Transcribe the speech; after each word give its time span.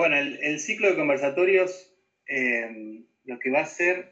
Bueno, 0.00 0.16
el, 0.16 0.58
ciclo 0.60 0.88
de 0.88 0.96
conversatorios 0.96 1.94
eh, 2.26 3.04
lo 3.24 3.38
que 3.38 3.50
va 3.50 3.58
a 3.58 3.64
hacer, 3.64 4.08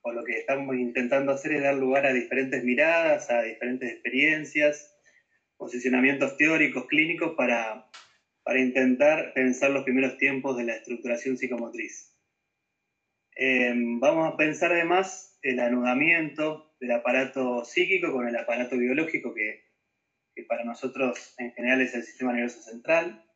o 0.00 0.10
lo 0.10 0.24
que 0.24 0.38
estamos 0.38 0.74
intentando 0.76 1.32
hacer 1.32 1.52
es 1.52 1.62
dar 1.62 1.74
lugar 1.74 2.06
a 2.06 2.14
diferentes 2.14 2.64
miradas, 2.64 3.28
a 3.28 3.42
diferentes 3.42 3.92
experiencias, 3.92 4.98
posicionamientos 5.58 6.38
teóricos, 6.38 6.86
clínicos, 6.86 7.34
para, 7.36 7.90
para 8.42 8.58
intentar 8.58 9.34
pensar 9.34 9.70
los 9.70 9.84
primeros 9.84 10.16
tiempos 10.16 10.56
de 10.56 10.64
la 10.64 10.76
estructuración 10.76 11.36
psicomotriz. 11.36 12.16
Eh, 13.36 13.74
vamos 14.00 14.32
a 14.32 14.36
pensar 14.38 14.72
además 14.72 15.38
el 15.42 15.60
anudamiento 15.60 16.74
del 16.80 16.92
aparato 16.92 17.66
psíquico 17.66 18.12
con 18.12 18.26
el 18.26 18.36
aparato 18.36 18.78
biológico 18.78 19.34
que, 19.34 19.62
que 20.34 20.44
para 20.44 20.64
nosotros 20.64 21.34
en 21.36 21.52
general 21.52 21.82
es 21.82 21.94
el 21.94 22.04
sistema 22.04 22.32
nervioso 22.32 22.62
central. 22.62 23.27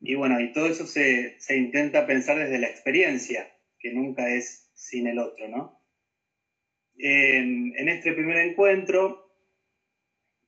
Y 0.00 0.14
bueno, 0.14 0.40
y 0.40 0.52
todo 0.52 0.66
eso 0.66 0.86
se, 0.86 1.40
se, 1.40 1.56
intenta 1.56 2.06
pensar 2.06 2.38
desde 2.38 2.58
la 2.58 2.68
experiencia, 2.68 3.50
que 3.78 3.92
nunca 3.92 4.28
es 4.28 4.70
sin 4.74 5.06
el 5.06 5.18
otro, 5.18 5.48
¿no? 5.48 5.82
En, 6.98 7.72
en 7.76 7.88
este 7.88 8.12
primer 8.12 8.36
encuentro 8.38 9.26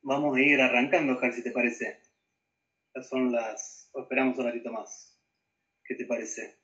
vamos 0.02 0.36
a 0.36 0.40
ir 0.40 0.60
arrancando, 0.60 1.16
Jar, 1.16 1.32
si 1.32 1.42
te 1.42 1.50
parece. 1.50 2.00
Ya 2.94 3.02
son 3.02 3.32
las... 3.32 3.90
o 3.92 4.02
esperamos 4.02 4.38
un 4.38 4.44
ratito 4.46 4.72
más. 4.72 5.18
¿Qué 5.84 5.94
te 5.94 6.04
parece? 6.04 6.56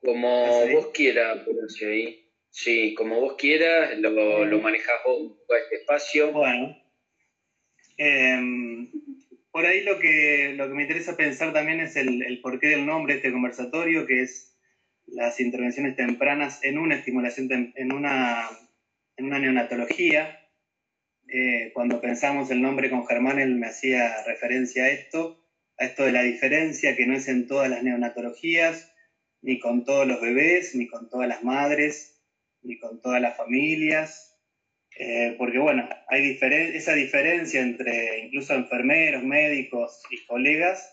Como 0.00 0.66
vos 0.68 0.88
quieras, 0.94 1.40
ahí. 1.82 2.30
Sí, 2.50 2.94
como 2.94 3.20
vos 3.20 3.34
quieras, 3.36 3.98
lo, 3.98 4.44
lo 4.44 4.58
manejás 4.60 5.00
vos 5.04 5.32
este 5.62 5.76
espacio. 5.76 6.32
Bueno. 6.32 6.76
Em, 7.96 8.67
por 9.58 9.66
ahí 9.66 9.82
lo 9.82 9.98
que, 9.98 10.56
me 10.72 10.82
interesa 10.82 11.16
pensar 11.16 11.52
también 11.52 11.80
es 11.80 11.96
el, 11.96 12.22
el 12.22 12.40
porqué 12.40 12.68
del 12.68 12.86
nombre 12.86 13.14
de 13.14 13.18
este 13.18 13.32
conversatorio, 13.32 14.06
que 14.06 14.22
es 14.22 14.56
las 15.04 15.40
intervenciones 15.40 15.96
tempranas 15.96 16.60
en 16.62 16.78
una 16.78 16.94
estimulación, 16.94 17.72
en 17.74 17.92
una, 17.92 18.48
en 19.16 19.24
una 19.24 19.40
neonatología. 19.40 20.48
Eh, 21.26 21.72
cuando 21.74 22.00
pensamos 22.00 22.52
el 22.52 22.62
nombre 22.62 22.88
con 22.88 23.04
Germán, 23.04 23.40
él 23.40 23.56
me 23.56 23.66
hacía 23.66 24.22
referencia 24.22 24.84
a 24.84 24.90
esto, 24.90 25.44
a 25.76 25.86
esto 25.86 26.04
de 26.04 26.12
la 26.12 26.22
diferencia 26.22 26.94
que 26.94 27.08
no 27.08 27.16
es 27.16 27.26
en 27.26 27.48
todas 27.48 27.68
las 27.68 27.82
neonatologías, 27.82 28.92
ni 29.42 29.58
con 29.58 29.84
todos 29.84 30.06
los 30.06 30.20
bebés, 30.20 30.76
ni 30.76 30.86
con 30.86 31.10
todas 31.10 31.26
las 31.26 31.42
madres, 31.42 32.22
ni 32.62 32.78
con 32.78 33.02
todas 33.02 33.20
las 33.20 33.36
familias, 33.36 34.27
eh, 35.00 35.36
porque 35.38 35.58
bueno, 35.58 35.88
hay 36.08 36.36
esa 36.40 36.94
diferencia 36.94 37.60
entre 37.60 38.18
incluso 38.24 38.54
enfermeros, 38.54 39.22
médicos 39.22 40.02
y 40.10 40.26
colegas 40.26 40.92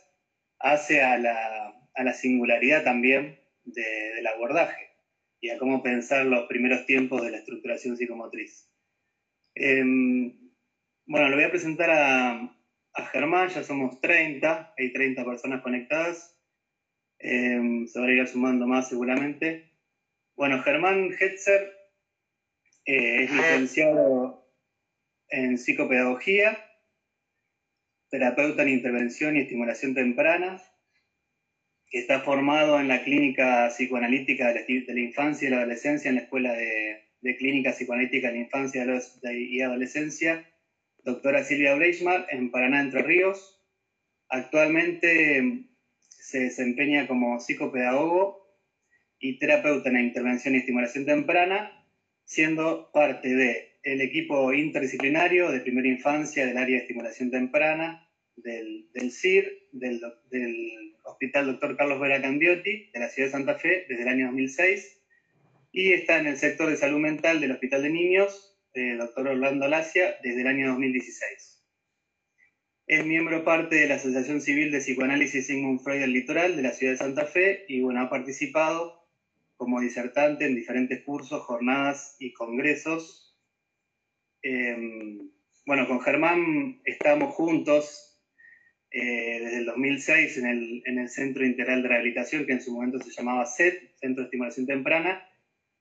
hace 0.59 1.01
a 1.01 1.17
la, 1.17 1.73
a 1.95 2.03
la 2.03 2.13
singularidad 2.13 2.83
también 2.83 3.39
del 3.63 4.27
abordaje 4.27 4.91
y 5.41 5.49
a 5.49 5.57
cómo 5.57 5.81
pensar 5.81 6.27
los 6.27 6.45
primeros 6.45 6.85
tiempos 6.85 7.23
de 7.23 7.31
la 7.31 7.37
estructuración 7.37 7.97
psicomotriz. 7.97 8.69
Em, 9.55 10.37
bueno, 11.07 11.29
lo 11.29 11.35
voy 11.35 11.45
a 11.45 11.49
presentar 11.49 11.89
a, 11.89 12.51
Germán, 13.11 13.49
ya 13.49 13.63
somos 13.63 13.99
30, 14.01 14.73
hay 14.77 14.93
30 14.93 15.25
personas 15.25 15.61
conectadas, 15.61 16.39
em, 17.19 17.87
se 17.87 17.99
van 17.99 18.09
a 18.09 18.13
ir 18.13 18.27
sumando 18.27 18.67
más 18.67 18.87
seguramente. 18.87 19.71
Bueno, 20.35 20.61
Germán 20.61 21.11
Hetzer 21.19 21.84
eh, 22.85 23.23
es 23.23 23.31
licenciado 23.31 24.47
en 25.29 25.57
psicopedagogía, 25.57 26.57
terapeuta 28.09 28.63
en 28.63 28.69
intervención 28.69 29.35
y 29.35 29.41
estimulación 29.41 29.93
temprana, 29.93 30.61
está 31.99 32.21
formado 32.21 32.79
en 32.79 32.89
la 32.89 33.03
clínica 33.03 33.69
psicoanalítica 33.69 34.51
de 34.51 34.65
la, 34.87 34.99
infancia 34.99 35.47
y 35.47 35.51
la 35.51 35.57
adolescencia 35.57 36.09
en 36.09 36.15
la 36.15 36.21
Escuela 36.21 36.53
de, 36.53 37.01
Clínica 37.37 37.71
Psicoanalítica 37.71 38.27
de 38.27 38.33
la 38.35 38.41
Infancia 38.41 38.85
y 39.31 39.61
Adolescencia, 39.61 40.47
doctora 41.03 41.43
Silvia 41.43 41.73
Breichmar, 41.73 42.27
en 42.29 42.51
Paraná, 42.51 42.81
Entre 42.81 43.01
Ríos. 43.01 43.59
Actualmente 44.27 45.69
se 46.01 46.41
desempeña 46.41 47.07
como 47.07 47.39
psicopedagogo 47.39 48.45
y 49.17 49.39
terapeuta 49.39 49.89
en 49.89 49.95
la 49.95 50.01
intervención 50.01 50.53
y 50.53 50.59
estimulación 50.59 51.05
temprana, 51.05 51.84
siendo 52.25 52.91
parte 52.91 53.29
del 53.83 54.01
equipo 54.01 54.51
interdisciplinario 54.53 55.51
de 55.51 55.61
primera 55.61 55.87
infancia 55.87 56.45
del 56.45 56.57
área 56.57 56.77
de 56.77 56.81
estimulación 56.81 57.31
temprana, 57.31 58.05
del, 58.35 58.89
del 58.93 59.11
CIR, 59.11 59.69
del, 59.71 60.01
del 60.29 60.95
Hospital 61.03 61.45
Dr. 61.45 61.77
Carlos 61.77 61.99
Vera 61.99 62.21
Candiotti 62.21 62.89
de 62.91 62.99
la 62.99 63.09
ciudad 63.09 63.27
de 63.27 63.31
Santa 63.31 63.55
Fe 63.55 63.85
desde 63.87 64.03
el 64.03 64.09
año 64.09 64.25
2006 64.27 65.01
y 65.71 65.93
está 65.93 66.19
en 66.19 66.27
el 66.27 66.37
sector 66.37 66.69
de 66.69 66.77
salud 66.77 66.99
mental 66.99 67.41
del 67.41 67.51
Hospital 67.51 67.83
de 67.83 67.89
Niños, 67.89 68.57
eh, 68.73 68.95
Dr. 68.97 69.27
Orlando 69.27 69.67
Lacia, 69.67 70.15
desde 70.23 70.41
el 70.41 70.47
año 70.47 70.69
2016. 70.69 71.63
Es 72.87 73.05
miembro 73.05 73.43
parte 73.43 73.75
de 73.75 73.87
la 73.87 73.95
Asociación 73.95 74.41
Civil 74.41 74.71
de 74.71 74.79
Psicoanálisis 74.79 75.47
Sigmund 75.47 75.81
Freud 75.81 75.99
del 75.99 76.13
Litoral 76.13 76.55
de 76.55 76.61
la 76.61 76.71
ciudad 76.71 76.93
de 76.93 76.97
Santa 76.97 77.25
Fe 77.25 77.65
y 77.67 77.81
bueno, 77.81 78.01
ha 78.01 78.09
participado 78.09 79.04
como 79.57 79.79
disertante 79.79 80.45
en 80.45 80.55
diferentes 80.55 81.03
cursos, 81.03 81.43
jornadas 81.43 82.15
y 82.19 82.33
congresos. 82.33 83.37
Em, 84.41 85.31
bueno, 85.65 85.87
con 85.87 86.01
Germán 86.01 86.81
estamos 86.85 87.33
juntos 87.33 88.05
eh, 88.91 89.39
desde 89.41 89.57
el 89.57 89.65
2006 89.65 90.37
en 90.37 90.45
el, 90.45 90.83
en 90.85 90.99
el, 90.99 91.09
Centro 91.09 91.45
Integral 91.45 91.81
de 91.81 91.89
Rehabilitación, 91.89 92.45
que 92.45 92.53
en 92.53 92.61
su 92.61 92.73
momento 92.73 92.99
se 92.99 93.11
llamaba 93.11 93.45
CET, 93.45 93.95
Centro 93.95 94.21
de 94.21 94.27
Estimulación 94.27 94.65
Temprana, 94.65 95.27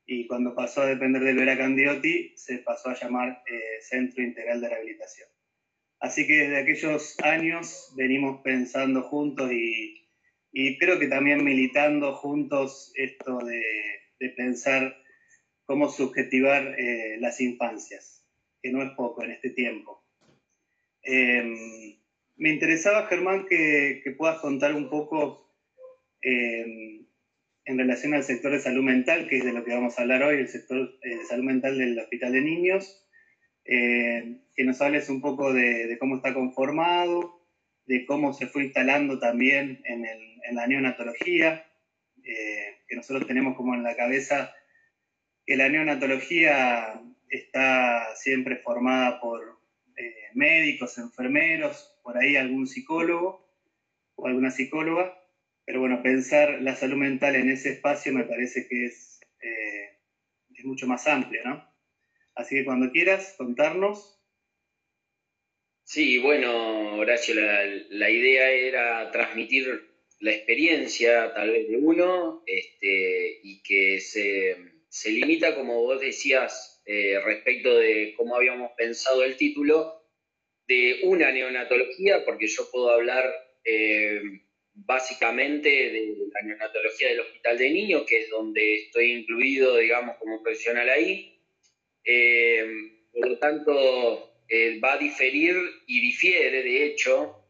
y 0.06 0.26
cuando 0.26 0.54
pasó 0.54 0.82
a 0.82 0.86
depender 0.86 1.22
del 1.22 1.36
Vera 1.36 1.56
Candiotti, 1.56 2.32
se 2.36 2.58
pasó 2.58 2.90
a 2.90 2.98
llamar 2.98 3.42
eh, 3.46 3.80
Centro 3.80 4.22
Integral 4.22 4.60
de 4.60 4.68
Rehabilitación. 4.68 5.28
Así 6.00 6.26
que 6.26 6.34
desde 6.34 6.58
aquellos 6.58 7.16
años 7.22 7.92
venimos 7.96 8.42
pensando 8.42 9.02
juntos 9.02 9.50
y, 9.52 10.03
y 10.54 10.78
creo 10.78 10.98
que 10.98 11.08
también 11.08 11.44
militando 11.44 12.14
juntos 12.14 12.92
esto 12.94 13.38
de, 13.38 13.62
de 14.20 14.28
pensar 14.30 14.96
cómo 15.66 15.90
subjetivar 15.90 16.78
eh, 16.78 17.18
las 17.20 17.40
infancias, 17.40 18.24
que 18.62 18.70
no 18.70 18.82
es 18.82 18.90
poco 18.92 19.24
en 19.24 19.32
este 19.32 19.50
tiempo. 19.50 20.04
Eh, 21.02 21.98
me 22.36 22.50
interesaba, 22.50 23.06
Germán, 23.06 23.46
que, 23.46 24.02
puedas 24.16 24.40
contar 24.40 24.74
un 24.74 24.88
poco 24.88 25.54
eh, 26.22 27.04
en 27.64 27.78
relación 27.78 28.14
al 28.14 28.24
sector 28.24 28.52
de 28.52 28.60
salud 28.60 28.82
mental, 28.82 29.28
que 29.28 29.38
es 29.38 29.44
de 29.44 29.52
lo 29.52 29.64
que 29.64 29.74
vamos 29.74 29.98
a 29.98 30.02
hablar 30.02 30.22
hoy, 30.22 30.36
el 30.36 30.48
sector 30.48 30.98
eh, 31.02 31.16
de 31.16 31.24
salud 31.24 31.44
mental 31.44 31.78
del 31.78 31.98
Hospital 31.98 32.32
de 32.32 32.40
Niños, 32.40 33.06
eh, 33.64 34.40
que 34.54 34.64
nos 34.64 34.80
hables 34.80 35.08
un 35.08 35.20
poco 35.20 35.52
de, 35.52 35.96
cómo 35.98 36.16
está 36.16 36.34
conformado, 36.34 37.33
de 37.86 38.06
cómo 38.06 38.32
se 38.32 38.46
fue 38.46 38.64
instalando 38.64 39.18
también 39.18 39.82
en, 39.84 40.04
en 40.06 40.54
la 40.54 40.66
neonatología, 40.66 41.66
que 42.22 42.96
nosotros 42.96 43.26
tenemos 43.26 43.56
como 43.56 43.74
en 43.74 43.82
la 43.82 43.96
cabeza 43.96 44.54
que 45.44 45.56
la 45.56 45.68
neonatología 45.68 47.02
está 47.28 48.16
siempre 48.16 48.56
formada 48.56 49.20
por 49.20 49.54
médicos, 50.34 50.98
enfermeros, 50.98 51.98
por 52.02 52.18
ahí 52.18 52.36
algún 52.36 52.66
psicólogo 52.66 53.48
o 54.16 54.26
alguna 54.26 54.50
psicóloga, 54.50 55.16
pero 55.64 55.80
bueno, 55.80 56.02
pensar 56.02 56.60
la 56.60 56.76
salud 56.76 56.96
mental 56.96 57.36
en 57.36 57.50
ese 57.50 57.70
espacio 57.70 58.12
me 58.12 58.24
parece 58.24 58.66
que 58.68 58.86
es, 58.86 59.20
eh, 59.40 59.98
es 60.54 60.64
mucho 60.64 60.86
más 60.86 61.06
amplio, 61.06 61.40
¿no? 61.44 61.64
Así 62.34 62.56
que 62.56 62.64
cuando 62.64 62.90
quieras 62.90 63.34
contarnos. 63.38 64.10
Sí, 65.84 66.18
bueno, 66.18 66.96
Horacio, 66.96 67.34
la, 67.34 68.10
idea 68.10 68.50
era 68.50 69.10
transmitir 69.10 69.82
la 70.18 70.32
experiencia 70.32 71.32
tal 71.34 71.50
vez 71.50 71.68
de 71.68 71.76
uno 71.76 72.42
este, 72.46 73.40
y 73.42 73.62
que 73.62 74.00
se, 74.00 74.56
se, 74.88 75.10
limita, 75.10 75.54
como 75.54 75.82
vos 75.82 76.00
decías, 76.00 76.82
eh, 76.86 77.20
respecto 77.22 77.76
de 77.76 78.14
cómo 78.16 78.34
habíamos 78.34 78.72
pensado 78.78 79.24
el 79.24 79.36
título, 79.36 80.02
de 80.66 81.00
una 81.02 81.30
neonatología, 81.30 82.24
porque 82.24 82.46
yo 82.46 82.70
puedo 82.70 82.88
hablar 82.88 83.30
eh, 83.62 84.22
básicamente 84.72 85.68
de 85.68 86.16
la 86.32 86.42
neonatología 86.42 87.08
del 87.08 87.20
Hospital 87.20 87.58
de 87.58 87.70
Niños, 87.70 88.04
que 88.08 88.20
es 88.20 88.30
donde 88.30 88.84
estoy 88.86 89.12
incluido, 89.12 89.76
digamos, 89.76 90.16
como 90.16 90.42
profesional 90.42 90.88
ahí. 90.88 91.38
Eh, 92.04 92.66
por 93.12 93.28
lo 93.28 93.38
tanto, 93.38 94.33
eh, 94.48 94.80
va 94.80 94.94
a 94.94 94.98
diferir 94.98 95.56
y 95.86 96.00
difiere, 96.00 96.62
de 96.62 96.86
hecho, 96.86 97.40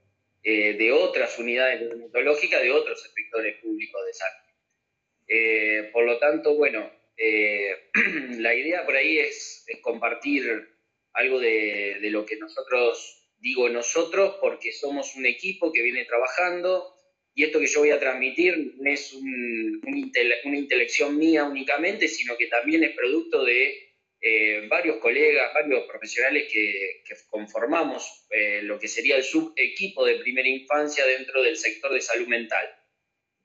de 0.42 0.92
otras 0.92 1.38
unidades 1.38 1.80
neonatológicas 1.80 2.60
de 2.60 2.70
otros 2.70 3.02
sectores 3.02 3.56
públicos 3.62 4.02
de 4.04 4.12
salud. 4.12 5.90
por 5.90 6.04
lo 6.04 6.18
tanto, 6.18 6.54
bueno, 6.54 6.92
la 8.40 8.54
idea 8.54 8.84
por 8.84 8.94
ahí 8.94 9.20
es, 9.20 9.64
es 9.66 9.80
compartir 9.80 10.74
algo 11.14 11.38
de, 11.40 11.98
lo 12.10 12.26
que 12.26 12.36
nosotros, 12.36 13.22
digo 13.38 13.68
nosotros, 13.68 14.36
porque 14.40 14.72
somos 14.72 15.14
un 15.14 15.26
equipo 15.26 15.72
que 15.72 15.82
viene 15.82 16.04
trabajando 16.04 16.92
y 17.34 17.44
esto 17.44 17.58
que 17.58 17.66
yo 17.66 17.80
voy 17.80 17.90
a 17.90 17.98
transmitir 17.98 18.74
no 18.78 18.90
es 18.90 19.12
una 19.12 20.56
intelección 20.56 21.16
mía 21.16 21.44
únicamente, 21.44 22.06
sino 22.06 22.36
que 22.36 22.46
también 22.46 22.84
es 22.84 22.94
producto 22.94 23.44
de 23.44 23.83
eh, 24.26 24.68
varios 24.70 24.96
colegas, 24.96 25.52
varios 25.52 25.84
profesionales 25.84 26.48
que, 26.50 27.02
conformamos 27.28 28.24
eh, 28.30 28.60
lo 28.62 28.78
que 28.78 28.88
sería 28.88 29.18
el 29.18 29.22
subequipo 29.22 30.02
de 30.06 30.14
primera 30.14 30.48
infancia 30.48 31.04
dentro 31.04 31.42
del 31.42 31.58
sector 31.58 31.92
de 31.92 32.00
salud 32.00 32.26
mental. 32.26 32.66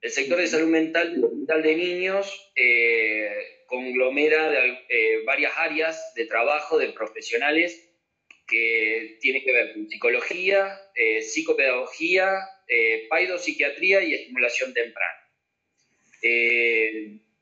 El 0.00 0.10
sector 0.10 0.38
de 0.38 0.46
salud 0.46 0.68
mental 0.68 1.22
Hospital 1.22 1.62
de 1.62 1.76
Niños 1.76 2.50
eh, 2.56 3.28
conglomera 3.66 4.48
de, 4.48 5.22
varias 5.26 5.52
áreas 5.58 6.14
de 6.14 6.24
trabajo 6.24 6.78
de 6.78 6.88
profesionales 6.94 7.86
que 8.48 9.18
tienen 9.20 9.44
que 9.44 9.52
ver 9.52 9.74
con 9.74 9.86
psicología, 9.86 10.80
psicopedagogía, 11.20 12.40
paidopsiquiatría 13.10 14.02
y 14.02 14.14
estimulación 14.14 14.72
temprana. 14.72 15.28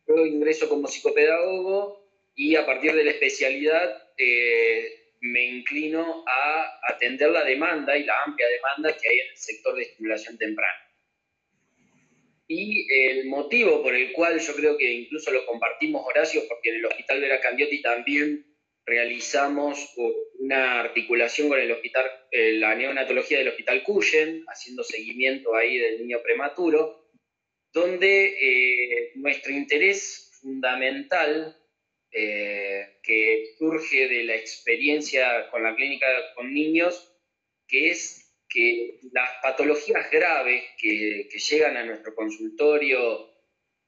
Yo 0.09 0.27
ingreso 0.27 0.69
como 0.69 0.89
psicopedagogo 0.89 1.98
y 2.39 2.55
a 2.55 2.65
partir 2.65 2.95
de 2.95 3.03
la 3.03 3.11
especialidad 3.11 4.11
eh, 4.17 5.15
me 5.21 5.45
inclino 5.45 6.25
a 6.25 6.81
atender 6.89 7.31
la 7.31 7.45
demanda 7.45 7.99
y 7.99 8.05
la 8.05 8.23
amplia 8.23 8.47
demanda 8.47 8.97
que 8.97 9.09
hay 9.09 9.19
en 9.19 9.31
el 9.31 9.37
sector 9.37 9.75
de 9.75 9.83
estimulación 9.83 10.39
temprana. 10.39 10.79
Y 12.47 12.87
el 12.95 13.27
motivo 13.27 13.83
por 13.83 13.93
el 13.93 14.13
cual 14.13 14.39
yo 14.39 14.55
creo 14.55 14.79
que 14.79 14.91
incluso 14.91 15.33
lo 15.33 15.45
compartimos, 15.47 16.07
Horacio, 16.07 16.43
porque 16.49 16.71
en 16.71 16.77
el 16.77 16.87
Hospital 16.87 17.21
Vera 17.21 17.41
Candiotti 17.41 17.83
también 17.83 18.47
realizamos 18.87 19.93
una 20.39 20.79
articulación 20.79 21.49
con 21.49 21.59
el 21.59 21.73
hospital, 21.73 22.09
eh, 22.31 22.53
la 22.53 22.77
neonatología 22.77 23.39
del 23.39 23.49
Hospital 23.49 23.83
Cuyen, 23.83 24.45
haciendo 24.47 24.85
seguimiento 24.85 25.57
ahí 25.57 25.77
del 25.77 25.99
niño 25.99 26.23
prematuro, 26.23 27.11
donde 27.73 28.27
eh, 28.41 29.13
nuestro 29.17 29.53
interés 29.53 30.31
fundamental, 30.41 31.58
eh, 32.11 32.99
que 33.03 33.55
surge 33.59 34.09
de 34.09 34.25
la 34.25 34.35
experiencia 34.35 35.51
con 35.51 35.63
la 35.63 35.75
clínica 35.75 36.07
con 36.35 36.53
niños, 36.53 37.15
que 37.67 37.91
es 37.91 38.29
que 38.49 39.01
las 39.13 39.29
patologías 39.43 40.11
graves 40.11 40.65
que, 40.79 41.29
llegan 41.29 41.77
a 41.77 41.85
nuestro 41.85 42.15
consultorio 42.15 43.31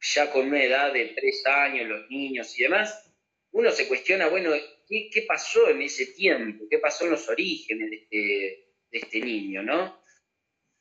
ya 0.00 0.30
con 0.30 0.48
una 0.48 0.62
edad 0.62 0.92
de 0.92 1.06
tres 1.06 1.44
años, 1.46 1.88
los 1.88 2.10
niños 2.10 2.58
y 2.58 2.62
demás, 2.62 3.10
uno 3.52 3.70
se 3.70 3.88
cuestiona, 3.88 4.28
bueno, 4.28 4.52
¿qué, 4.88 5.24
pasó 5.26 5.68
en 5.68 5.82
ese 5.82 6.06
tiempo? 6.06 6.66
¿Qué 6.70 6.78
pasó 6.78 7.04
en 7.04 7.10
los 7.12 7.28
orígenes 7.28 7.90
de 7.90 7.96
este, 7.96 8.68
este 8.90 9.20
niño, 9.20 9.62
no? 9.62 9.99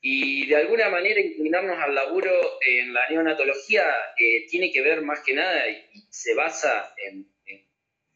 Y 0.02 0.46
de 0.46 0.56
alguna 0.56 0.88
manera 0.88 1.20
inclinarnos 1.20 1.78
al 1.78 1.94
laburo 1.94 2.30
en 2.66 2.94
la 2.94 3.08
neonatología 3.10 3.84
eh, 4.18 4.46
tiene 4.48 4.72
que 4.72 4.80
ver 4.80 5.02
más 5.02 5.20
que 5.20 5.34
nada 5.34 5.68
y, 5.68 6.06
se 6.08 6.34
basa 6.34 6.94
en, 7.06 7.26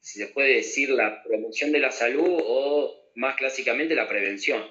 si 0.00 0.18
se 0.18 0.28
puede 0.28 0.56
decir, 0.56 0.90
la 0.90 1.22
promoción 1.22 1.72
de 1.72 1.80
la 1.80 1.90
salud 1.90 2.40
o 2.42 3.10
más 3.14 3.36
clásicamente 3.36 3.94
la 3.94 4.08
prevención, 4.08 4.62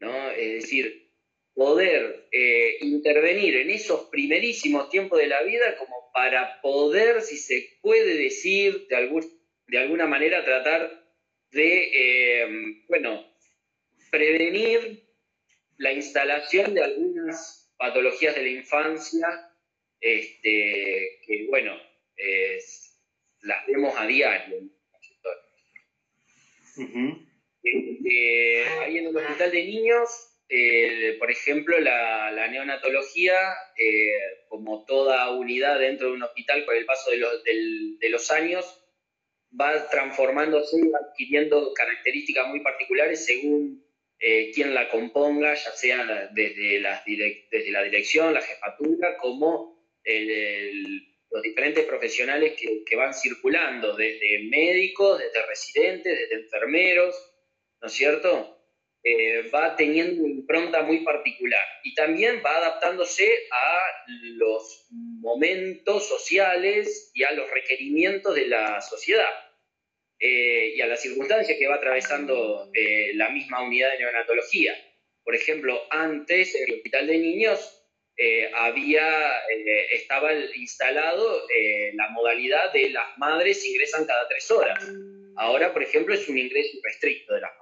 ¿no? 0.00 0.30
Es 0.30 0.62
decir, 0.62 1.10
poder 1.54 2.28
eh, 2.32 2.78
intervenir 2.80 3.56
en 3.56 3.70
esos 3.70 4.08
primerísimos 4.10 4.90
tiempos 4.90 5.18
de 5.18 5.28
la 5.28 5.42
vida 5.42 5.76
como 5.78 6.10
para 6.12 6.60
poder, 6.60 7.22
si 7.22 7.36
se 7.36 7.78
puede 7.82 8.16
decir, 8.16 8.86
de 8.88 8.96
algún 8.96 9.40
de 9.70 9.78
alguna 9.78 10.06
manera 10.06 10.44
tratar 10.44 10.90
de, 11.52 11.90
eh, 11.94 12.82
bueno, 12.88 13.24
prevenir 14.10 15.09
la 15.80 15.92
instalación 15.92 16.74
de 16.74 16.84
algunas 16.84 17.72
patologías 17.78 18.34
de 18.34 18.42
la 18.42 18.48
infancia, 18.50 19.26
este, 19.98 21.20
que, 21.26 21.46
bueno, 21.48 21.74
las 23.40 23.66
vemos 23.66 23.94
a 23.96 24.06
diario. 24.06 24.58
Este, 27.62 28.64
ahí 28.80 28.98
en 28.98 29.06
el 29.06 29.16
hospital 29.16 29.50
de 29.50 29.64
niños, 29.64 30.10
eh, 30.50 31.16
por 31.18 31.30
ejemplo, 31.30 31.80
la, 31.80 32.46
neonatología, 32.48 33.38
eh, 33.78 34.10
como 34.48 34.84
toda 34.84 35.30
unidad 35.30 35.78
dentro 35.78 36.08
de 36.08 36.12
un 36.12 36.22
hospital, 36.22 36.66
con 36.66 36.76
el 36.76 36.84
paso 36.84 37.10
de 37.10 37.16
los, 37.16 37.42
de 37.42 38.08
los 38.10 38.30
años, 38.30 38.84
va 39.58 39.88
transformándose, 39.88 40.76
adquiriendo 41.08 41.72
características 41.72 42.48
muy 42.48 42.60
particulares 42.60 43.24
según 43.24 43.79
eh, 44.22 44.50
quien 44.52 44.74
la 44.74 44.90
componga, 44.90 45.54
ya 45.54 45.72
sea 45.72 46.28
desde, 46.32 46.82
desde 47.50 47.70
la 47.70 47.82
dirección, 47.82 48.34
la 48.34 48.42
jefatura, 48.42 49.16
como 49.16 49.80
los 51.30 51.42
diferentes 51.42 51.86
profesionales 51.86 52.54
que, 52.84 52.96
van 52.96 53.14
circulando, 53.14 53.96
desde 53.96 54.40
médicos, 54.50 55.18
desde 55.18 55.46
residentes, 55.46 56.18
desde 56.18 56.42
enfermeros, 56.42 57.14
¿no 57.80 57.86
es 57.86 57.94
cierto? 57.94 58.58
Eh, 59.02 59.48
va 59.48 59.76
teniendo 59.76 60.22
una 60.22 60.34
impronta 60.34 60.82
muy 60.82 60.98
particular 60.98 61.64
y 61.84 61.94
también 61.94 62.42
va 62.44 62.58
adaptándose 62.58 63.46
a 63.50 63.78
los 64.36 64.88
momentos 64.90 66.06
sociales 66.06 67.10
y 67.14 67.22
a 67.22 67.32
los 67.32 67.50
requerimientos 67.50 68.34
de 68.34 68.48
la 68.48 68.82
sociedad 68.82 69.32
eh, 70.20 70.74
y 70.76 70.80
a 70.80 70.86
las 70.86 71.00
circunstancias 71.00 71.58
que 71.58 71.66
va 71.66 71.76
atravesando 71.76 72.70
eh, 72.74 73.12
la 73.14 73.30
misma 73.30 73.62
unidad 73.62 73.90
de 73.92 73.98
neonatología. 73.98 74.74
Por 75.24 75.34
ejemplo, 75.34 75.80
antes 75.90 76.54
en 76.54 76.68
el 76.68 76.74
hospital 76.74 77.06
de 77.06 77.18
niños 77.18 77.76
había, 78.54 79.32
estaba 79.92 80.34
instalado 80.34 81.46
la 81.94 82.10
modalidad 82.10 82.70
de 82.70 82.90
las 82.90 83.16
madres 83.16 83.66
ingresan 83.66 84.04
cada 84.04 84.28
tres 84.28 84.50
horas. 84.50 84.92
Ahora, 85.36 85.72
por 85.72 85.82
ejemplo, 85.82 86.14
es 86.14 86.28
un 86.28 86.36
ingreso 86.36 86.76
restricto 86.82 87.32
de 87.32 87.40
las 87.40 87.52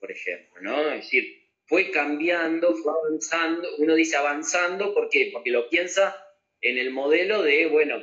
por 0.00 0.10
ejemplo, 0.10 0.62
¿no? 0.62 0.90
Es 0.92 1.04
decir, 1.04 1.50
fue 1.66 1.90
cambiando, 1.90 2.74
fue 2.74 2.92
avanzando, 2.92 3.68
uno 3.78 3.94
dice 3.94 4.16
avanzando, 4.16 4.94
¿por 4.94 5.10
qué? 5.10 5.30
Porque 5.32 5.50
lo 5.50 5.68
piensa 5.68 6.16
en 6.62 6.78
el 6.78 6.90
modelo 6.90 7.42
de, 7.42 7.66
bueno, 7.66 8.00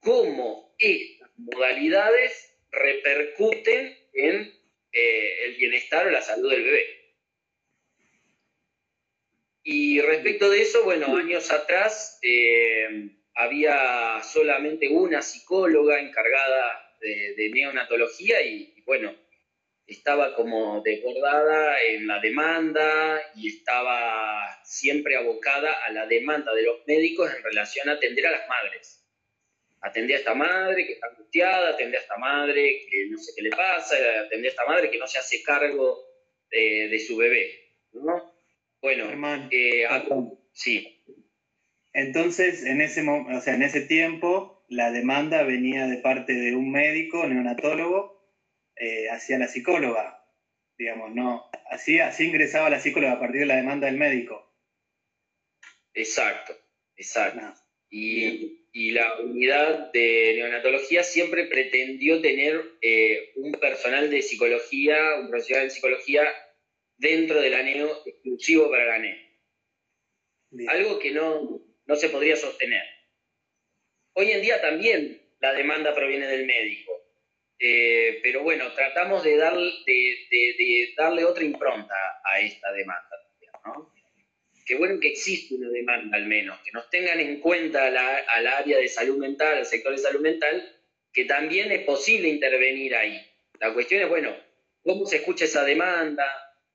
cómo 0.00 0.76
estas 0.78 1.30
modalidades 1.36 2.53
repercuten 2.74 3.96
en 4.12 4.52
eh, 4.92 5.44
el 5.46 5.56
bienestar 5.56 6.06
o 6.06 6.10
la 6.10 6.22
salud 6.22 6.50
del 6.50 6.64
bebé. 6.64 7.04
Y 9.62 10.00
respecto 10.02 10.50
de 10.50 10.60
eso, 10.60 10.84
bueno, 10.84 11.16
años 11.16 11.50
atrás 11.50 12.18
eh, 12.22 13.08
había 13.34 14.22
solamente 14.22 14.88
una 14.88 15.22
psicóloga 15.22 16.00
encargada 16.00 16.96
de, 17.00 17.50
neonatología 17.52 18.42
y, 18.42 18.82
bueno, 18.84 19.14
estaba 19.86 20.34
como 20.34 20.82
desbordada 20.82 21.80
en 21.82 22.06
la 22.06 22.20
demanda 22.20 23.20
y 23.34 23.48
estaba 23.48 24.62
siempre 24.64 25.16
abocada 25.16 25.84
a 25.84 25.90
la 25.92 26.06
demanda 26.06 26.54
de 26.54 26.62
los 26.62 26.86
médicos 26.86 27.30
en 27.34 27.42
relación 27.42 27.88
a 27.88 27.92
atender 27.92 28.26
a 28.26 28.30
las 28.30 28.48
madres. 28.48 29.03
Atender 29.86 30.16
a 30.16 30.18
esta 30.18 30.34
madre 30.34 30.86
que 30.86 30.94
está 30.94 31.08
angustiada, 31.08 31.70
atender 31.70 31.98
a 31.98 32.02
esta 32.02 32.16
madre 32.16 32.86
que 32.90 33.06
no 33.10 33.18
sé 33.18 33.32
qué 33.36 33.42
le 33.42 33.50
pasa, 33.50 33.96
atender 34.24 34.46
a 34.46 34.50
esta 34.50 34.64
madre 34.64 34.90
que 34.90 34.98
no 34.98 35.06
se 35.06 35.18
hace 35.18 35.42
cargo 35.42 35.98
de, 36.50 36.98
su 37.06 37.16
bebé. 37.16 37.50
¿no? 37.92 38.32
Bueno, 38.80 39.04
eh, 39.50 39.86
sí. 40.52 41.02
Entonces, 41.92 42.64
en 42.64 42.80
ese, 42.80 43.06
o 43.08 43.40
sea, 43.40 43.54
en 43.54 43.62
ese 43.62 43.82
tiempo, 43.82 44.64
la 44.68 44.90
demanda 44.90 45.42
venía 45.42 45.86
de 45.86 45.98
parte 45.98 46.32
de 46.32 46.54
un 46.56 46.70
médico, 46.70 47.26
neonatólogo, 47.26 48.14
eh, 48.76 49.08
hacia 49.10 49.38
la 49.38 49.48
psicóloga, 49.48 50.26
digamos, 50.76 51.14
¿no? 51.14 51.44
Así, 51.70 52.00
así 52.00 52.24
ingresaba 52.24 52.70
la 52.70 52.80
psicóloga 52.80 53.14
a 53.14 53.20
partir 53.20 53.40
de 53.40 53.46
la 53.46 53.56
demanda 53.56 53.86
del 53.86 53.96
médico. 53.96 54.52
Exacto, 55.94 56.54
exacto. 56.96 57.54
Y, 57.88 58.63
la 58.74 59.20
unidad 59.20 59.92
de 59.92 60.34
neonatología 60.34 61.04
siempre 61.04 61.46
pretendió 61.46 62.20
tener 62.20 62.60
eh, 62.82 63.30
un 63.36 63.52
personal 63.52 64.10
de 64.10 64.20
psicología, 64.20 65.14
un 65.20 65.30
profesional 65.30 65.66
de 65.66 65.70
psicología 65.70 66.22
dentro 66.96 67.40
de 67.40 67.50
la 67.50 67.62
neo 67.62 68.02
exclusivo 68.04 68.68
para 68.70 68.86
la 68.86 68.98
neo. 68.98 69.16
Algo 70.68 70.98
que 70.98 71.12
no, 71.12 71.62
no 71.86 71.96
se 71.96 72.08
podría 72.08 72.36
sostener. 72.36 72.82
Hoy 74.14 74.32
en 74.32 74.42
día 74.42 74.60
también 74.60 75.22
la 75.40 75.52
demanda 75.52 75.94
proviene 75.94 76.26
del 76.26 76.46
médico. 76.46 76.92
Eh, 77.58 78.18
pero 78.22 78.42
bueno, 78.42 78.72
tratamos 78.72 79.22
de, 79.22 79.36
de, 79.36 80.94
darle 80.96 81.24
otra 81.24 81.44
impronta 81.44 81.94
a 82.24 82.40
esta 82.40 82.72
demanda. 82.72 83.16
Qué 84.64 84.76
bueno 84.76 84.98
que 84.98 85.08
existe 85.08 85.54
una 85.54 85.68
demanda 85.68 86.16
al 86.16 86.26
menos, 86.26 86.58
que 86.64 86.72
nos 86.72 86.88
tengan 86.88 87.20
en 87.20 87.40
cuenta 87.40 87.86
al 87.86 88.46
área 88.46 88.78
de 88.78 88.88
salud 88.88 89.18
mental, 89.18 89.58
al 89.58 89.66
sector 89.66 89.92
de 89.92 89.98
salud 89.98 90.20
mental, 90.20 90.66
que 91.12 91.26
también 91.26 91.70
es 91.70 91.84
posible 91.84 92.28
intervenir 92.28 92.94
ahí. 92.94 93.20
La 93.60 93.74
cuestión 93.74 94.02
es, 94.02 94.08
bueno, 94.08 94.34
¿cómo 94.82 95.04
se 95.06 95.16
escucha 95.16 95.44
esa 95.44 95.64
demanda? 95.64 96.24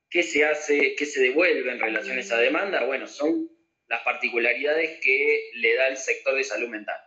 ¿Qué 0.10 0.24
se 0.24 0.46
hace? 0.46 0.96
¿Qué 0.96 1.06
se 1.06 1.22
devuelve 1.22 1.72
en 1.72 1.80
relación 1.80 2.18
a 2.18 2.22
esa 2.22 2.38
demanda? 2.38 2.86
Bueno, 2.86 3.08
son 3.08 3.50
las 3.88 4.02
particularidades 4.04 5.00
que 5.02 5.52
le 5.56 5.76
da 5.76 5.88
el 5.88 5.98
sector 5.98 6.36
de 6.36 6.44
salud 6.44 6.70
mental. 6.70 6.98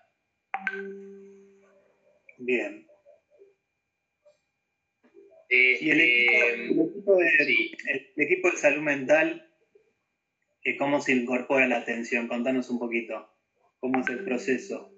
Bien. 2.38 2.86
y 5.48 5.90
el 5.90 6.00
equipo, 8.16 8.50
de, 8.50 8.56
salud 8.56 8.82
mental, 8.82 9.51
¿cómo 10.78 11.00
se 11.00 11.12
incorpora 11.12 11.66
la 11.66 11.78
atención? 11.78 12.28
Contanos 12.28 12.70
un 12.70 12.78
poquito, 12.78 13.28
¿cómo 13.80 14.00
es 14.00 14.08
el 14.08 14.24
proceso? 14.24 14.92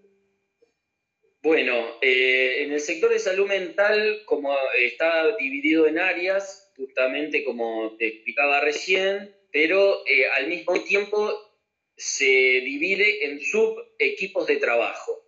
Bueno, 1.42 1.98
eh, 2.00 2.62
en 2.62 2.72
el 2.72 2.80
sector 2.80 3.10
de 3.10 3.18
salud 3.18 3.46
mental, 3.46 4.22
como 4.24 4.56
está 4.78 5.36
dividido 5.36 5.86
en 5.86 5.98
áreas, 5.98 6.72
justamente 6.76 7.44
como 7.44 7.96
te 7.98 8.06
explicaba 8.06 8.60
recién, 8.60 9.34
pero 9.52 10.06
eh, 10.06 10.26
al 10.26 10.48
mismo 10.48 10.82
tiempo 10.82 11.30
se 11.96 12.24
divide 12.24 13.26
en 13.26 13.40
subequipos 13.40 14.46
de 14.46 14.56
trabajo. 14.56 15.24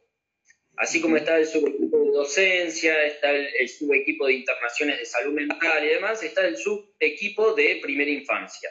Así 0.76 1.00
como 1.00 1.16
está 1.16 1.38
el 1.38 1.46
subequipo 1.46 1.98
de 1.98 2.10
docencia, 2.10 3.04
está 3.04 3.30
el, 3.30 3.68
subequipo 3.68 4.26
de 4.26 4.34
internaciones 4.34 4.98
de 4.98 5.06
salud 5.06 5.32
mental 5.32 5.84
y 5.84 5.88
demás, 5.88 6.22
está 6.22 6.46
el 6.46 6.56
subequipo 6.56 7.54
de 7.54 7.78
primera 7.82 8.10
infancia, 8.10 8.68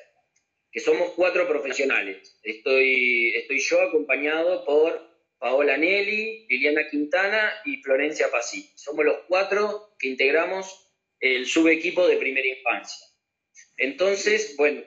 que 0.76 0.82
somos 0.82 1.12
cuatro 1.12 1.48
profesionales. 1.48 2.38
Estoy, 2.44 3.34
estoy 3.34 3.60
yo 3.60 3.82
acompañado 3.82 4.66
por 4.66 5.10
Paola 5.40 5.78
Nelly, 5.78 6.48
Liliana 6.50 6.90
Quintana 6.90 7.54
y 7.64 7.78
Florencia 7.78 8.30
Pasí. 8.30 8.70
Somos 8.76 9.06
los 9.06 9.20
cuatro 9.30 9.96
que 9.98 10.10
integramos 10.10 10.92
el 11.22 11.46
subequipo 11.46 12.06
de 12.06 12.18
primera 12.18 12.46
infancia. 12.46 13.08
Entonces, 13.78 14.58
bueno, 14.58 14.84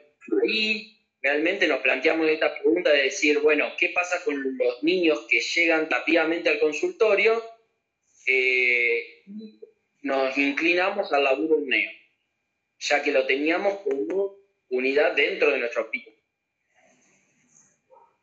ahí 0.46 0.94
realmente 1.22 1.66
nos 1.66 1.80
planteamos 1.80 2.28
esta 2.28 2.52
pregunta 2.52 2.92
de 2.92 3.04
decir, 3.04 3.38
bueno, 3.38 3.72
¿qué 3.78 3.88
pasa 3.88 4.22
con 4.26 4.58
los 4.58 4.82
niños 4.82 5.26
que 5.30 5.40
llegan 5.40 5.88
rápidamente 5.88 6.50
al 6.50 6.60
consultorio? 6.60 7.42
Eh, 8.26 9.24
nos 10.02 10.36
inclinamos 10.36 11.10
al 11.14 11.24
laburo 11.24 11.56
neo, 11.64 11.90
ya 12.78 13.02
que 13.02 13.10
lo 13.10 13.26
teníamos 13.26 13.78
como 13.78 14.37
unidad 14.70 15.12
dentro 15.12 15.50
de 15.50 15.58
nuestro 15.58 15.82
hospital. 15.82 16.14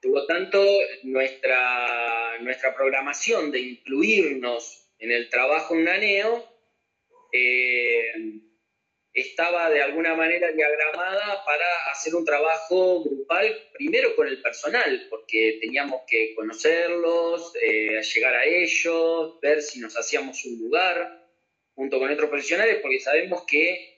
Por 0.02 0.12
lo 0.12 0.26
tanto, 0.28 0.64
nuestra, 1.04 2.38
nuestra 2.40 2.76
programación 2.76 3.52
de 3.52 3.60
incluirnos 3.60 4.88
en 5.00 5.12
el 5.12 5.30
trabajo 5.30 5.74
en 5.74 5.86
NANEO 5.86 6.56
eh, 7.32 8.12
estaba 9.16 9.70
de 9.70 9.82
alguna 9.82 10.14
manera 10.14 10.52
diagramada 10.52 11.44
para 11.46 11.66
hacer 11.92 12.14
un 12.14 12.26
trabajo 12.26 13.04
grupal, 13.04 13.58
primero 13.74 14.14
con 14.16 14.28
el 14.28 14.42
personal, 14.42 15.08
porque 15.10 15.58
teníamos 15.62 16.02
que 16.06 16.36
conocerlos, 16.36 17.54
eh, 17.62 18.02
llegar 18.02 18.36
a 18.36 18.46
ellos, 18.46 19.40
ver 19.42 19.62
si 19.62 19.80
nos 19.80 19.98
hacíamos 19.98 20.44
un 20.46 20.60
lugar 20.60 21.26
junto 21.74 21.98
con 21.98 22.12
otros 22.12 22.30
profesionales, 22.30 22.80
porque 22.82 23.00
sabemos 23.00 23.46
que, 23.46 23.95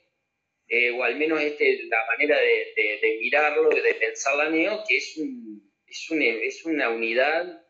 eh, 0.67 0.91
o 0.91 1.03
al 1.03 1.15
menos 1.15 1.41
este, 1.41 1.83
la 1.83 2.05
manera 2.05 2.38
de, 2.39 3.17
mirarlo, 3.19 3.69
de 3.69 3.93
pensar 3.95 4.36
la 4.36 4.50
NEO, 4.50 4.83
que 4.88 4.97
es, 4.97 5.17
es, 5.88 6.12
es 6.12 6.65
una 6.65 6.89
unidad 6.89 7.63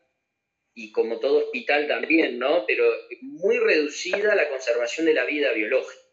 y 0.74 0.92
como 0.92 1.18
todo 1.18 1.38
hospital 1.38 1.88
también, 1.88 2.38
¿no? 2.38 2.64
Pero 2.66 2.84
muy 3.20 3.58
reducida 3.58 4.34
la 4.34 4.48
conservación 4.48 5.06
de 5.06 5.14
la 5.14 5.24
vida 5.24 5.52
biológica 5.52 6.08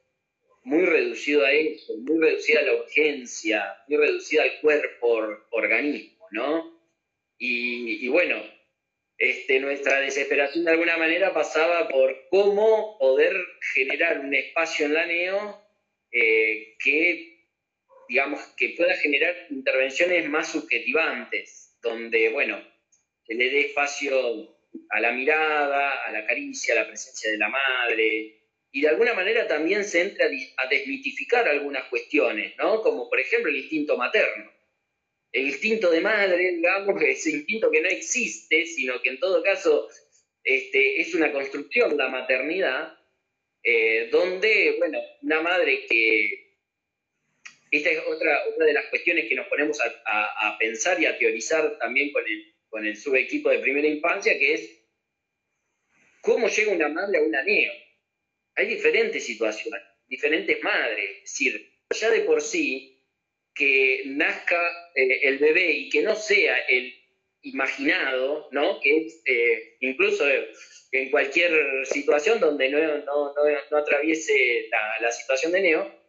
muy 0.65 0.83
reducido 0.83 1.45
a 1.45 1.51
eso, 1.51 1.95
muy 1.97 2.19
reducida 2.19 2.59
a 2.59 2.63
la 2.63 2.73
urgencia, 2.73 3.77
muy 3.87 3.97
reducida 3.97 4.43
al 4.43 4.59
cuerpo, 4.61 5.45
organismo, 5.51 6.27
¿no? 6.31 6.75
Y, 7.37 8.07
bueno, 8.07 8.41
este, 9.17 9.59
nuestra 9.59 10.01
desesperación 10.01 10.65
de 10.65 10.71
alguna 10.71 10.97
manera 10.97 11.33
pasaba 11.33 11.87
por 11.87 12.27
cómo 12.29 12.97
poder 12.97 13.37
generar 13.73 14.19
un 14.21 14.33
espacio 14.33 14.87
en 14.87 14.93
la 14.93 15.05
NEO 15.05 15.61
eh, 16.11 16.74
que, 16.85 17.47
digamos, 18.07 18.39
que 18.55 18.75
pueda 18.77 18.95
generar 18.95 19.35
intervenciones 19.49 20.29
más 20.29 20.51
subjetivantes, 20.51 21.75
donde, 21.81 22.29
bueno, 22.29 22.63
se 23.25 23.33
le 23.33 23.49
dé 23.49 23.59
espacio 23.61 24.55
a 24.89 24.99
la 24.99 25.11
mirada, 25.11 26.05
a 26.05 26.11
la 26.11 26.25
caricia, 26.25 26.73
a 26.73 26.83
la 26.83 26.87
presencia 26.87 27.31
de 27.31 27.37
la 27.37 27.49
madre, 27.49 28.45
y 28.71 28.81
de 28.81 28.89
alguna 28.89 29.13
manera 29.13 29.47
también 29.47 29.85
se 29.85 30.01
entra 30.01 30.27
a 30.57 30.67
desmitificar 30.67 31.47
algunas 31.47 31.85
cuestiones, 31.85 32.55
¿no? 32.57 32.81
Como 32.81 33.09
por 33.09 33.19
ejemplo 33.19 33.49
el 33.49 33.57
instinto 33.57 33.97
materno. 33.97 34.51
El 35.31 35.47
instinto 35.47 35.89
de 35.89 36.01
madre, 36.01 36.55
digamos, 36.55 37.01
ese 37.01 37.31
instinto 37.31 37.71
que 37.71 37.81
no 37.81 37.89
existe, 37.89 38.65
sino 38.65 39.01
que 39.01 39.09
en 39.09 39.19
todo 39.19 39.41
caso 39.43 39.87
este, 40.43 41.01
es 41.01 41.15
una 41.15 41.31
construcción, 41.31 41.97
la 41.97 42.09
maternidad, 42.09 42.97
eh, 43.63 44.09
donde, 44.11 44.75
bueno, 44.77 44.99
una 45.21 45.41
madre 45.41 45.85
que... 45.87 46.44
Esta 47.77 47.91
es 47.91 47.99
otra, 48.07 48.47
otra 48.47 48.65
de 48.65 48.73
las 48.73 48.85
cuestiones 48.87 49.27
que 49.27 49.35
nos 49.35 49.47
ponemos 49.47 49.79
a, 49.81 50.57
pensar 50.59 51.01
y 51.01 51.05
a 51.05 51.17
teorizar 51.17 51.77
también 51.77 52.11
con 52.11 52.23
el, 52.25 52.55
con 52.69 52.85
el 52.85 52.95
subequipo 52.95 53.49
de 53.49 53.59
primera 53.59 53.87
infancia, 53.87 54.37
que 54.37 54.53
es 54.53 54.81
cómo 56.21 56.47
llega 56.47 56.71
una 56.71 56.89
madre 56.89 57.17
a 57.17 57.21
un 57.21 57.35
aneo 57.35 57.71
hay 58.55 58.67
diferentes 58.67 59.23
situaciones, 59.23 59.81
diferentes 60.07 60.61
madres. 60.63 61.17
Es 61.17 61.31
decir, 61.31 61.71
ya 61.91 62.09
de 62.09 62.21
por 62.21 62.41
sí, 62.41 63.03
que 63.53 64.03
nazca 64.05 64.91
eh, 64.95 65.19
el 65.23 65.37
bebé 65.37 65.71
y 65.71 65.89
que 65.89 66.01
no 66.01 66.15
sea 66.15 66.57
el 66.67 66.93
imaginado, 67.41 68.49
¿no? 68.51 68.79
Que 68.81 68.97
es 68.97 69.21
eh, 69.25 69.77
incluso 69.81 70.25
en 70.91 71.11
cualquier 71.11 71.85
situación 71.85 72.39
donde 72.39 72.69
no, 72.69 73.77
atraviese 73.77 74.69
la, 75.01 75.11
situación 75.11 75.51
de 75.51 75.61
Neo, 75.61 76.01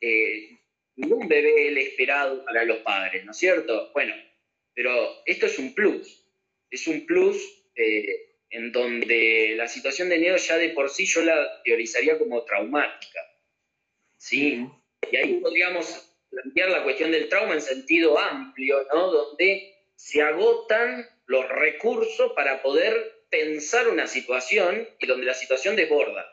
eh, 0.00 0.50
ningún 0.96 1.28
bebé 1.28 1.68
el 1.68 1.78
esperado 1.78 2.44
para 2.44 2.64
los 2.64 2.78
padres, 2.78 3.24
¿no 3.24 3.30
es 3.32 3.36
cierto? 3.36 3.90
Bueno, 3.92 4.14
pero 4.74 5.22
esto 5.24 5.46
es 5.46 5.58
un 5.58 5.74
plus, 5.74 6.24
es 6.70 6.86
un 6.86 7.06
plus 7.06 7.36
en 8.50 8.72
donde 8.72 9.54
la 9.56 9.68
situación 9.68 10.08
de 10.08 10.18
Neo 10.18 10.36
ya 10.36 10.56
de 10.56 10.70
por 10.70 10.88
sí 10.88 11.04
yo 11.04 11.22
la 11.22 11.62
teorizaría 11.62 12.18
como 12.18 12.44
traumática. 12.44 13.20
¿sí? 14.16 14.66
Y 15.10 15.16
ahí 15.16 15.34
podríamos 15.34 16.10
plantear 16.30 16.70
la 16.70 16.82
cuestión 16.82 17.10
del 17.10 17.28
trauma 17.28 17.54
en 17.54 17.62
sentido 17.62 18.18
amplio, 18.18 18.86
¿no? 18.92 19.10
donde 19.10 19.74
se 19.94 20.22
agotan 20.22 21.08
los 21.26 21.48
recursos 21.48 22.32
para 22.34 22.62
poder 22.62 23.24
pensar 23.30 23.88
una 23.88 24.06
situación 24.06 24.88
y 24.98 25.06
donde 25.06 25.26
la 25.26 25.34
situación 25.34 25.76
desborda. 25.76 26.26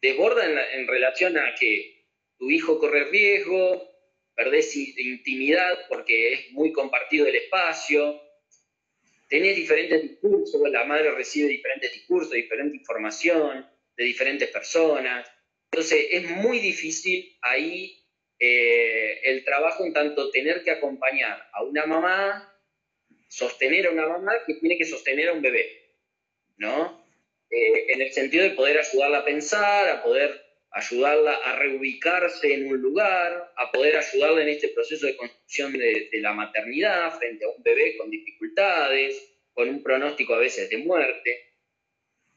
Desborda 0.00 0.44
en, 0.44 0.58
en 0.80 0.86
relación 0.86 1.38
a 1.38 1.54
que 1.54 1.95
tu 2.38 2.50
hijo 2.50 2.78
corre 2.78 3.04
riesgo, 3.04 3.90
perdés 4.34 4.76
intimidad 4.76 5.86
porque 5.88 6.32
es 6.32 6.52
muy 6.52 6.72
compartido 6.72 7.26
el 7.26 7.36
espacio, 7.36 8.20
tenés 9.28 9.56
diferentes 9.56 10.02
discursos, 10.02 10.60
la 10.70 10.84
madre 10.84 11.10
recibe 11.12 11.48
diferentes 11.48 11.92
discursos, 11.92 12.32
diferente 12.32 12.76
información 12.76 13.66
de 13.96 14.04
diferentes 14.04 14.48
personas. 14.50 15.26
Entonces 15.70 16.06
es 16.10 16.30
muy 16.30 16.60
difícil 16.60 17.36
ahí 17.42 18.04
eh, 18.38 19.20
el 19.24 19.44
trabajo 19.44 19.84
en 19.84 19.92
tanto 19.92 20.30
tener 20.30 20.62
que 20.62 20.70
acompañar 20.70 21.48
a 21.52 21.62
una 21.64 21.86
mamá, 21.86 22.52
sostener 23.28 23.86
a 23.86 23.90
una 23.90 24.06
mamá 24.06 24.32
que 24.46 24.54
tiene 24.54 24.76
que 24.76 24.84
sostener 24.84 25.30
a 25.30 25.32
un 25.32 25.42
bebé, 25.42 25.94
¿no? 26.58 27.04
Eh, 27.50 27.92
en 27.92 28.02
el 28.02 28.12
sentido 28.12 28.44
de 28.44 28.50
poder 28.50 28.78
ayudarla 28.78 29.18
a 29.18 29.24
pensar, 29.24 29.88
a 29.88 30.02
poder 30.02 30.45
ayudarla 30.76 31.32
a 31.36 31.56
reubicarse 31.56 32.52
en 32.52 32.68
un 32.68 32.76
lugar, 32.82 33.50
a 33.56 33.72
poder 33.72 33.96
ayudarla 33.96 34.42
en 34.42 34.50
este 34.50 34.68
proceso 34.68 35.06
de 35.06 35.16
construcción 35.16 35.72
de, 35.72 36.10
la 36.20 36.34
maternidad 36.34 37.16
frente 37.18 37.46
a 37.46 37.48
un 37.48 37.62
bebé 37.62 37.96
con 37.96 38.10
dificultades, 38.10 39.26
con 39.54 39.70
un 39.70 39.82
pronóstico 39.82 40.34
a 40.34 40.38
veces 40.38 40.68
de 40.68 40.76
muerte. 40.76 41.54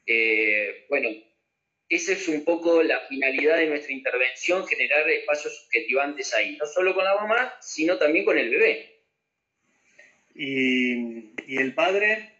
Eh, 0.05 0.85
bueno, 0.87 1.09
esa 1.89 2.13
es 2.13 2.29
un 2.29 2.45
poco 2.45 2.81
la 2.81 3.01
finalidad 3.01 3.57
de 3.57 3.67
nuestra 3.67 3.91
intervención, 3.91 4.65
generar 4.65 5.09
espacios 5.09 5.57
subjetivantes 5.63 6.33
ahí, 6.33 6.55
no 6.55 6.65
solo 6.65 6.95
con 6.95 7.03
la 7.03 7.15
mamá, 7.15 7.53
sino 7.59 7.97
también 7.97 8.23
con 8.23 8.37
el 8.37 8.49
bebé. 8.49 9.01
¿Y, 10.33 11.57
el 11.57 11.73
padre? 11.75 12.31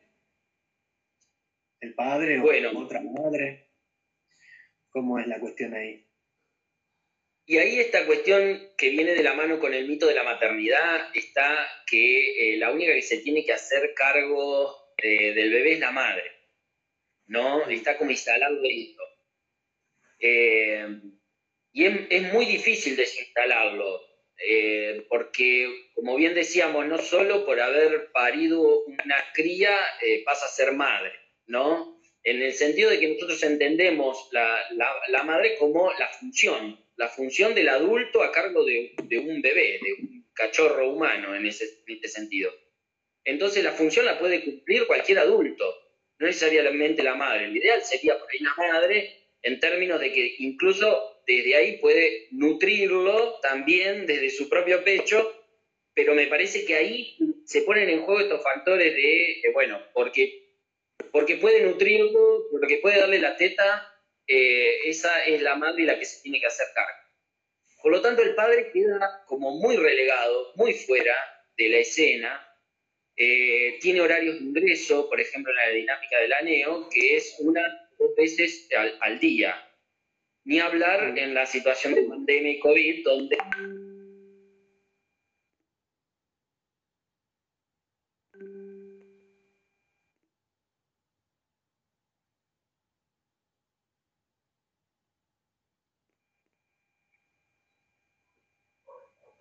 ¿El 1.82 1.94
padre 1.94 2.40
o 2.40 2.80
otra 2.80 3.02
madre? 3.02 3.69
¿Cómo 4.92 5.20
es 5.20 5.28
la 5.28 5.40
cuestión 5.40 5.74
ahí? 5.74 6.06
Y 7.50 7.58
ahí 7.58 7.80
esta 7.80 8.06
cuestión 8.06 8.74
que 8.78 8.92
viene 8.92 9.16
de 9.16 9.24
la 9.24 9.34
mano 9.34 9.60
con 9.60 9.74
el 9.74 9.88
mito 9.88 10.06
de 10.06 10.14
la 10.14 10.22
maternidad 10.22 11.10
está 11.16 11.68
que 11.88 12.54
eh, 12.54 12.58
la 12.58 12.72
única 12.72 12.94
que 12.94 13.02
se 13.02 13.18
tiene 13.18 13.44
que 13.44 13.54
hacer 13.54 13.96
cargo 13.96 14.94
del 15.02 15.52
bebé 15.52 15.74
es 15.74 15.80
la 15.80 15.90
madre, 15.90 16.32
¿no? 17.26 17.68
Está 17.68 17.98
como 17.98 18.12
instalado 18.12 18.60
esto. 18.64 19.02
Eh, 20.20 20.88
y 21.72 21.86
es, 21.86 22.34
muy 22.34 22.46
difícil 22.46 22.96
desinstalarlo. 22.96 24.00
Eh, 24.48 25.08
porque, 25.10 25.90
como 25.96 26.18
bien 26.18 26.36
decíamos, 26.36 26.86
no 26.86 27.00
solo 27.00 27.48
por 27.48 27.60
haber 27.60 28.12
parido 28.12 28.84
una 28.86 29.18
cría 29.34 29.76
pasa 30.24 30.46
a 30.46 30.50
ser 30.50 30.74
madre, 30.74 31.14
¿no? 31.48 31.99
En 32.24 32.42
el 32.42 32.54
sentido 32.54 32.90
de 32.90 33.00
que 33.00 33.08
nosotros 33.08 33.42
entendemos 33.44 34.30
la, 34.32 35.24
madre 35.24 35.56
como 35.58 35.92
la 35.98 36.08
función, 36.10 36.80
la 36.98 37.08
función 37.08 37.56
del 37.56 37.70
adulto 37.70 38.24
a 38.24 38.32
cargo 38.32 38.66
de, 38.66 38.94
un 39.20 39.42
bebé, 39.42 39.80
de 39.82 39.94
un 39.94 40.30
cachorro 40.34 40.92
humano 40.92 41.36
en, 41.36 41.46
ese, 41.46 41.66
en 41.88 41.96
este 41.96 42.10
sentido. 42.10 42.52
Entonces 43.24 43.64
la 43.64 43.72
función 43.72 44.06
la 44.06 44.20
puede 44.20 44.44
cumplir 44.44 44.88
cualquier 44.88 45.20
adulto, 45.20 45.66
no 46.20 46.28
necesariamente 46.28 47.04
la 47.04 47.16
madre. 47.16 47.48
Lo 47.48 47.56
ideal 47.56 47.84
sería 47.84 48.18
por 48.20 48.30
ahí 48.30 48.40
la 48.40 48.56
madre 48.56 49.20
en 49.42 49.60
términos 49.60 50.00
de 50.00 50.12
que 50.12 50.36
incluso 50.40 51.22
desde 51.26 51.56
ahí 51.56 51.78
puede 51.78 52.28
nutrirlo 52.32 53.40
también 53.42 54.06
desde 54.06 54.30
su 54.30 54.50
propio 54.50 54.84
pecho, 54.84 55.32
pero 55.94 56.16
me 56.16 56.28
parece 56.28 56.66
que 56.66 56.76
ahí 56.76 57.18
se 57.46 57.62
ponen 57.62 57.90
en 57.90 58.02
juego 58.02 58.22
estos 58.22 58.44
factores 58.44 58.96
de, 58.96 59.42
bueno, 59.54 59.80
porque, 59.94 60.49
porque 61.12 61.38
puede 61.38 61.62
nutrirlo, 61.62 62.48
porque 62.52 62.78
puede 62.78 63.00
darle 63.00 63.20
la 63.20 63.36
teta, 63.36 63.88
eh, 64.28 64.90
esa 64.90 65.26
es 65.26 65.42
la 65.42 65.56
madre 65.56 65.84
la 65.84 65.98
que 65.98 66.06
se 66.06 66.22
tiene 66.22 66.40
que 66.40 66.48
hacer 66.48 66.68
cargo. 66.74 67.00
Por 67.82 67.92
lo 67.92 68.02
tanto, 68.02 68.22
el 68.22 68.36
padre 68.36 68.72
queda 68.72 69.24
como 69.26 69.52
muy 69.52 69.78
relegado, 69.78 70.52
muy 70.56 70.74
fuera 70.74 71.16
de 71.58 71.70
la 71.70 71.78
escena, 71.78 72.46
eh, 73.22 73.78
tiene 73.82 74.00
horarios 74.00 74.40
de 74.40 74.46
ingreso, 74.46 75.10
por 75.10 75.20
ejemplo, 75.20 75.52
en 75.52 75.58
la 75.58 75.70
dinámica 75.76 76.20
del 76.20 76.34
ANEO, 76.34 76.90
que 76.90 77.18
es 77.18 77.36
una 77.40 77.62
dos 77.98 78.16
veces 78.16 78.70
al, 79.02 79.20
día. 79.20 79.56
Ni 80.46 80.60
hablar 80.60 81.18
en 81.18 81.34
la 81.34 81.46
situación 81.46 81.96
de 81.96 82.04
pandemia 82.04 82.54
y 82.54 82.60
COVID, 82.60 83.04
donde 83.04 83.38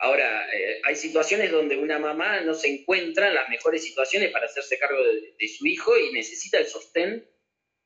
Ahora, 0.00 0.46
eh, 0.52 0.80
hay 0.84 0.94
situaciones 0.94 1.50
donde 1.50 1.76
una 1.76 1.98
mamá 1.98 2.40
no 2.42 2.54
se 2.54 2.68
encuentra 2.68 3.28
en 3.28 3.34
las 3.34 3.48
mejores 3.48 3.82
situaciones 3.82 4.30
para 4.30 4.46
hacerse 4.46 4.78
cargo 4.78 5.02
de, 5.02 5.48
su 5.48 5.66
hijo 5.66 5.98
y 5.98 6.12
necesita 6.12 6.58
el 6.58 6.66
sostén 6.66 7.28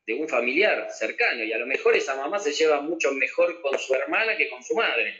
de 0.06 0.14
un 0.14 0.28
familiar 0.28 0.90
cercano 0.90 1.42
y 1.42 1.52
a 1.52 1.58
lo 1.58 1.66
mejor 1.66 1.96
esa 1.96 2.14
mamá 2.16 2.38
se 2.38 2.52
lleva 2.52 2.80
mucho 2.80 3.12
mejor 3.12 3.62
con 3.62 3.78
su 3.78 3.94
hermana 3.94 4.36
que 4.36 4.50
con 4.50 4.62
su 4.62 4.74
madre. 4.74 5.14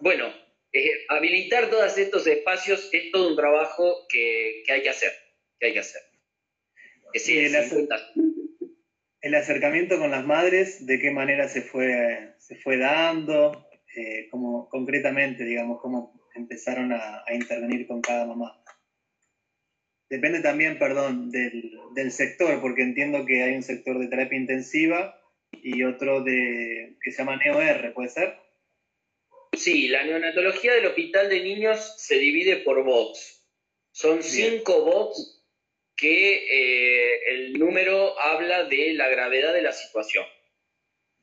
Bueno, 0.00 0.32
eh, 0.72 1.06
habilitar 1.08 1.68
todos 1.70 1.98
estos 1.98 2.24
espacios 2.26 2.88
es 2.92 3.10
todo 3.10 3.28
un 3.28 3.36
trabajo 3.36 4.06
que, 4.08 4.62
hay 4.68 4.82
que 4.82 4.90
hacer, 4.90 5.12
que 5.58 5.66
hay 5.66 5.72
que 5.72 5.80
hacer. 5.80 6.02
el, 9.22 9.34
acercamiento 9.34 9.98
con 9.98 10.12
las 10.12 10.24
madres, 10.24 10.86
¿de 10.86 11.00
qué 11.00 11.10
manera 11.10 11.48
se 11.48 11.62
fue, 11.62 12.34
se 12.38 12.54
fue 12.54 12.76
dando? 12.76 13.69
Eh, 13.96 14.28
como 14.30 14.68
concretamente, 14.68 15.44
digamos, 15.44 15.80
cómo 15.80 16.28
empezaron 16.34 16.92
a 16.92 17.24
intervenir 17.32 17.86
con 17.86 18.00
cada 18.00 18.24
mamá. 18.24 18.60
Depende 20.10 20.40
también, 20.40 20.76
perdón, 20.76 21.30
del, 21.30 22.10
sector, 22.10 22.60
porque 22.60 22.82
entiendo 22.82 23.24
que 23.24 23.44
hay 23.44 23.54
un 23.54 23.62
sector 23.62 23.96
de 24.00 24.08
terapia 24.08 24.36
intensiva 24.36 25.16
y 25.52 25.84
otro 25.84 26.24
de, 26.24 26.96
que 27.00 27.12
se 27.12 27.18
llama 27.18 27.36
NeoR, 27.36 27.94
¿puede 27.94 28.08
ser? 28.08 28.36
Sí, 29.56 29.86
la 29.86 30.02
neonatología 30.02 30.74
del 30.74 30.86
hospital 30.86 31.28
de 31.28 31.44
niños 31.44 31.94
se 31.96 32.18
divide 32.18 32.56
por 32.56 32.82
box. 32.82 33.46
Son 33.92 34.20
cinco 34.24 34.84
box 34.84 35.44
que 35.96 36.34
eh, 36.34 37.20
el 37.28 37.52
número 37.52 38.18
habla 38.18 38.64
de 38.64 38.94
la 38.94 39.08
gravedad 39.08 39.54
de 39.54 39.62
la 39.62 39.72
situación. 39.72 40.24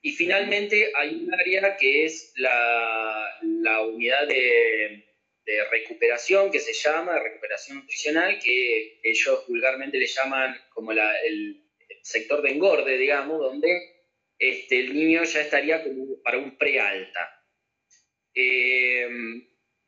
Y 0.08 0.12
finalmente 0.12 0.92
hay 0.96 1.16
un 1.16 1.34
área 1.34 1.76
que 1.76 2.06
es 2.06 2.32
la 2.36 3.82
unidad 3.82 4.28
de 4.28 5.08
de 5.48 5.64
recuperación 5.72 6.52
que 6.52 6.60
se 6.60 6.74
llama, 6.74 7.20
recuperación 7.20 7.78
nutricional, 7.78 8.38
que 8.38 9.00
ellos 9.02 9.46
vulgarmente 9.48 9.98
le 9.98 10.06
llaman 10.06 10.54
como 10.74 10.92
el 10.92 11.64
sector 12.02 12.42
de 12.42 12.52
engorde, 12.52 12.98
digamos, 12.98 13.40
donde 13.40 13.70
este, 14.38 14.82
el 14.82 14.94
niño 14.94 15.24
ya 15.24 15.40
estaría 15.40 15.84
como 15.84 16.22
para 16.22 16.38
un 16.38 16.58
prealta. 16.58 17.46
Eh, 18.36 19.08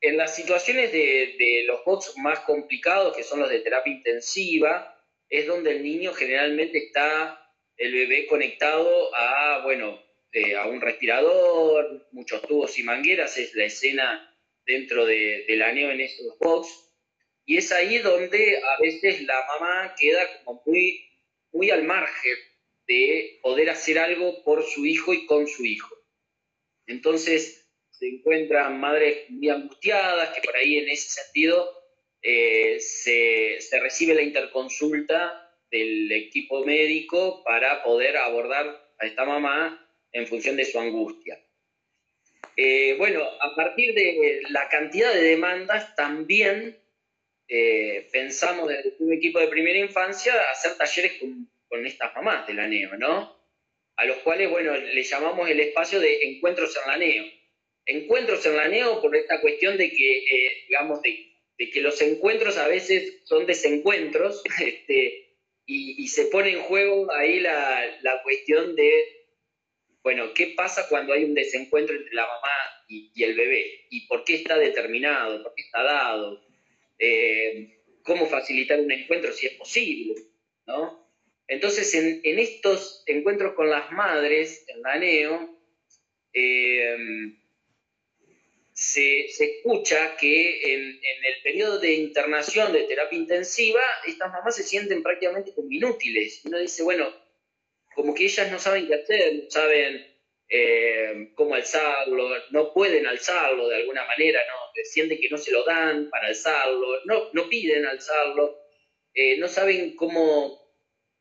en 0.01 0.17
las 0.17 0.33
situaciones 0.33 0.93
de, 0.93 1.63
los 1.65 1.83
bots 1.83 2.17
más 2.17 2.39
complicados, 2.39 3.15
que 3.15 3.23
son 3.23 3.41
los 3.41 3.49
de 3.49 3.59
terapia 3.59 3.91
intensiva, 3.91 4.97
es 5.27 5.45
donde 5.45 5.71
el 5.71 5.83
niño 5.83 6.13
generalmente 6.13 6.77
está, 6.77 7.53
el 7.75 7.93
bebé 7.93 8.27
conectado 8.27 9.13
a, 9.13 9.61
bueno, 9.63 10.01
a 10.57 10.67
un 10.67 10.79
respirador, 10.79 12.07
muchos 12.11 12.41
tubos 12.43 12.77
y 12.77 12.83
mangueras, 12.83 13.37
es 13.37 13.55
la 13.55 13.65
escena 13.65 14.37
dentro 14.65 15.05
de, 15.05 15.45
del 15.47 15.61
aneo 15.63 15.91
en 15.91 16.01
estos 16.01 16.37
box. 16.39 16.69
Y 17.45 17.57
es 17.57 17.71
ahí 17.71 17.97
donde 17.97 18.57
a 18.57 18.79
veces 18.79 19.23
la 19.23 19.43
mamá 19.47 19.95
queda 19.99 20.21
como 20.43 20.61
muy, 20.65 21.03
muy 21.51 21.71
al 21.71 21.83
margen 21.83 22.35
de 22.87 23.39
poder 23.41 23.71
hacer 23.71 23.97
algo 23.97 24.43
por 24.43 24.63
su 24.63 24.85
hijo 24.85 25.13
y 25.13 25.25
con 25.25 25.47
su 25.47 25.65
hijo. 25.65 25.95
Entonces 26.85 27.67
se 27.91 28.07
encuentran 28.07 28.79
madres 28.79 29.29
muy 29.29 29.49
angustiadas, 29.49 30.29
que 30.29 30.41
por 30.41 30.55
ahí 30.55 30.77
en 30.77 30.89
ese 30.89 31.09
sentido 31.09 31.71
eh, 32.21 32.79
se, 32.79 33.59
se 33.61 33.79
recibe 33.79 34.13
la 34.13 34.21
interconsulta 34.21 35.51
del 35.71 36.11
equipo 36.11 36.63
médico 36.65 37.43
para 37.43 37.83
poder 37.83 38.17
abordar 38.17 38.93
a 38.99 39.05
esta 39.05 39.25
mamá 39.25 39.88
en 40.11 40.27
función 40.27 40.55
de 40.55 40.65
su 40.65 40.79
angustia. 40.79 41.39
Eh, 42.55 42.95
bueno, 42.97 43.23
a 43.23 43.55
partir 43.55 43.93
de 43.93 44.41
la 44.49 44.67
cantidad 44.67 45.13
de 45.13 45.21
demandas, 45.21 45.95
también 45.95 46.77
eh, 47.47 48.07
pensamos 48.11 48.67
desde 48.67 48.95
un 48.99 49.13
equipo 49.13 49.39
de 49.39 49.47
primera 49.47 49.79
infancia 49.79 50.33
hacer 50.51 50.77
talleres 50.77 51.13
con, 51.19 51.47
estas 51.85 52.13
mamás 52.15 52.47
de 52.47 52.53
la 52.55 52.67
NEO, 52.67 52.97
¿no? 52.97 53.37
A 53.95 54.05
los 54.05 54.17
cuales, 54.17 54.49
bueno, 54.49 54.75
le 54.75 55.03
llamamos 55.03 55.49
el 55.49 55.59
espacio 55.59 55.99
de 55.99 56.23
encuentros 56.23 56.75
en 56.77 56.91
la 56.91 56.97
NEO. 56.97 57.25
Encuentros 57.85 58.45
en 58.45 58.57
la 58.57 58.67
NEO 58.67 59.01
por 59.01 59.15
esta 59.15 59.39
cuestión 59.39 59.77
de 59.77 59.91
que, 59.91 60.17
eh, 60.17 60.65
digamos, 60.67 61.01
de, 61.01 61.31
que 61.57 61.81
los 61.81 62.01
encuentros 62.01 62.57
a 62.57 62.67
veces 62.67 63.21
son 63.23 63.45
desencuentros, 63.45 64.43
este, 64.59 65.37
y, 65.65 66.07
se 66.07 66.25
pone 66.25 66.49
en 66.49 66.61
juego 66.63 67.11
ahí 67.13 67.39
la, 67.39 67.99
la 68.01 68.21
cuestión 68.23 68.75
de 68.75 69.18
bueno, 70.03 70.33
¿qué 70.33 70.53
pasa 70.55 70.87
cuando 70.87 71.13
hay 71.13 71.23
un 71.23 71.33
desencuentro 71.33 71.95
entre 71.95 72.13
la 72.13 72.25
mamá 72.25 72.85
y, 72.87 73.11
el 73.21 73.35
bebé? 73.35 73.85
¿Y 73.89 74.07
por 74.07 74.23
qué 74.23 74.35
está 74.35 74.57
determinado? 74.57 75.43
¿Por 75.43 75.53
qué 75.55 75.63
está 75.63 75.83
dado? 75.83 76.45
Eh, 76.97 77.81
¿Cómo 78.03 78.27
facilitar 78.27 78.79
un 78.79 78.91
encuentro 78.91 79.33
si 79.33 79.47
es 79.47 79.53
posible? 79.53 80.15
¿no? 80.65 81.07
Entonces, 81.47 81.93
en, 81.95 82.21
estos 82.39 83.03
encuentros 83.07 83.53
con 83.55 83.69
las 83.69 83.91
madres, 83.91 84.65
en 84.67 84.81
la 84.81 84.97
NEO, 84.97 85.59
eh, 86.31 86.95
se, 88.71 89.25
escucha 89.25 90.15
que 90.15 90.73
en, 90.73 90.81
en, 90.81 91.25
el 91.25 91.41
periodo 91.43 91.79
de 91.79 91.95
internación 91.95 92.71
de 92.71 92.83
terapia 92.83 93.17
intensiva, 93.17 93.81
estas 94.07 94.31
mamás 94.31 94.55
se 94.55 94.63
sienten 94.63 95.03
prácticamente 95.03 95.53
como 95.53 95.69
inútiles. 95.69 96.41
Uno 96.45 96.59
dice, 96.59 96.83
bueno, 96.83 97.11
como 97.95 98.13
que 98.13 98.25
ellas 98.25 98.51
no 98.51 98.59
saben 98.59 98.87
qué 98.87 98.95
hacer, 98.95 99.35
no 99.43 99.49
saben 99.49 100.05
eh, 100.47 101.31
cómo 101.35 101.55
alzarlo, 101.55 102.29
no 102.51 102.73
pueden 102.73 103.05
alzarlo 103.05 103.67
de 103.67 103.77
alguna 103.77 104.05
manera, 104.05 104.39
¿no? 104.47 104.69
sienten 104.83 105.19
que 105.19 105.29
no 105.29 105.37
se 105.37 105.51
lo 105.51 105.63
dan 105.63 106.09
para 106.09 106.27
alzarlo, 106.27 107.05
no, 107.05 107.29
no 107.33 107.49
piden 107.49 107.85
alzarlo, 107.85 108.57
eh, 109.13 109.37
no 109.37 109.47
saben 109.47 109.95
cómo, 109.95 110.59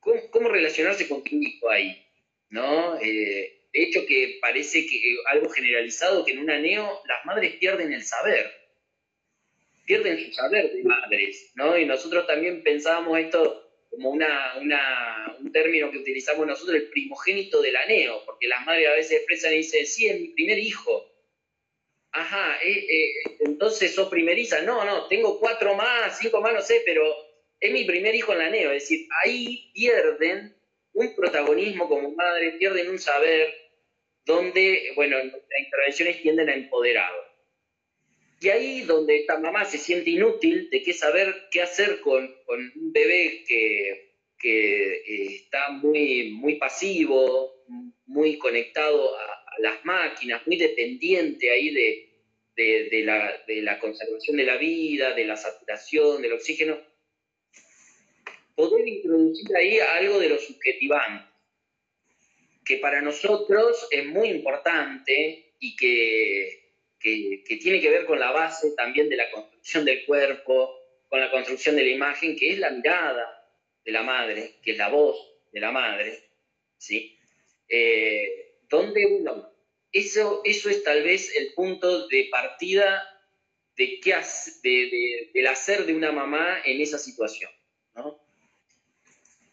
cómo, 0.00 0.48
relacionarse 0.48 1.08
con 1.08 1.24
tu 1.24 1.36
hijo 1.36 1.68
ahí, 1.68 2.06
¿no? 2.50 2.98
Eh, 3.00 3.66
de 3.72 3.82
hecho 3.82 4.06
que 4.06 4.38
parece 4.40 4.86
que 4.86 5.16
algo 5.26 5.48
generalizado 5.50 6.24
que 6.24 6.32
en 6.32 6.38
un 6.38 6.50
aneo 6.50 7.02
las 7.06 7.24
madres 7.24 7.56
pierden 7.56 7.92
el 7.92 8.02
saber, 8.02 8.50
pierden 9.84 10.24
su 10.24 10.32
saber 10.32 10.72
de 10.72 10.84
madres, 10.84 11.52
¿no? 11.54 11.76
Y 11.76 11.84
nosotros 11.84 12.26
también 12.26 12.62
pensábamos 12.62 13.18
esto 13.18 13.67
como 13.90 14.10
una, 14.10 14.54
un 15.40 15.52
término 15.52 15.90
que 15.90 15.98
utilizamos 15.98 16.46
nosotros, 16.46 16.76
el 16.76 16.90
primogénito 16.90 17.60
del 17.60 17.76
aneo, 17.76 18.22
porque 18.24 18.48
las 18.48 18.64
madres 18.64 18.88
a 18.88 18.92
veces 18.94 19.12
expresan 19.18 19.54
y 19.54 19.58
dicen, 19.58 19.86
sí, 19.86 20.06
es 20.08 20.20
mi 20.20 20.28
primer 20.28 20.58
hijo. 20.58 21.06
Ajá, 22.12 22.58
eh, 22.62 22.86
eh, 22.88 23.12
entonces 23.40 23.94
sos 23.94 24.08
primeriza. 24.08 24.62
No, 24.62 24.84
no, 24.84 25.06
tengo 25.08 25.38
cuatro 25.38 25.74
más, 25.74 26.18
cinco 26.18 26.40
más, 26.40 26.54
no 26.54 26.62
sé, 26.62 26.82
pero 26.84 27.04
es 27.60 27.72
mi 27.72 27.84
primer 27.84 28.14
hijo 28.14 28.32
en 28.32 28.38
la 28.38 28.46
aneo. 28.46 28.72
Es 28.72 28.84
decir, 28.84 29.08
ahí 29.24 29.70
pierden 29.74 30.54
un 30.92 31.14
protagonismo 31.14 31.88
como 31.88 32.10
madre, 32.12 32.52
pierden 32.52 32.90
un 32.90 32.98
saber 32.98 33.54
donde, 34.24 34.92
bueno, 34.94 35.16
las 35.16 35.60
intervenciones 35.60 36.22
tienden 36.22 36.48
a 36.50 36.54
empoderarlo. 36.54 37.27
Y 38.40 38.48
ahí 38.50 38.82
donde 38.82 39.20
esta 39.20 39.38
mamá 39.38 39.64
se 39.64 39.78
siente 39.78 40.10
inútil 40.10 40.70
de 40.70 40.82
qué 40.82 40.92
saber 40.92 41.48
qué 41.50 41.62
hacer 41.62 42.00
con, 42.00 42.32
con 42.44 42.60
un 42.60 42.92
bebé 42.92 43.44
que, 43.46 44.08
que 44.38 44.94
eh, 44.94 45.26
está 45.34 45.70
muy, 45.70 46.30
muy 46.30 46.54
pasivo, 46.54 47.64
muy 48.06 48.38
conectado 48.38 49.16
a, 49.18 49.38
las 49.60 49.84
máquinas, 49.84 50.46
muy 50.46 50.56
dependiente 50.56 51.50
ahí 51.50 51.74
de, 51.74 52.88
de, 52.88 53.02
la, 53.02 53.42
de, 53.48 53.60
la, 53.60 53.80
conservación 53.80 54.36
de 54.36 54.44
la 54.44 54.56
vida, 54.56 55.14
de 55.14 55.24
la 55.24 55.36
saturación, 55.36 56.22
del 56.22 56.34
oxígeno, 56.34 56.78
poder 58.54 58.86
introducir 58.86 59.48
ahí 59.56 59.80
algo 59.80 60.20
de 60.20 60.28
lo 60.28 60.38
subjetivante, 60.38 61.28
que 62.64 62.76
para 62.76 63.02
nosotros 63.02 63.88
es 63.90 64.06
muy 64.06 64.28
importante 64.28 65.54
y 65.58 65.74
que 65.74 66.57
que, 66.98 67.42
tiene 67.60 67.80
que 67.80 67.90
ver 67.90 68.06
con 68.06 68.18
la 68.18 68.32
base 68.32 68.72
también 68.76 69.08
de 69.08 69.16
la 69.16 69.30
construcción 69.30 69.84
del 69.84 70.04
cuerpo, 70.04 70.74
con 71.08 71.20
la 71.20 71.30
construcción 71.30 71.76
de 71.76 71.84
la 71.84 71.90
imagen, 71.90 72.36
que 72.36 72.52
es 72.52 72.58
la 72.58 72.70
mirada 72.70 73.50
de 73.84 73.92
la 73.92 74.02
madre, 74.02 74.56
que 74.62 74.72
es 74.72 74.76
la 74.76 74.88
voz 74.88 75.16
de 75.52 75.60
la 75.60 75.70
madre, 75.70 76.30
¿sí? 76.76 77.18
Eh, 77.68 78.56
donde 78.68 79.06
uno, 79.06 79.52
eso, 79.92 80.42
eso 80.44 80.68
es 80.68 80.82
tal 80.82 81.02
vez 81.02 81.34
el 81.36 81.54
punto 81.54 82.06
de 82.08 82.28
partida 82.30 83.02
de 83.76 84.00
qué 84.00 84.14
de, 84.62 85.30
del 85.32 85.46
hacer 85.46 85.86
de 85.86 85.94
una 85.94 86.12
mamá 86.12 86.60
en 86.64 86.80
esa 86.80 86.98
situación, 86.98 87.50
¿no? 87.94 88.27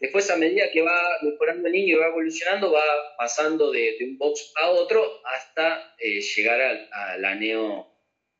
Después, 0.06 0.30
a 0.30 0.38
medida 0.38 0.70
que 0.72 0.84
va 0.84 1.02
mejorando 1.24 1.66
el 1.66 1.74
niño 1.74 1.96
y 1.96 2.00
va 2.00 2.10
evolucionando, 2.10 2.72
va 2.72 2.84
pasando 3.18 3.72
de, 3.72 3.98
un 4.02 4.20
box 4.20 4.54
a 4.56 4.70
otro 4.70 5.04
hasta 5.26 5.96
eh, 5.98 6.22
llegar 6.22 6.62
al, 6.62 7.26
aneo 7.26 7.92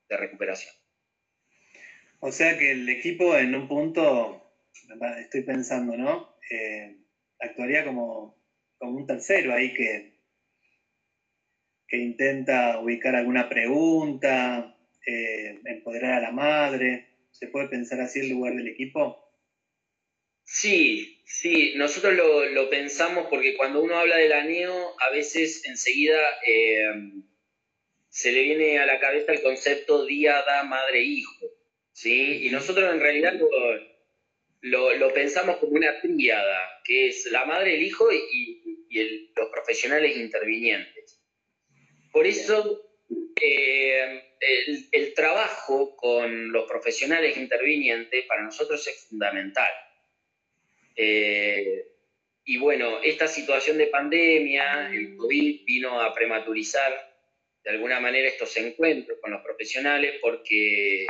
de 0.08 0.16
recuperación. 0.16 0.76
O 2.20 2.32
sea 2.32 2.56
que 2.60 2.74
el 2.74 2.88
equipo 2.88 3.36
en 3.36 3.56
un 3.56 3.68
punto, 3.68 4.54
estoy 5.20 5.42
pensando, 5.42 5.98
¿no? 5.98 6.38
Eh, 6.52 6.98
actuaría 7.40 7.84
como, 7.84 8.40
como, 8.78 8.98
un 8.98 9.08
tercero 9.08 9.52
ahí 9.52 9.74
que, 9.74 10.20
que 11.88 11.98
intenta 11.98 12.80
ubicar 12.80 13.16
alguna 13.16 13.50
pregunta, 13.50 14.78
eh, 15.04 15.62
empoderar 15.66 16.14
a 16.14 16.22
la 16.22 16.32
madre. 16.32 17.08
¿Se 17.32 17.48
puede 17.48 17.70
pensar 17.70 18.02
así 18.02 18.20
el 18.20 18.30
lugar 18.30 18.54
del 18.54 18.68
equipo? 18.68 19.25
Sí, 20.46 21.24
sí, 21.26 21.74
nosotros 21.76 22.14
lo, 22.14 22.70
pensamos 22.70 23.28
porque 23.30 23.58
cuando 23.58 23.82
uno 23.82 23.98
habla 23.98 24.18
del 24.18 24.32
aneo, 24.32 24.96
a 25.00 25.10
veces 25.10 25.66
enseguida 25.66 26.20
eh, 26.46 26.86
se 28.10 28.32
le 28.32 28.44
viene 28.44 28.78
a 28.80 28.86
la 28.86 29.00
cabeza 29.00 29.34
el 29.34 29.42
concepto 29.42 30.06
diada 30.06 30.64
madre-hijo, 30.64 31.48
¿sí? 31.92 32.46
Y 32.46 32.52
nosotros 32.52 32.94
en 32.94 33.00
realidad 33.00 33.34
lo, 34.62 35.14
pensamos 35.14 35.58
como 35.58 35.74
una 35.74 36.00
tríada, 36.00 36.82
que 36.84 37.08
es 37.08 37.26
la 37.32 37.46
madre, 37.46 37.76
el 37.76 37.84
hijo 37.84 38.08
y, 38.14 38.62
los 39.36 39.50
profesionales 39.52 40.16
intervinientes. 40.16 41.20
Por 42.14 42.26
eso 42.26 42.82
eh, 43.42 44.24
el, 44.40 44.88
el 44.92 45.14
trabajo 45.14 45.98
con 45.98 46.54
los 46.54 46.66
profesionales 46.66 47.36
intervinientes 47.36 48.26
para 48.26 48.44
nosotros 48.44 48.88
es 48.88 49.08
fundamental 49.10 49.70
eh, 50.96 51.88
y 52.46 52.58
bueno, 52.58 53.02
esta 53.04 53.28
situación 53.28 53.78
de 53.78 53.88
pandemia, 53.88 54.92
el 54.94 55.18
COVID 55.18 55.66
vino 55.66 56.00
a 56.00 56.14
prematurizar 56.14 57.16
de 57.64 57.72
alguna 57.72 58.00
manera 58.00 58.28
estos 58.28 58.56
encuentros 58.58 59.18
con 59.20 59.32
los 59.32 59.42
profesionales 59.42 60.20
porque 60.22 61.08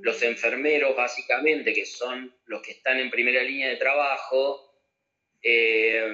los 0.00 0.20
enfermeros 0.22 0.96
básicamente, 0.96 1.72
que 1.72 1.86
son 1.86 2.34
los 2.46 2.60
que 2.62 2.72
están 2.72 2.98
en 2.98 3.10
primera 3.10 3.44
línea 3.44 3.68
de 3.68 3.76
trabajo, 3.76 4.74
eh, 5.40 6.10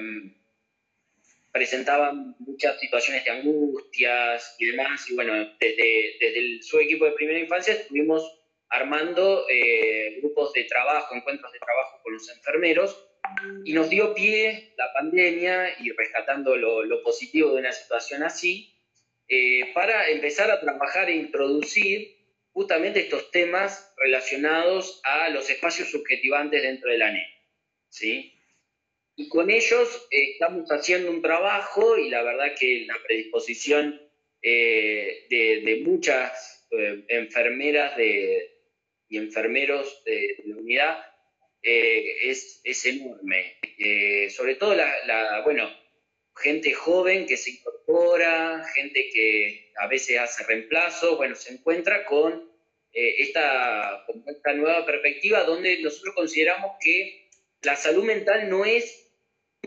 presentaban 1.51 2.35
muchas 2.37 2.79
situaciones 2.79 3.25
de 3.25 3.31
angustias 3.31 4.55
y 4.59 4.67
demás. 4.67 5.09
Y 5.09 5.15
bueno, 5.15 5.33
desde, 5.59 6.17
desde 6.19 6.61
su 6.61 6.77
equipo 6.77 7.05
de 7.05 7.13
primera 7.13 7.39
infancia 7.39 7.73
estuvimos 7.73 8.39
armando 8.69 9.47
eh, 9.49 10.19
grupos 10.21 10.53
de 10.53 10.65
trabajo, 10.65 11.15
encuentros 11.15 11.51
de 11.51 11.57
trabajo 11.57 11.99
con 12.03 12.13
los 12.13 12.29
enfermeros 12.29 13.08
y 13.63 13.73
nos 13.73 13.89
dio 13.89 14.13
pie 14.13 14.73
la 14.77 14.91
pandemia 14.93 15.75
y 15.79 15.91
rescatando 15.91 16.55
lo, 16.55 17.03
positivo 17.03 17.53
de 17.53 17.59
una 17.59 17.71
situación 17.71 18.23
así, 18.23 18.73
eh, 19.27 19.71
para 19.73 20.09
empezar 20.09 20.49
a 20.51 20.59
trabajar 20.59 21.09
e 21.09 21.15
introducir 21.15 22.17
justamente 22.51 23.01
estos 23.01 23.31
temas 23.31 23.93
relacionados 23.97 25.01
a 25.03 25.29
los 25.29 25.49
espacios 25.49 25.89
subjetivantes 25.89 26.61
dentro 26.61 26.91
del 26.91 27.01
ANE. 27.01 27.27
¿sí? 27.89 28.33
Y 29.15 29.29
con 29.29 29.49
ellos 29.49 30.07
eh, 30.11 30.31
estamos 30.31 30.69
haciendo 30.69 31.11
un 31.11 31.21
trabajo 31.21 31.97
y 31.97 32.09
la 32.09 32.23
verdad 32.23 32.55
que 32.59 32.85
la 32.87 32.97
predisposición 33.05 34.01
eh, 34.41 35.27
de, 35.29 35.81
muchas 35.85 36.67
enfermeras 37.07 37.99
y 37.99 39.17
enfermeros 39.17 40.03
de, 40.05 40.35
de 40.37 40.43
la 40.45 40.55
unidad 40.57 41.08
eh, 41.61 42.29
es, 42.29 42.61
es, 42.63 42.85
enorme. 42.85 43.57
Eh, 43.77 44.29
sobre 44.29 44.55
todo 44.55 44.75
la, 44.75 45.41
bueno, 45.43 45.69
gente 46.35 46.73
joven 46.73 47.25
que 47.25 47.37
se 47.37 47.51
incorpora, 47.51 48.65
gente 48.73 49.09
que 49.13 49.71
a 49.77 49.87
veces 49.87 50.19
hace 50.19 50.43
reemplazo, 50.43 51.17
bueno, 51.17 51.35
se 51.35 51.53
encuentra 51.53 52.05
con, 52.05 52.49
eh, 52.93 53.15
esta, 53.19 54.05
esta 54.27 54.53
nueva 54.53 54.85
perspectiva 54.85 55.43
donde 55.43 55.79
nosotros 55.79 56.15
consideramos 56.15 56.77
que 56.79 57.29
la 57.61 57.75
salud 57.75 58.03
mental 58.03 58.49
no 58.49 58.65
es 58.65 59.11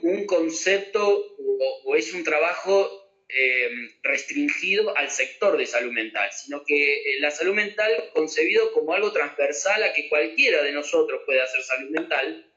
un 0.00 0.26
concepto 0.26 1.36
o 1.84 1.94
es 1.94 2.12
un 2.14 2.24
trabajo 2.24 3.01
Em, 3.34 3.88
restringido 4.02 4.94
al 4.94 5.08
sector 5.08 5.56
de 5.56 5.64
salud 5.64 5.90
mental, 5.90 6.30
sino 6.32 6.62
que 6.66 6.96
eh, 6.96 7.20
la 7.20 7.30
salud 7.30 7.54
mental 7.54 8.10
concebido 8.12 8.70
como 8.72 8.92
algo 8.92 9.10
transversal 9.10 9.82
a 9.82 9.94
que 9.94 10.10
cualquiera 10.10 10.62
de 10.62 10.72
nosotros 10.72 11.22
pueda 11.24 11.44
hacer 11.44 11.62
salud 11.62 11.88
mental, 11.88 12.52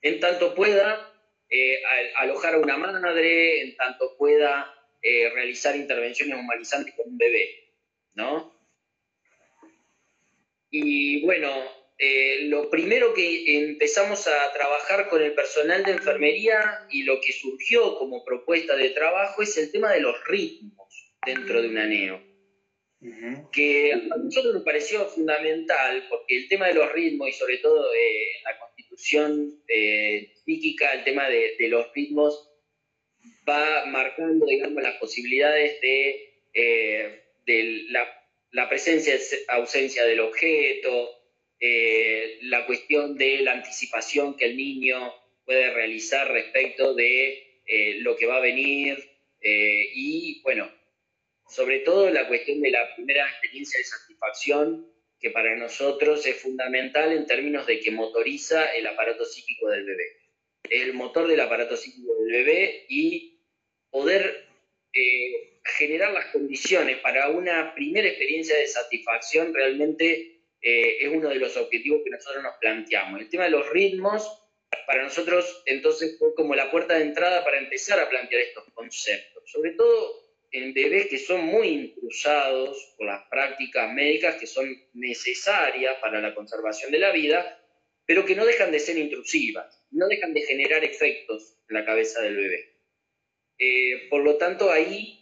en 0.00 0.20
tanto 0.20 0.54
pueda 0.54 1.12
eh, 1.50 1.82
alojar 2.14 2.54
a 2.54 2.58
una 2.58 2.76
madre, 2.76 3.62
en 3.62 3.76
tanto 3.76 4.16
pueda 4.16 4.72
eh, 5.02 5.30
realizar 5.30 5.74
intervenciones 5.74 6.38
humanizantes 6.38 6.94
con 6.94 7.08
un 7.08 7.18
bebé, 7.18 7.72
¿no? 8.14 8.56
Y 10.70 11.24
bueno, 11.24 11.50
eh, 12.00 12.44
lo 12.44 12.70
primero 12.70 13.12
que 13.12 13.58
empezamos 13.58 14.28
a 14.28 14.52
trabajar 14.52 15.08
con 15.08 15.20
el 15.20 15.34
personal 15.34 15.82
de 15.82 15.92
enfermería 15.92 16.86
y 16.90 17.02
lo 17.02 17.20
que 17.20 17.32
surgió 17.32 17.98
como 17.98 18.24
propuesta 18.24 18.76
de 18.76 18.90
trabajo 18.90 19.42
es 19.42 19.58
el 19.58 19.72
tema 19.72 19.92
de 19.92 20.00
los 20.00 20.14
ritmos 20.24 21.12
dentro 21.26 21.60
de 21.60 21.68
un 21.68 21.78
aneo. 21.78 22.22
Que 23.52 23.92
a 23.92 24.16
nosotros 24.16 24.54
nos 24.54 24.64
pareció 24.64 25.06
fundamental 25.06 26.06
porque 26.08 26.36
el 26.36 26.48
tema 26.48 26.68
de 26.68 26.74
los 26.74 26.92
ritmos 26.92 27.28
y 27.30 27.32
sobre 27.32 27.58
todo 27.58 27.92
eh, 27.92 28.26
la 28.44 28.58
constitución 28.58 29.60
eh, 29.66 30.34
psíquica, 30.44 30.92
el 30.92 31.04
tema 31.04 31.28
de, 31.28 31.56
los 31.68 31.92
ritmos 31.94 32.48
va 33.48 33.86
marcando, 33.86 34.46
digamos, 34.46 34.82
las 34.82 34.96
posibilidades 34.98 35.80
de, 35.80 36.32
de 37.46 37.84
la, 37.88 38.06
la 38.52 38.68
presencia, 38.68 39.16
ausencia 39.48 40.04
del 40.04 40.20
objeto, 40.20 41.17
eh, 41.60 42.38
la 42.42 42.66
cuestión 42.66 43.16
de 43.16 43.40
la 43.40 43.52
anticipación 43.52 44.36
que 44.36 44.44
el 44.44 44.56
niño 44.56 45.12
puede 45.44 45.72
realizar 45.72 46.30
respecto 46.30 46.94
de 46.94 47.62
eh, 47.66 47.96
lo 48.00 48.16
que 48.16 48.26
va 48.26 48.36
a 48.36 48.40
venir 48.40 48.96
eh, 49.40 49.90
y, 49.92 50.40
bueno, 50.42 50.70
sobre 51.48 51.80
todo 51.80 52.10
la 52.10 52.28
cuestión 52.28 52.60
de 52.60 52.70
la 52.70 52.94
primera 52.94 53.28
experiencia 53.28 53.78
de 53.78 53.84
satisfacción 53.84 54.86
que 55.18 55.30
para 55.30 55.56
nosotros 55.56 56.24
es 56.26 56.36
fundamental 56.40 57.12
en 57.12 57.26
términos 57.26 57.66
de 57.66 57.80
que 57.80 57.90
motoriza 57.90 58.72
el 58.76 58.86
aparato 58.86 59.24
psíquico 59.24 59.68
del 59.68 59.84
bebé. 59.84 60.16
El 60.70 60.92
motor 60.94 61.26
del 61.26 61.40
aparato 61.40 61.76
psíquico 61.76 62.14
del 62.22 62.30
bebé 62.30 62.84
y 62.88 63.40
poder 63.90 64.46
generar 65.64 66.12
las 66.12 66.26
condiciones 66.26 66.98
para 66.98 67.30
una 67.30 67.74
primera 67.74 68.08
experiencia 68.08 68.56
de 68.56 68.66
satisfacción 68.66 69.52
realmente 69.54 70.37
eh, 70.60 70.98
es 71.00 71.08
uno 71.08 71.28
de 71.28 71.36
los 71.36 71.56
objetivos 71.56 72.02
que 72.04 72.10
nosotros 72.10 72.42
nos 72.42 72.56
planteamos. 72.60 73.20
El 73.20 73.28
tema 73.28 73.44
de 73.44 73.50
los 73.50 73.68
ritmos, 73.70 74.44
para 74.86 75.02
nosotros 75.02 75.62
entonces 75.66 76.18
fue 76.18 76.34
como 76.34 76.54
la 76.54 76.70
puerta 76.70 76.94
de 76.94 77.02
entrada 77.02 77.44
para 77.44 77.58
empezar 77.58 78.00
a 78.00 78.08
plantear 78.08 78.42
estos 78.42 78.64
conceptos, 78.74 79.42
sobre 79.50 79.72
todo 79.72 80.28
en 80.50 80.72
bebés 80.72 81.08
que 81.08 81.18
son 81.18 81.44
muy 81.44 81.68
intrusados 81.68 82.94
por 82.96 83.06
las 83.06 83.26
prácticas 83.28 83.92
médicas 83.92 84.36
que 84.36 84.46
son 84.46 84.74
necesarias 84.94 85.96
para 86.00 86.20
la 86.20 86.34
conservación 86.34 86.90
de 86.90 86.98
la 86.98 87.12
vida, 87.12 87.62
pero 88.06 88.24
que 88.24 88.34
no 88.34 88.46
dejan 88.46 88.72
de 88.72 88.78
ser 88.78 88.96
intrusivas, 88.96 89.84
no 89.90 90.08
dejan 90.08 90.32
de 90.32 90.42
generar 90.42 90.84
efectos 90.84 91.58
en 91.68 91.74
la 91.74 91.84
cabeza 91.84 92.22
del 92.22 92.36
bebé. 92.36 92.74
Eh, 93.58 94.08
por 94.08 94.22
lo 94.22 94.36
tanto, 94.36 94.70
ahí 94.70 95.17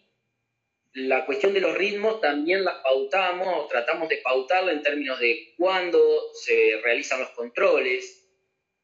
la 0.97 1.27
cuestión 1.27 1.53
de 1.53 1.61
los 1.61 1.77
ritmos 1.77 2.23
también 2.23 2.65
las 2.65 2.77
pautamos, 2.77 3.69
tratamos 3.69 4.09
de 4.09 4.17
pautarla 4.17 4.73
en 4.73 4.83
términos 4.83 5.21
de 5.21 5.53
cuándo 5.59 6.33
se 6.33 6.81
realizan 6.83 7.21
los 7.21 7.31
controles, 7.31 8.27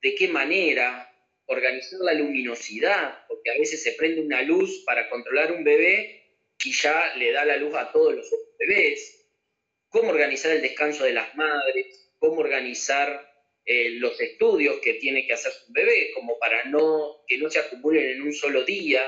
de 0.02 0.14
qué 0.14 0.28
manera, 0.28 1.10
organizar 1.46 2.00
la 2.00 2.12
luminosidad, 2.12 3.24
porque 3.28 3.50
a 3.50 3.58
veces 3.58 3.82
se 3.82 3.92
prende 3.92 4.20
una 4.20 4.42
luz 4.42 4.84
para 4.84 5.08
controlar 5.08 5.52
un 5.52 5.64
bebé 5.64 6.36
y 6.62 6.72
ya 6.72 7.14
le 7.16 7.32
da 7.32 7.46
la 7.46 7.56
luz 7.56 7.74
a 7.74 7.90
todos 7.90 8.14
los 8.14 8.26
otros 8.26 8.56
bebés, 8.58 9.26
cómo 9.88 10.10
organizar 10.10 10.52
el 10.52 10.60
descanso 10.60 11.04
de 11.04 11.14
las 11.14 11.34
madres, 11.34 12.12
cómo 12.18 12.40
organizar 12.40 13.26
eh, 13.64 13.88
los 13.92 14.20
estudios 14.20 14.80
que 14.80 14.94
tiene 14.94 15.26
que 15.26 15.32
hacer 15.32 15.52
su 15.52 15.72
bebé, 15.72 16.10
como 16.14 16.38
para 16.38 16.64
no, 16.64 17.22
que 17.26 17.38
no 17.38 17.48
se 17.48 17.60
acumulen 17.60 18.04
en 18.04 18.20
un 18.20 18.34
solo 18.34 18.64
día, 18.64 19.02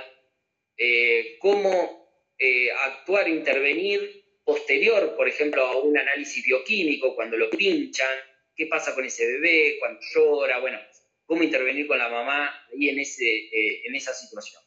eh, 0.79 1.37
cómo 1.39 2.04
eh, 2.45 2.71
actuar, 2.73 3.27
intervenir 3.27 4.23
posterior, 4.45 5.17
por 5.17 5.27
ejemplo, 5.27 5.63
a 5.65 5.81
un 5.81 5.97
análisis 5.97 6.45
bioquímico, 6.45 7.15
cuando 7.15 7.39
lo 7.39 7.49
pinchan, 7.49 8.19
qué 8.55 8.67
pasa 8.67 8.95
con 8.95 9.03
ese 9.07 9.27
bebé, 9.27 9.77
cuando 9.79 9.99
llora, 10.15 10.61
bueno, 10.61 10.79
cómo 11.25 11.43
intervenir 11.43 11.87
con 11.87 11.97
la 11.97 12.11
mamá 12.11 12.51
ahí 12.71 12.91
en, 12.91 12.99
ese, 12.99 13.25
eh, 13.25 13.83
en 13.87 13.95
esa 13.95 14.13
situación. 14.13 14.63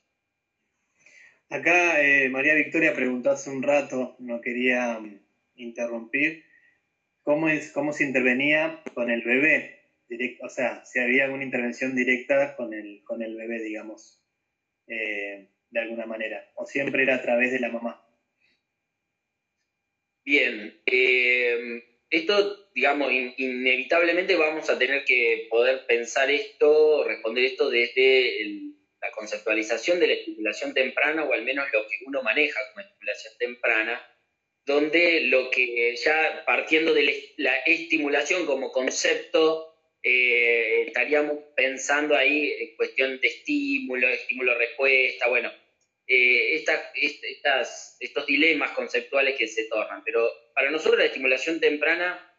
Acá 1.49 2.01
eh, 2.03 2.29
María 2.29 2.55
Victoria 2.55 2.95
preguntó 2.95 3.29
hace 3.29 3.51
un 3.51 3.61
rato, 3.61 4.15
no 4.17 4.41
quería 4.41 4.99
mm, 4.99 5.21
interrumpir, 5.57 6.45
¿cómo, 7.21 7.47
es, 7.47 7.71
cómo 7.71 7.93
se 7.93 8.05
intervenía 8.05 8.81
con 8.95 9.11
el 9.11 9.21
bebé? 9.21 9.75
o 10.41 10.49
sea, 10.49 10.83
si 10.85 10.99
había 10.99 11.25
alguna 11.25 11.43
intervención 11.43 11.93
directa 11.93 12.55
con 12.55 12.73
el, 12.73 13.03
con 13.03 13.21
el 13.21 13.35
bebé, 13.35 13.61
digamos, 13.61 14.23
de 15.77 15.83
alguna 15.83 16.05
manera, 16.05 16.49
o 16.55 16.65
siempre 16.65 17.03
era 17.03 17.15
a 17.15 17.21
través 17.21 17.51
de 17.51 17.59
la 17.59 17.69
mamá. 17.69 18.03
Bien, 20.25 20.81
esto, 22.09 22.69
digamos, 22.73 23.11
inevitablemente 23.11 24.35
vamos 24.35 24.69
a 24.69 24.77
tener 24.77 25.05
que 25.05 25.47
poder 25.49 25.85
pensar 25.85 26.29
esto, 26.29 27.03
responder 27.05 27.45
esto 27.45 27.69
desde 27.69 28.43
la 29.01 29.11
conceptualización 29.11 29.99
de 29.99 30.07
la 30.07 30.13
estimulación 30.13 30.73
temprana, 30.73 31.23
o 31.23 31.33
al 31.33 31.43
menos 31.43 31.67
lo 31.71 31.87
que 31.87 31.97
uno 32.05 32.23
maneja 32.23 32.59
como 32.69 32.85
estimulación 32.85 33.33
temprana, 33.37 34.05
donde 34.65 35.21
lo 35.21 35.49
que 35.49 35.95
ya 35.95 36.43
partiendo 36.45 36.93
de 36.93 37.33
la 37.37 37.55
estimulación 37.59 38.45
como 38.45 38.71
concepto, 38.71 39.75
eh, 40.03 40.83
estaríamos 40.87 41.37
pensando 41.55 42.15
ahí 42.15 42.51
en 42.59 42.75
cuestión 42.75 43.19
de 43.19 43.27
estímulo, 43.27 44.07
estímulo-respuesta, 44.07 45.27
bueno, 45.27 45.51
eh, 46.07 46.55
estas, 46.55 47.97
estos 47.99 48.25
dilemas 48.25 48.71
conceptuales 48.71 49.37
que 49.37 49.47
se 49.47 49.65
tornan. 49.65 50.03
Pero 50.03 50.29
para 50.53 50.71
nosotros 50.71 50.99
la 50.99 51.05
estimulación 51.05 51.59
temprana 51.59 52.33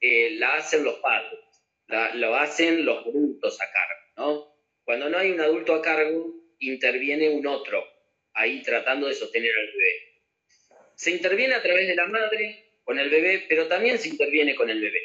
eh, 0.00 0.36
la 0.38 0.54
hacen 0.54 0.84
los 0.84 1.00
padres, 1.00 1.40
lo 2.14 2.36
hacen 2.36 2.84
los 2.84 3.06
adultos 3.06 3.60
a 3.60 3.70
cargo. 3.70 4.00
¿no? 4.16 4.56
Cuando 4.84 5.08
no 5.08 5.18
hay 5.18 5.32
un 5.32 5.40
adulto 5.40 5.74
a 5.74 5.82
cargo, 5.82 6.34
interviene 6.58 7.30
un 7.30 7.46
otro, 7.46 7.84
ahí 8.34 8.62
tratando 8.62 9.08
de 9.08 9.14
sostener 9.14 9.52
al 9.58 9.66
bebé. 9.66 9.94
Se 10.94 11.10
interviene 11.10 11.54
a 11.54 11.62
través 11.62 11.88
de 11.88 11.96
la 11.96 12.06
madre 12.06 12.74
con 12.84 12.98
el 12.98 13.10
bebé, 13.10 13.44
pero 13.48 13.66
también 13.66 13.98
se 13.98 14.08
interviene 14.08 14.54
con 14.54 14.70
el 14.70 14.80
bebé. 14.80 15.00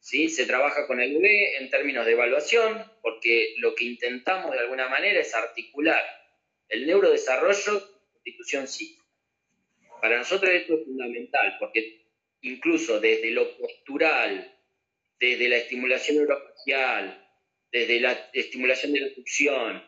¿sí? 0.00 0.28
Se 0.28 0.46
trabaja 0.46 0.86
con 0.86 1.00
el 1.00 1.14
bebé 1.14 1.58
en 1.58 1.70
términos 1.70 2.06
de 2.06 2.12
evaluación, 2.12 2.90
porque 3.02 3.54
lo 3.58 3.74
que 3.74 3.84
intentamos 3.84 4.52
de 4.52 4.60
alguna 4.60 4.88
manera 4.88 5.20
es 5.20 5.34
articular 5.34 6.02
el 6.68 6.86
neurodesarrollo, 6.86 7.82
constitución 8.12 8.66
psíquica. 8.66 9.04
Para 10.00 10.18
nosotros 10.18 10.50
esto 10.52 10.74
es 10.74 10.84
fundamental, 10.84 11.56
porque 11.58 12.06
incluso 12.42 13.00
desde 13.00 13.30
lo 13.30 13.56
postural, 13.56 14.52
desde 15.18 15.48
la 15.48 15.56
estimulación 15.56 16.18
neurofacial, 16.18 17.26
desde 17.72 18.00
la 18.00 18.30
estimulación 18.32 18.92
de 18.92 19.00
la 19.00 19.14
succión, 19.14 19.82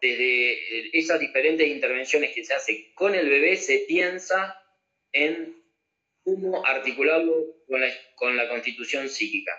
desde 0.00 0.52
eh, 0.52 0.90
esas 0.94 1.20
diferentes 1.20 1.66
intervenciones 1.68 2.34
que 2.34 2.44
se 2.44 2.54
hacen 2.54 2.92
con 2.94 3.14
el 3.14 3.28
bebé, 3.28 3.56
se 3.56 3.84
piensa 3.86 4.56
en 5.12 5.62
cómo 6.22 6.64
articularlo 6.64 7.64
con 7.66 7.80
la, 7.80 7.90
con 8.14 8.36
constitución 8.48 9.08
psíquica. 9.08 9.52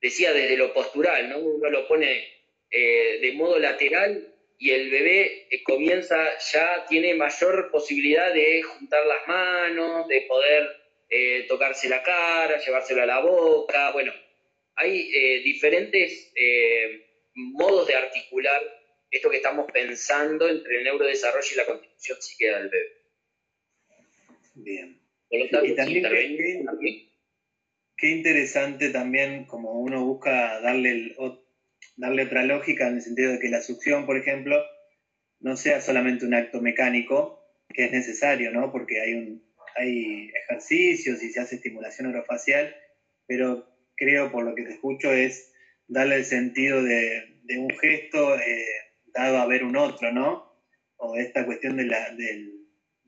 Decía 0.00 0.32
desde 0.32 0.56
lo 0.56 0.72
postural, 0.72 1.28
¿no? 1.28 1.38
uno 1.38 1.70
lo 1.70 1.86
pone 1.88 2.24
eh, 2.70 3.18
de 3.20 3.32
modo 3.32 3.58
lateral 3.58 4.35
y 4.58 4.70
el 4.70 4.90
bebé 4.90 5.46
eh, 5.50 5.62
comienza, 5.62 6.16
ya 6.38 6.86
tiene 6.88 7.14
mayor 7.14 7.70
posibilidad 7.70 8.32
de 8.32 8.62
juntar 8.62 9.04
las 9.06 9.26
manos, 9.28 10.08
de 10.08 10.22
poder 10.22 10.66
eh, 11.08 11.44
tocarse 11.48 11.88
la 11.88 12.02
cara, 12.02 12.58
llevárselo 12.58 13.02
a 13.02 13.06
la 13.06 13.20
boca. 13.20 13.92
Bueno, 13.92 14.12
hay 14.76 15.10
eh, 15.14 15.42
diferentes 15.42 16.32
modos 17.34 17.86
de 17.86 17.94
articular 17.94 18.62
esto 19.10 19.30
que 19.30 19.36
estamos 19.36 19.70
pensando 19.70 20.48
entre 20.48 20.78
el 20.78 20.84
neurodesarrollo 20.84 21.48
y 21.52 21.56
la 21.56 21.66
constitución 21.66 22.18
psíquica 22.20 22.58
del 22.58 22.68
bebé. 22.70 22.92
Bien. 24.54 25.00
y 25.30 25.74
también, 25.74 26.66
qué, 27.98 28.08
interesante 28.08 28.88
también 28.88 29.44
como 29.44 29.80
uno 29.80 30.02
busca 30.04 30.60
darle 30.60 30.90
el, 30.90 31.16
darle 31.96 32.24
otra 32.24 32.44
lógica 32.44 32.88
en 32.88 32.94
el 32.94 33.02
sentido 33.02 33.32
de 33.32 33.38
que 33.38 33.48
la 33.48 33.62
succión, 33.62 34.06
por 34.06 34.16
ejemplo, 34.16 34.62
no 35.40 35.56
sea 35.56 35.80
solamente 35.80 36.26
un 36.26 36.34
acto 36.34 36.60
mecánico, 36.60 37.42
que 37.68 37.86
es 37.86 37.92
necesario, 37.92 38.50
¿no? 38.52 38.70
Porque 38.70 39.00
hay, 39.00 39.14
un, 39.14 39.42
hay 39.76 40.30
ejercicios 40.44 41.22
y 41.22 41.30
se 41.30 41.40
hace 41.40 41.56
estimulación 41.56 42.08
orofacial, 42.08 42.74
pero 43.26 43.66
creo, 43.96 44.30
por 44.30 44.44
lo 44.44 44.54
que 44.54 44.62
te 44.62 44.72
escucho, 44.72 45.12
es 45.12 45.52
darle 45.88 46.16
el 46.16 46.24
sentido 46.24 46.82
de, 46.82 47.34
un 47.58 47.70
gesto 47.78 48.38
eh, 48.38 48.66
dado 49.14 49.38
a 49.38 49.46
ver 49.46 49.64
un 49.64 49.76
otro, 49.76 50.12
¿no? 50.12 50.52
O 50.96 51.16
esta 51.16 51.44
cuestión 51.46 51.76
de 51.76 51.84
la, 51.84 52.10
del, 52.14 52.52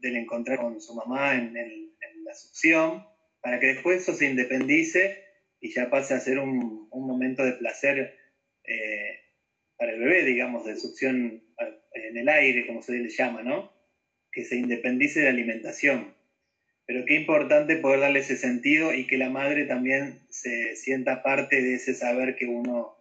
encontrar 0.00 0.58
con 0.58 0.80
su 0.80 0.94
mamá 0.94 1.34
en, 1.34 1.56
en, 1.56 1.88
la 2.24 2.34
succión, 2.34 3.06
para 3.40 3.58
que 3.58 3.68
después 3.68 4.02
eso 4.02 4.12
se 4.12 4.26
independice 4.26 5.24
y 5.60 5.72
ya 5.72 5.88
pase 5.88 6.12
a 6.12 6.20
ser 6.20 6.38
un, 6.38 6.86
un 6.90 7.06
momento 7.06 7.42
de 7.42 7.52
placer 7.52 8.17
eh, 8.68 9.20
para 9.76 9.92
el 9.92 10.00
bebé, 10.00 10.24
digamos, 10.24 10.64
de 10.64 10.76
succión 10.76 11.42
en 11.92 12.16
el 12.16 12.28
aire, 12.28 12.66
como 12.66 12.82
se 12.82 12.92
le 12.92 13.08
llama, 13.08 13.42
¿no? 13.42 13.72
Que 14.30 14.44
se 14.44 14.56
independice 14.56 15.20
de 15.20 15.28
alimentación. 15.28 16.14
Pero 16.86 17.04
qué 17.04 17.14
importante 17.14 17.76
poder 17.76 18.00
darle 18.00 18.20
ese 18.20 18.36
sentido 18.36 18.94
y 18.94 19.06
que 19.06 19.18
la 19.18 19.30
madre 19.30 19.64
también 19.64 20.20
se 20.30 20.74
sienta 20.76 21.22
parte 21.22 21.60
de 21.62 21.74
ese 21.74 21.94
saber 21.94 22.34
que 22.36 22.46
uno 22.46 22.96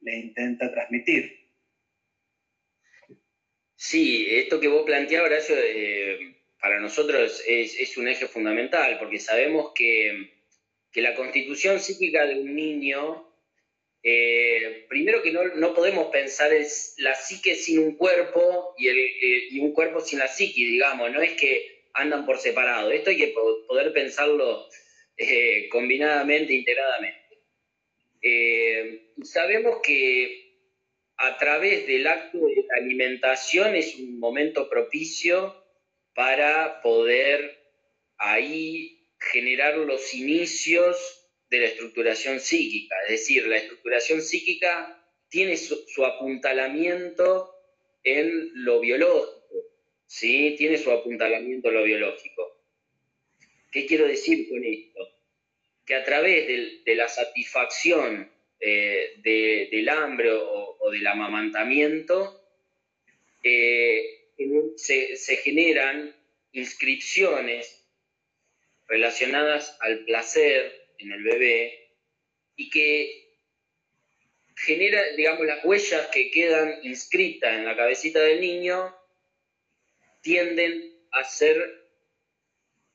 le 0.00 0.16
intenta 0.16 0.72
transmitir. 0.72 1.38
Sí, 3.76 4.26
esto 4.28 4.58
que 4.58 4.68
vos 4.68 4.84
planteabas, 4.84 5.30
Horacio, 5.30 5.54
eh, 5.56 6.36
para 6.60 6.80
nosotros 6.80 7.42
es, 7.46 7.96
un 7.96 8.08
eje 8.08 8.26
fundamental, 8.26 8.98
porque 8.98 9.20
sabemos 9.20 9.72
que, 9.74 10.32
que 10.90 11.00
la 11.00 11.14
constitución 11.14 11.78
psíquica 11.78 12.26
de 12.26 12.40
un 12.40 12.54
niño 12.56 13.27
eh, 14.02 14.86
primero 14.88 15.22
que 15.22 15.32
no, 15.32 15.74
podemos 15.74 16.08
pensar 16.08 16.50
la 16.98 17.14
psique 17.14 17.56
sin 17.56 17.80
un 17.80 17.96
cuerpo 17.96 18.74
y, 18.78 18.88
el, 18.88 18.98
eh, 18.98 19.48
y 19.50 19.60
un 19.60 19.72
cuerpo 19.72 20.00
sin 20.00 20.18
la 20.18 20.28
psique, 20.28 20.60
digamos, 20.60 21.10
no 21.10 21.20
es 21.20 21.32
que 21.32 21.88
andan 21.94 22.24
por 22.24 22.38
separado, 22.38 22.90
esto 22.92 23.10
hay 23.10 23.16
que 23.16 23.34
poder 23.66 23.92
pensarlo 23.92 24.68
eh, 25.16 25.68
combinadamente, 25.70 26.54
integradamente. 26.54 27.18
sabemos 29.24 29.80
que 29.82 30.48
a 31.16 31.36
través 31.36 31.86
del 31.88 32.06
acto 32.06 32.38
de 32.38 32.64
alimentación 32.80 33.74
es 33.74 33.96
un 33.96 34.20
momento 34.20 34.68
propicio 34.70 35.64
para 36.14 36.80
poder 36.82 37.58
ahí 38.16 39.08
generar 39.18 39.76
los 39.78 40.14
inicios 40.14 41.17
de 41.50 41.58
la 41.60 41.66
estructuración 41.66 42.40
psíquica. 42.40 42.96
Es 43.04 43.10
decir, 43.10 43.46
la 43.46 43.56
estructuración 43.56 44.22
psíquica 44.22 44.98
tiene 45.28 45.56
su, 45.56 46.04
apuntalamiento 46.04 47.54
en 48.02 48.50
lo 48.64 48.80
biológico, 48.80 49.66
¿sí? 50.06 50.54
Tiene 50.56 50.78
su 50.78 50.90
apuntalamiento 50.90 51.68
en 51.68 51.74
lo 51.74 51.82
biológico. 51.82 52.62
¿Qué 53.70 53.86
quiero 53.86 54.06
decir 54.06 54.48
con 54.48 54.64
esto? 54.64 55.00
Que 55.84 55.94
a 55.94 56.04
través 56.04 56.46
de, 56.84 56.94
la 56.94 57.08
satisfacción 57.08 58.30
eh, 58.60 59.14
del 59.18 59.88
hambre 59.88 60.30
o, 60.32 60.90
del 60.90 61.06
amamantamiento, 61.06 62.42
eh, 63.42 64.32
se, 64.76 65.16
se 65.16 65.36
generan 65.36 66.14
inscripciones 66.52 67.86
relacionadas 68.86 69.76
al 69.80 70.04
placer, 70.04 70.77
en 70.98 71.12
el 71.12 71.22
bebé 71.22 71.94
y 72.56 72.70
que 72.70 73.28
genera, 74.56 75.02
digamos, 75.16 75.46
las 75.46 75.64
huellas 75.64 76.08
que 76.08 76.30
quedan 76.30 76.80
inscritas 76.82 77.54
en 77.54 77.64
la 77.64 77.76
cabecita 77.76 78.20
del 78.20 78.40
niño 78.40 78.94
tienden 80.20 80.92
a 81.12 81.24
ser 81.24 81.88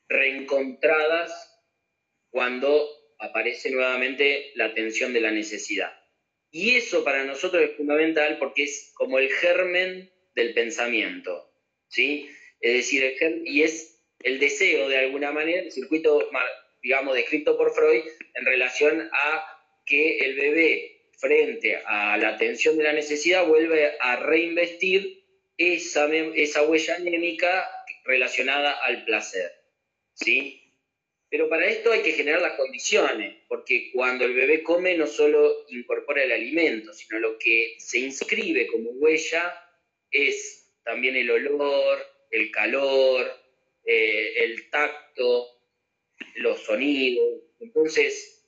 reencontradas 0.08 1.50
cuando 2.30 2.88
aparece 3.20 3.72
nuevamente 3.72 4.52
la 4.56 4.74
tensión 4.74 5.14
de 5.14 5.22
la 5.22 5.32
necesidad. 5.32 5.94
Y 6.52 6.76
eso 6.76 7.04
para 7.04 7.24
nosotros 7.24 7.64
es 7.64 7.78
fundamental 7.78 8.38
porque 8.38 8.64
es 8.64 8.92
como 8.94 9.18
el 9.18 9.32
germen 9.32 10.12
del 10.36 10.54
pensamiento, 10.54 11.52
¿sí? 11.88 12.30
Es 12.60 12.74
decir, 12.74 13.16
y 13.46 13.64
es 13.64 14.00
el 14.20 14.40
deseo 14.40 14.88
de 14.90 14.98
alguna 14.98 15.32
manera, 15.32 15.62
el 15.62 15.72
circuito, 15.72 16.30
digamos, 16.84 17.16
descrito 17.16 17.58
por 17.58 17.74
Freud 17.74 18.04
en 18.36 18.46
relación 18.46 19.10
a 19.12 19.46
que 19.86 20.20
el 20.20 20.36
bebé 20.36 21.10
frente 21.18 21.82
a 21.86 22.18
la 22.18 22.38
tensión 22.38 22.78
de 22.78 22.84
la 22.84 22.94
necesidad 22.94 23.48
vuelve 23.48 23.94
a 24.00 24.18
reinvestir 24.18 25.24
esa, 25.58 26.14
esa 26.14 26.64
huella 26.64 26.96
anémica 26.96 27.70
relacionada 28.04 28.72
al 28.84 29.06
placer. 29.06 29.52
¿sí? 30.14 30.60
Pero 31.30 31.50
para 31.50 31.66
esto 31.66 31.92
hay 31.92 32.02
que 32.02 32.12
generar 32.12 32.42
las 32.42 32.54
condiciones, 32.54 33.38
porque 33.48 33.90
cuando 33.94 34.26
el 34.26 34.34
bebé 34.34 34.62
come 34.62 34.96
no 34.98 35.08
solo 35.08 35.66
incorpora 35.70 36.24
el 36.24 36.32
alimento, 36.32 36.94
sino 36.94 37.20
lo 37.20 37.40
que 37.40 37.76
se 37.80 38.00
inscribe 38.00 38.68
como 38.68 38.92
huella 38.92 39.54
es 40.12 40.70
también 40.84 41.16
el 41.16 41.32
olor, 41.32 42.06
el 42.30 42.52
calor, 42.52 43.32
eh, 43.86 44.44
el 44.44 44.70
tacto, 44.70 45.48
los 46.36 46.64
sonidos. 46.64 47.42
Entonces, 47.60 48.46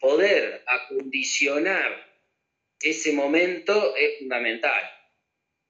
poder 0.00 0.62
acondicionar 0.66 2.12
ese 2.80 3.12
momento 3.12 3.94
es 3.96 4.18
fundamental. 4.18 4.82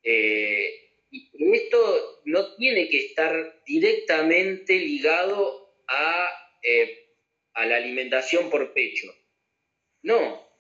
Eh, 0.03 0.83
y 1.11 1.53
esto 1.53 2.23
no 2.25 2.55
tiene 2.57 2.89
que 2.89 3.07
estar 3.07 3.63
directamente 3.67 4.79
ligado 4.79 5.77
a, 5.87 6.29
eh, 6.63 7.17
a 7.53 7.67
la 7.67 7.77
alimentación 7.77 8.49
por 8.49 8.73
pecho. 8.73 9.15
No, 10.03 10.52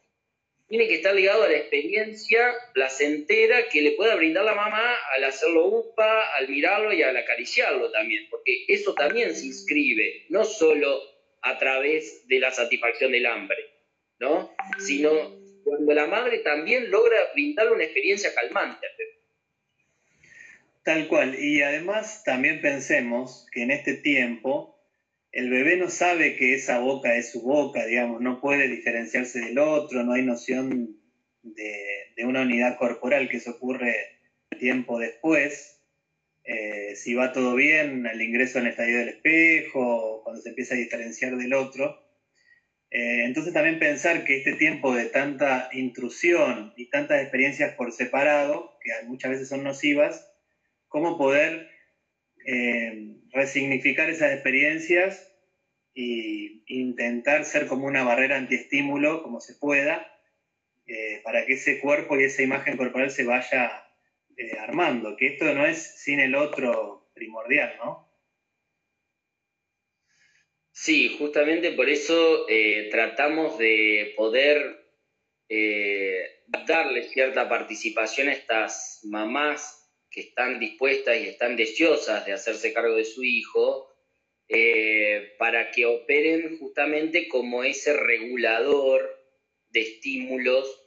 tiene 0.73 0.89
que 0.89 0.95
estar 0.95 1.15
ligado 1.15 1.43
a 1.43 1.49
la 1.49 1.59
experiencia 1.59 2.51
placentera 2.73 3.69
que 3.71 3.83
le 3.83 3.91
pueda 3.91 4.15
brindar 4.15 4.47
la 4.47 4.55
mamá 4.55 4.97
al 5.15 5.25
hacerlo 5.25 5.67
upa, 5.67 6.35
al 6.35 6.49
mirarlo 6.49 6.95
y 6.95 7.03
al 7.03 7.15
acariciarlo 7.15 7.91
también, 7.91 8.27
porque 8.31 8.65
eso 8.69 8.95
también 8.95 9.35
se 9.35 9.45
inscribe, 9.45 10.25
no 10.31 10.45
solo 10.45 10.99
a 11.43 11.59
través 11.59 12.27
de 12.27 12.39
la 12.39 12.51
satisfacción 12.53 13.13
del 13.13 13.27
hambre, 13.27 13.59
¿no? 14.19 14.57
Sino 14.79 15.11
cuando 15.63 15.93
la 15.93 16.07
madre 16.07 16.39
también 16.39 16.91
logra 16.91 17.19
brindarle 17.35 17.73
una 17.73 17.85
experiencia 17.85 18.35
calmante 18.35 18.87
Tal 20.85 21.07
cual. 21.07 21.39
Y 21.39 21.61
además 21.61 22.25
también 22.25 22.63
pensemos 22.63 23.47
que 23.53 23.61
en 23.61 23.73
este 23.73 23.93
tiempo 23.93 24.82
el 25.33 25.49
bebé 25.49 25.79
no 25.79 25.89
sabe 25.89 26.37
que 26.37 26.55
esa 26.55 26.79
boca 26.79 27.17
es 27.17 27.33
su 27.33 27.41
boca, 27.43 27.87
digamos, 27.87 28.21
no 28.21 28.41
puede 28.41 28.69
diferenciarse 28.69 29.41
del 29.41 29.59
otro, 29.59 30.05
no 30.05 30.13
hay 30.13 30.23
noción 30.23 30.99
de, 31.43 32.25
una 32.25 32.43
unidad 32.43 32.79
corporal 32.79 33.29
que 33.29 33.41
se 33.41 33.51
ocurre 33.51 33.97
tiempo 34.59 34.99
después. 34.99 35.81
Eh, 36.45 36.95
si 36.95 37.15
va 37.15 37.33
todo 37.33 37.57
bien, 37.57 38.07
el 38.07 38.23
ingreso 38.23 38.59
en 38.59 38.67
el 38.67 38.71
estadio 38.71 38.99
del 38.99 39.09
espejo, 39.09 40.23
cuando 40.23 40.41
se 40.41 40.51
empieza 40.51 40.75
a 40.75 40.79
diferenciar 40.79 41.37
del 41.37 41.55
otro. 41.55 42.01
Eh, 42.91 43.25
entonces 43.25 43.55
también 43.55 43.79
pensar 43.79 44.25
que 44.25 44.37
este 44.37 44.53
tiempo 44.53 44.95
de 44.95 45.07
tanta 45.07 45.71
intrusión 45.73 46.75
y 46.77 46.91
tantas 46.91 47.23
experiencias 47.23 47.75
por 47.75 47.91
separado, 47.91 48.79
que 48.83 48.91
muchas 49.07 49.31
veces 49.33 49.49
son 49.49 49.65
nocivas, 49.65 50.31
cómo 50.89 51.17
poder 51.17 51.69
eh, 52.47 53.17
resignificar 53.33 54.11
esas 54.11 54.33
experiencias 54.33 55.29
e 55.95 56.63
intentar 56.67 57.45
ser 57.45 57.67
como 57.67 57.87
una 57.87 58.05
barrera 58.05 58.37
antiestímulo, 58.37 59.23
como 59.23 59.41
se 59.41 59.55
pueda, 59.55 60.07
eh, 60.87 61.21
para 61.25 61.45
que 61.47 61.55
ese 61.55 61.81
cuerpo 61.81 62.19
y 62.19 62.25
esa 62.25 62.43
imagen 62.43 62.77
corporal 62.77 63.11
se 63.11 63.25
vaya 63.25 63.87
eh, 64.37 64.59
armando, 64.59 65.17
que 65.17 65.29
esto 65.29 65.53
no 65.55 65.67
es 65.67 66.03
sin 66.03 66.21
el 66.21 66.35
otro 66.35 67.11
primordial, 67.15 67.75
¿no? 67.79 68.11
Sí, 70.71 71.17
justamente 71.19 71.73
por 71.73 71.89
eso 71.91 72.47
tratamos 72.91 73.59
de 73.59 74.15
poder 74.17 74.83
darle 76.67 77.03
cierta 77.05 77.49
participación 77.49 78.29
a 78.29 78.33
estas 78.33 79.01
mamás 79.05 79.82
que 80.13 80.21
están 80.21 80.61
dispuestas 80.61 81.17
y 81.19 81.29
están 81.29 81.57
deseosas 81.57 82.27
de 82.27 82.35
hacerse 82.35 82.73
cargo 82.73 82.97
de 82.97 83.05
su 83.05 83.25
hijo, 83.25 83.89
eh, 84.49 85.33
para 85.39 85.71
que 85.71 85.87
operen 85.87 86.59
justamente 86.59 87.27
como 87.27 87.65
ese 87.65 87.95
regulador 87.95 89.19
de 89.71 89.81
estímulos, 89.81 90.79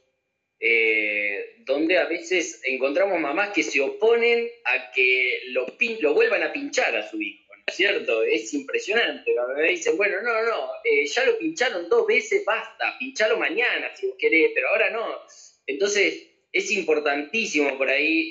eh, 0.60 1.56
donde 1.64 1.98
a 1.98 2.06
veces 2.06 2.60
encontramos 2.64 3.18
mamás 3.18 3.52
que 3.52 3.64
se 3.64 3.80
oponen 3.80 4.48
a 4.64 4.92
que 4.92 5.40
lo, 5.48 5.66
lo 6.00 6.14
vuelvan 6.14 6.44
a 6.44 6.52
pinchar 6.52 6.96
a 6.96 7.10
su 7.10 7.20
hijo, 7.20 7.52
¿no 7.56 7.64
es 7.66 7.74
cierto? 7.74 8.22
Es 8.22 8.54
impresionante. 8.54 9.34
Me 9.56 9.70
dicen, 9.70 9.96
bueno, 9.96 10.22
no, 10.22 10.42
no, 10.44 10.70
eh, 10.84 11.04
ya 11.04 11.24
lo 11.24 11.36
pincharon 11.36 11.88
dos 11.88 12.06
veces, 12.06 12.44
basta, 12.44 12.96
pinchalo 13.00 13.36
mañana 13.36 13.90
si 13.96 14.06
vos 14.06 14.16
querés, 14.16 14.52
pero 14.54 14.68
ahora 14.68 14.90
no. 14.90 15.22
Entonces, 15.66 16.28
es 16.52 16.70
importantísimo 16.70 17.76
por 17.76 17.90
ahí 17.90 18.30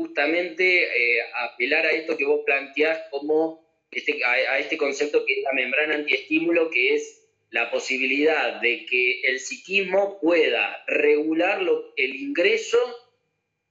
justamente 0.00 0.84
eh, 0.84 1.22
apelar 1.52 1.84
a 1.84 1.90
esto 1.90 2.16
que 2.16 2.24
vos 2.24 2.40
planteás 2.46 3.02
como 3.10 3.68
este, 3.90 4.24
a, 4.24 4.58
este 4.58 4.78
concepto 4.78 5.26
que 5.26 5.34
es 5.34 5.42
la 5.42 5.52
membrana 5.52 5.96
antiestímulo, 5.96 6.70
que 6.70 6.94
es 6.94 7.28
la 7.50 7.70
posibilidad 7.70 8.62
de 8.62 8.86
que 8.86 9.20
el 9.24 9.40
psiquismo 9.40 10.18
pueda 10.18 10.82
regular 10.86 11.60
el 11.96 12.14
ingreso 12.16 12.78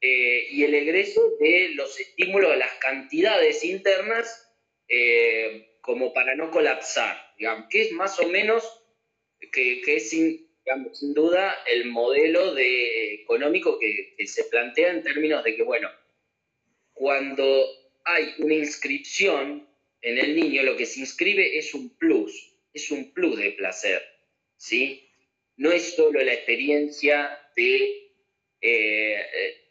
eh, 0.02 0.50
y 0.52 0.64
el 0.66 0.76
egreso 0.76 1.22
de 1.40 1.70
los 1.70 2.00
estímulos, 2.00 2.52
de 2.52 2.58
las 2.58 2.74
cantidades 2.76 3.66
internas, 3.66 4.54
eh, 4.88 5.78
como 5.82 6.14
para 6.14 6.36
no 6.36 6.52
colapsar, 6.52 7.18
digamos, 7.40 7.68
que 7.72 7.82
es 7.82 7.92
más 7.94 8.20
o 8.20 8.28
menos, 8.28 8.64
que, 9.52 9.82
es 9.88 10.12
sin, 10.12 10.48
sin 10.94 11.14
duda 11.16 11.58
el 11.66 11.86
modelo 11.86 12.54
de, 12.54 13.16
económico 13.16 13.80
que, 13.80 14.14
que 14.16 14.28
se 14.28 14.44
plantea 14.44 14.92
en 14.92 15.02
términos 15.02 15.44
de 15.44 15.56
que, 15.56 15.64
bueno, 15.64 15.90
cuando 17.00 17.66
hay 18.04 18.34
una 18.40 18.56
inscripción 18.56 19.66
en 20.02 20.18
el 20.18 20.36
niño, 20.36 20.64
lo 20.64 20.76
que 20.76 20.86
se 20.86 21.00
inscribe 21.00 21.58
es 21.58 21.74
un 21.74 21.98
plus, 21.98 22.58
es 22.74 22.92
un 22.92 23.14
plus 23.14 23.38
de 23.38 23.52
placer, 23.54 24.04
¿sí? 24.58 25.10
No 25.56 25.72
es 25.72 25.96
solo 25.96 26.22
la 26.22 26.34
experiencia 26.34 27.40
de 27.56 28.12
eh, 28.60 29.16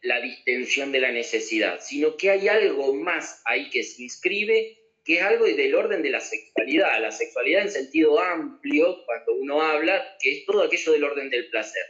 la 0.01 0.23
distensión 0.23 0.91
de 0.91 1.01
la 1.01 1.13
necesidad, 1.13 1.81
sino 1.83 2.17
que 2.17 2.31
hay 2.31 2.49
algo 2.49 2.95
más 2.95 3.43
ahí 3.45 3.69
que 3.69 3.83
se 3.83 4.05
inscribe, 4.05 4.79
que 5.05 5.17
es 5.17 5.23
algo 5.23 5.45
del 5.45 5.75
orden 5.75 6.03
de 6.03 6.11
la 6.11 6.21
sexualidad, 6.21 6.99
la 6.99 7.13
sexualidad 7.13 7.63
en 7.63 7.71
sentido 7.71 8.19
amplio, 8.21 9.05
cuando 9.05 9.35
uno 9.35 9.61
habla, 9.61 10.17
que 10.19 10.33
es 10.33 10.47
todo 10.47 10.63
aquello 10.63 10.93
del 10.93 11.05
orden 11.05 11.29
del 11.29 11.51
placer, 11.51 11.85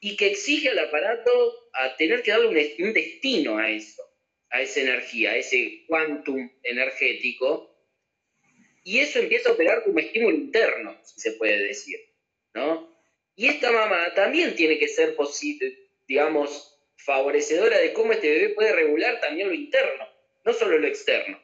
y 0.00 0.16
que 0.16 0.28
exige 0.28 0.70
al 0.70 0.78
aparato 0.78 1.30
a 1.74 1.94
tener 1.96 2.22
que 2.22 2.30
darle 2.30 2.76
un 2.78 2.94
destino 2.94 3.58
a 3.58 3.70
eso 3.70 4.13
a 4.54 4.62
esa 4.62 4.82
energía, 4.82 5.32
a 5.32 5.36
ese 5.36 5.84
quantum 5.88 6.48
energético, 6.62 7.74
y 8.84 9.00
eso 9.00 9.18
empieza 9.18 9.48
a 9.48 9.52
operar 9.52 9.82
como 9.82 9.98
estímulo 9.98 10.36
interno, 10.36 10.96
si 11.02 11.20
se 11.20 11.32
puede 11.32 11.58
decir, 11.58 11.98
¿no? 12.54 12.88
Y 13.34 13.48
esta 13.48 13.72
mamá 13.72 14.14
también 14.14 14.54
tiene 14.54 14.78
que 14.78 14.86
ser, 14.86 15.16
digamos, 16.06 16.78
favorecedora 16.98 17.78
de 17.78 17.92
cómo 17.92 18.12
este 18.12 18.30
bebé 18.30 18.48
puede 18.50 18.72
regular 18.72 19.20
también 19.20 19.48
lo 19.48 19.54
interno, 19.54 20.08
no 20.44 20.52
solo 20.52 20.78
lo 20.78 20.86
externo, 20.86 21.42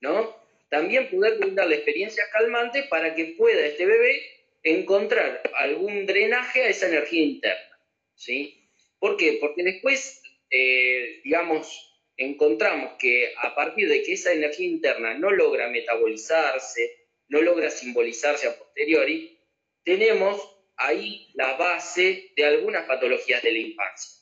¿no? 0.00 0.34
También 0.70 1.10
poder 1.10 1.38
la 1.54 1.74
experiencia 1.74 2.24
calmante 2.32 2.84
para 2.84 3.14
que 3.14 3.34
pueda 3.36 3.66
este 3.66 3.84
bebé 3.84 4.22
encontrar 4.62 5.42
algún 5.54 6.06
drenaje 6.06 6.62
a 6.62 6.68
esa 6.70 6.88
energía 6.88 7.24
interna, 7.24 7.78
¿sí? 8.14 8.70
¿Por 8.98 9.18
qué? 9.18 9.36
Porque 9.38 9.64
después, 9.64 10.22
eh, 10.48 11.20
digamos, 11.24 11.87
encontramos 12.18 12.94
que 12.98 13.32
a 13.36 13.54
partir 13.54 13.88
de 13.88 14.02
que 14.02 14.14
esa 14.14 14.32
energía 14.32 14.66
interna 14.66 15.14
no 15.14 15.30
logra 15.30 15.70
metabolizarse, 15.70 17.06
no 17.28 17.40
logra 17.40 17.70
simbolizarse 17.70 18.48
a 18.48 18.58
posteriori, 18.58 19.38
tenemos 19.84 20.42
ahí 20.76 21.28
la 21.34 21.56
base 21.56 22.32
de 22.36 22.44
algunas 22.44 22.86
patologías 22.86 23.42
de 23.42 23.52
la 23.52 23.58
infancia. 23.58 24.18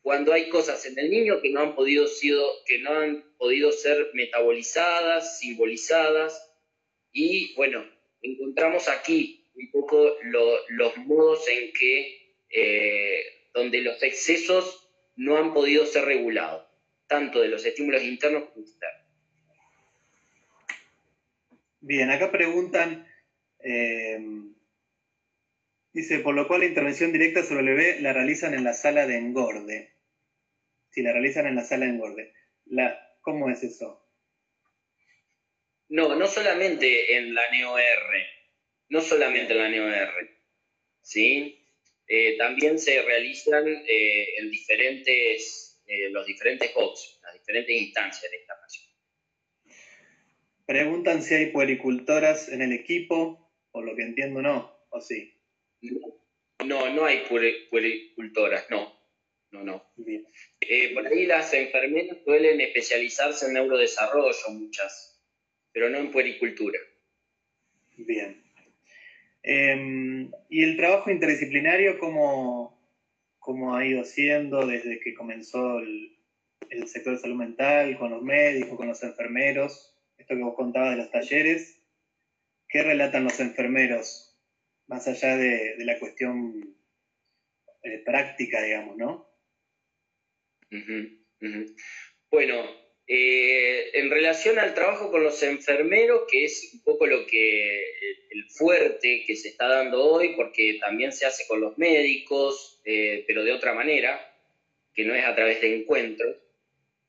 Cuando 0.00 0.32
hay 0.32 0.48
cosas 0.48 0.86
en 0.86 0.98
el 0.98 1.10
niño 1.10 1.40
que 1.40 1.50
no 1.50 1.60
han 1.60 1.74
podido, 1.74 2.06
sido, 2.06 2.48
que 2.66 2.78
no 2.78 2.90
han 2.90 3.36
podido 3.36 3.72
ser 3.72 4.10
metabolizadas, 4.14 5.40
simbolizadas, 5.40 6.40
y 7.12 7.54
bueno, 7.54 7.84
encontramos 8.22 8.88
aquí 8.88 9.50
un 9.54 9.70
poco 9.72 10.16
los 10.68 10.96
modos 10.98 11.48
en 11.48 11.72
que, 11.72 12.36
eh, 12.50 13.24
donde 13.52 13.80
los 13.80 14.02
excesos 14.02 14.88
no 15.16 15.36
han 15.36 15.54
podido 15.54 15.86
ser 15.86 16.04
regulados 16.04 16.63
tanto 17.14 17.40
de 17.40 17.48
los 17.48 17.64
estímulos 17.64 18.02
internos 18.02 18.48
como 18.48 18.66
externos. 18.66 19.06
Bien, 21.78 22.10
acá 22.10 22.32
preguntan, 22.32 23.06
eh, 23.60 24.18
dice, 25.92 26.18
por 26.18 26.34
lo 26.34 26.48
cual 26.48 26.60
la 26.60 26.66
intervención 26.66 27.12
directa 27.12 27.44
sobre 27.44 27.60
el 27.60 27.66
bebé 27.66 28.00
la 28.00 28.12
realizan 28.12 28.52
en 28.54 28.64
la 28.64 28.72
sala 28.72 29.06
de 29.06 29.16
engorde. 29.16 29.94
Si 30.90 31.02
la 31.02 31.12
realizan 31.12 31.46
en 31.46 31.54
la 31.54 31.62
sala 31.62 31.84
de 31.84 31.92
engorde. 31.92 32.32
La, 32.64 32.98
¿Cómo 33.20 33.48
es 33.48 33.62
eso? 33.62 34.04
No, 35.90 36.16
no 36.16 36.26
solamente 36.26 37.16
en 37.16 37.32
la 37.32 37.48
NeoR, 37.52 37.78
no 38.88 39.00
solamente 39.00 39.52
en 39.52 39.58
la 39.60 39.68
NeoR, 39.68 40.30
¿sí? 41.00 41.60
Eh, 42.08 42.36
también 42.38 42.80
se 42.80 43.02
realizan 43.02 43.68
eh, 43.68 44.34
en 44.38 44.50
diferentes, 44.50 45.63
los 46.10 46.26
diferentes 46.26 46.72
box, 46.74 47.18
las 47.22 47.34
diferentes 47.34 47.76
instancias 47.76 48.30
de 48.30 48.36
esta 48.38 48.54
nación. 48.60 48.94
Preguntan 50.66 51.22
si 51.22 51.34
hay 51.34 51.46
puericultoras 51.46 52.48
en 52.48 52.62
el 52.62 52.72
equipo, 52.72 53.52
por 53.70 53.84
lo 53.84 53.94
que 53.94 54.02
entiendo 54.02 54.40
no, 54.40 54.74
o 54.90 55.00
sí. 55.00 55.34
No, 56.64 56.88
no 56.90 57.04
hay 57.04 57.24
puericultoras, 57.70 58.66
no. 58.70 58.94
No, 59.50 59.62
no. 59.62 59.84
Eh, 60.60 60.94
por 60.94 61.06
ahí 61.06 61.26
las 61.26 61.52
enfermeras 61.54 62.18
suelen 62.24 62.60
especializarse 62.60 63.46
en 63.46 63.52
neurodesarrollo, 63.52 64.50
muchas, 64.50 65.22
pero 65.70 65.90
no 65.90 65.98
en 65.98 66.10
puericultura. 66.10 66.78
Bien. 67.96 68.42
Em, 69.44 70.32
¿Y 70.48 70.64
el 70.64 70.76
trabajo 70.76 71.10
interdisciplinario 71.10 71.98
cómo, 72.00 72.73
cómo, 73.44 73.76
ha 73.76 73.86
ido 73.86 74.04
siendo 74.04 74.66
desde 74.66 74.98
que 75.00 75.14
comenzó 75.14 75.78
el, 75.78 76.16
el 76.70 76.88
sector 76.88 77.12
de 77.14 77.20
salud 77.20 77.36
mental, 77.36 77.98
con 77.98 78.10
los 78.10 78.22
médicos, 78.22 78.76
con 78.76 78.88
los 78.88 79.02
enfermeros? 79.02 79.94
esto 80.16 80.36
que 80.36 80.42
vos 80.42 80.54
contabas 80.54 80.92
de 80.92 80.96
los 80.96 81.10
talleres, 81.10 81.82
¿qué 82.68 82.82
relatan 82.82 83.24
los 83.24 83.38
enfermeros, 83.40 84.38
más 84.86 85.06
allá 85.06 85.36
de, 85.36 85.76
la 85.78 85.98
cuestión 85.98 86.76
eh, 87.82 87.98
práctica, 88.04 88.62
digamos, 88.62 88.96
no? 88.96 89.28
Bueno, 92.30 92.54
eh, 93.06 93.90
en 93.94 94.10
relación 94.10 94.58
al 94.58 94.74
trabajo 94.74 95.10
con 95.10 95.22
los 95.22 95.42
enfermeros, 95.42 96.22
que 96.30 96.44
es 96.44 96.70
un 96.72 96.82
poco 96.82 97.06
lo 97.06 97.26
que 97.26 97.84
el 98.30 98.44
fuerte 98.50 99.24
que 99.26 99.36
se 99.36 99.48
está 99.48 99.68
dando 99.68 100.02
hoy, 100.02 100.34
porque 100.36 100.78
también 100.80 101.12
se 101.12 101.26
hace 101.26 101.46
con 101.46 101.60
los 101.60 101.76
médicos, 101.76 102.80
eh, 102.84 103.24
pero 103.26 103.44
de 103.44 103.52
otra 103.52 103.74
manera, 103.74 104.34
que 104.94 105.04
no 105.04 105.14
es 105.14 105.24
a 105.24 105.34
través 105.34 105.60
de 105.60 105.76
encuentros. 105.76 106.36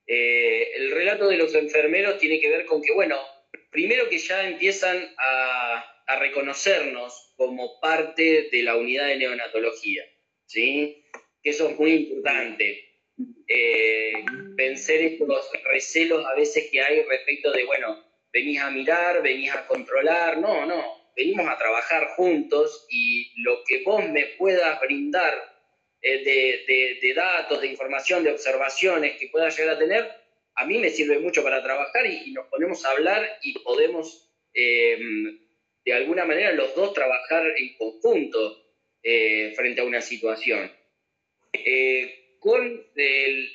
Eh, 0.07 0.73
el 0.75 0.91
relato 0.91 1.27
de 1.27 1.37
los 1.37 1.55
enfermeros 1.55 2.19
tiene 2.19 2.39
que 2.39 2.49
ver 2.49 2.65
con 2.65 2.81
que, 2.81 2.93
bueno, 2.93 3.17
primero 3.71 4.09
que 4.09 4.17
ya 4.17 4.47
empiezan 4.47 5.13
a, 5.17 5.91
reconocernos 6.19 7.33
como 7.35 7.79
parte 7.79 8.49
de 8.51 8.61
la 8.61 8.77
unidad 8.77 9.07
de 9.07 9.17
neonatología, 9.17 10.03
¿sí? 10.45 11.03
Que 11.41 11.49
eso 11.49 11.69
es 11.69 11.79
muy 11.79 11.93
importante. 11.93 12.94
Eh, 13.47 14.25
vencer 14.55 15.01
estos 15.01 15.49
recelos 15.63 16.25
a 16.25 16.33
veces 16.35 16.69
que 16.71 16.81
hay 16.81 17.03
respecto 17.03 17.51
de, 17.51 17.63
bueno, 17.65 18.03
venís 18.33 18.59
a 18.59 18.71
mirar, 18.71 19.21
venís 19.21 19.51
a 19.51 19.65
controlar, 19.67 20.37
no, 20.39 20.65
no, 20.65 20.83
venimos 21.15 21.47
a 21.47 21.57
trabajar 21.57 22.07
juntos 22.15 22.85
y 22.89 23.31
lo 23.41 23.63
que 23.63 23.83
vos 23.83 24.03
me 24.09 24.25
puedas 24.37 24.79
brindar 24.81 25.33
eh, 26.01 26.97
de, 27.01 27.13
datos, 27.13 27.61
de 27.61 27.67
información, 27.67 28.23
de 28.23 28.31
observaciones 28.31 29.17
que 29.17 29.29
pueda 29.29 29.49
llegar 29.49 29.75
a 29.75 29.79
tener, 29.79 30.11
a 30.55 30.65
mí 30.65 30.77
me 30.77 30.89
sirve 30.89 31.19
mucho 31.19 31.43
para 31.43 31.63
trabajar 31.63 32.05
y, 32.05 32.31
nos 32.31 32.47
ponemos 32.47 32.85
a 32.85 32.91
hablar 32.91 33.39
y 33.41 33.57
podemos 33.59 34.29
eh, 34.53 34.99
de 35.83 35.93
alguna 35.93 36.25
manera 36.25 36.51
los 36.51 36.75
dos 36.75 36.93
trabajar 36.93 37.53
en 37.57 37.75
conjunto 37.77 38.65
eh, 39.01 39.53
frente 39.55 39.81
a 39.81 39.85
una 39.85 40.01
situación. 40.01 40.71
Con 42.45 42.85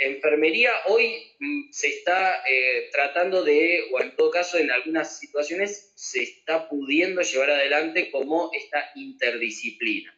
enfermería 0.00 0.72
hoy 0.86 1.22
mm, 1.38 1.70
se 1.70 1.86
está 1.86 2.42
tratando 2.90 3.44
de, 3.44 3.84
o 3.92 4.00
en 4.00 4.16
todo 4.16 4.32
caso 4.32 4.58
en 4.58 4.68
algunas 4.72 5.16
situaciones, 5.20 5.92
se 5.94 6.24
está 6.24 6.68
pudiendo 6.68 7.22
llevar 7.22 7.50
adelante 7.50 8.10
como 8.10 8.50
esta 8.52 8.90
interdisciplina. 8.96 10.12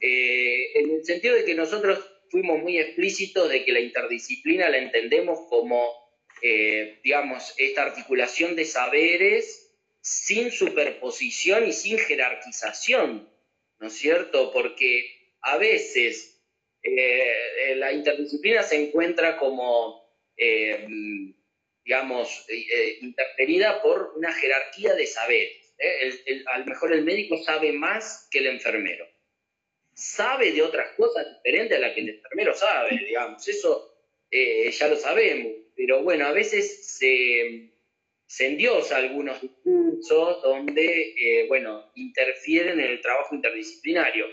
Eh, 0.00 0.78
en 0.78 0.90
el 0.90 1.04
sentido 1.04 1.34
de 1.34 1.44
que 1.44 1.54
nosotros 1.54 1.98
fuimos 2.30 2.60
muy 2.60 2.78
explícitos 2.78 3.48
de 3.48 3.64
que 3.64 3.72
la 3.72 3.80
interdisciplina 3.80 4.68
la 4.68 4.78
entendemos 4.78 5.40
como, 5.48 5.90
eh, 6.42 7.00
digamos, 7.02 7.54
esta 7.56 7.84
articulación 7.84 8.56
de 8.56 8.66
saberes 8.66 9.72
sin 10.02 10.50
superposición 10.50 11.66
y 11.66 11.72
sin 11.72 11.98
jerarquización, 11.98 13.28
¿no 13.78 13.86
es 13.86 13.94
cierto? 13.94 14.52
Porque 14.52 15.32
a 15.40 15.56
veces 15.56 16.35
eh, 16.86 17.74
la 17.76 17.92
interdisciplina 17.92 18.62
se 18.62 18.76
encuentra 18.76 19.36
como, 19.36 20.04
digamos, 21.84 22.46
interferida 23.00 23.82
por 23.82 24.12
una 24.16 24.32
jerarquía 24.32 24.94
de 24.94 25.06
saberes. 25.06 25.74
a 26.46 26.58
lo 26.58 26.66
mejor 26.66 26.92
el 26.92 27.04
médico 27.04 27.36
sabe 27.42 27.72
más 27.72 28.28
que 28.30 28.38
el 28.38 28.46
enfermero 28.46 29.06
sabe 29.96 30.52
de 30.52 30.62
otras 30.62 30.94
cosas 30.94 31.26
diferentes 31.42 31.78
a 31.78 31.80
las 31.80 31.94
que 31.94 32.02
el 32.02 32.10
enfermero 32.10 32.54
sabe, 32.54 32.98
digamos. 32.98 33.48
Eso 33.48 33.96
eh, 34.30 34.70
ya 34.70 34.88
lo 34.88 34.96
sabemos. 34.96 35.52
Pero 35.74 36.02
bueno, 36.02 36.26
a 36.26 36.32
veces 36.32 36.98
se, 36.98 37.70
se 38.26 38.46
endiosa 38.46 38.98
algunos 38.98 39.40
discursos 39.40 40.42
donde, 40.42 41.14
eh, 41.18 41.46
bueno, 41.48 41.90
interfieren 41.94 42.78
en 42.78 42.90
el 42.90 43.00
trabajo 43.00 43.34
interdisciplinario. 43.34 44.26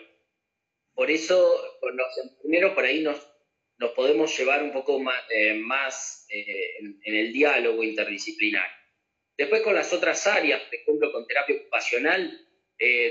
Por 0.95 1.09
eso, 1.09 1.61
enfermeros 2.23 2.73
por 2.73 2.85
ahí 2.85 3.01
nos, 3.01 3.17
nos 3.77 3.91
podemos 3.91 4.37
llevar 4.37 4.63
un 4.63 4.71
poco 4.71 4.99
más, 4.99 5.21
eh, 5.29 5.53
más 5.55 6.27
en, 6.29 6.99
el 7.03 7.33
diálogo 7.33 7.83
interdisciplinario. 7.83 8.75
Después 9.37 9.61
con 9.61 9.73
las 9.75 9.91
otras 9.93 10.27
áreas, 10.27 10.61
por 10.61 10.75
ejemplo, 10.75 11.11
con 11.11 11.25
terapia 11.25 11.55
ocupacional, 11.55 12.39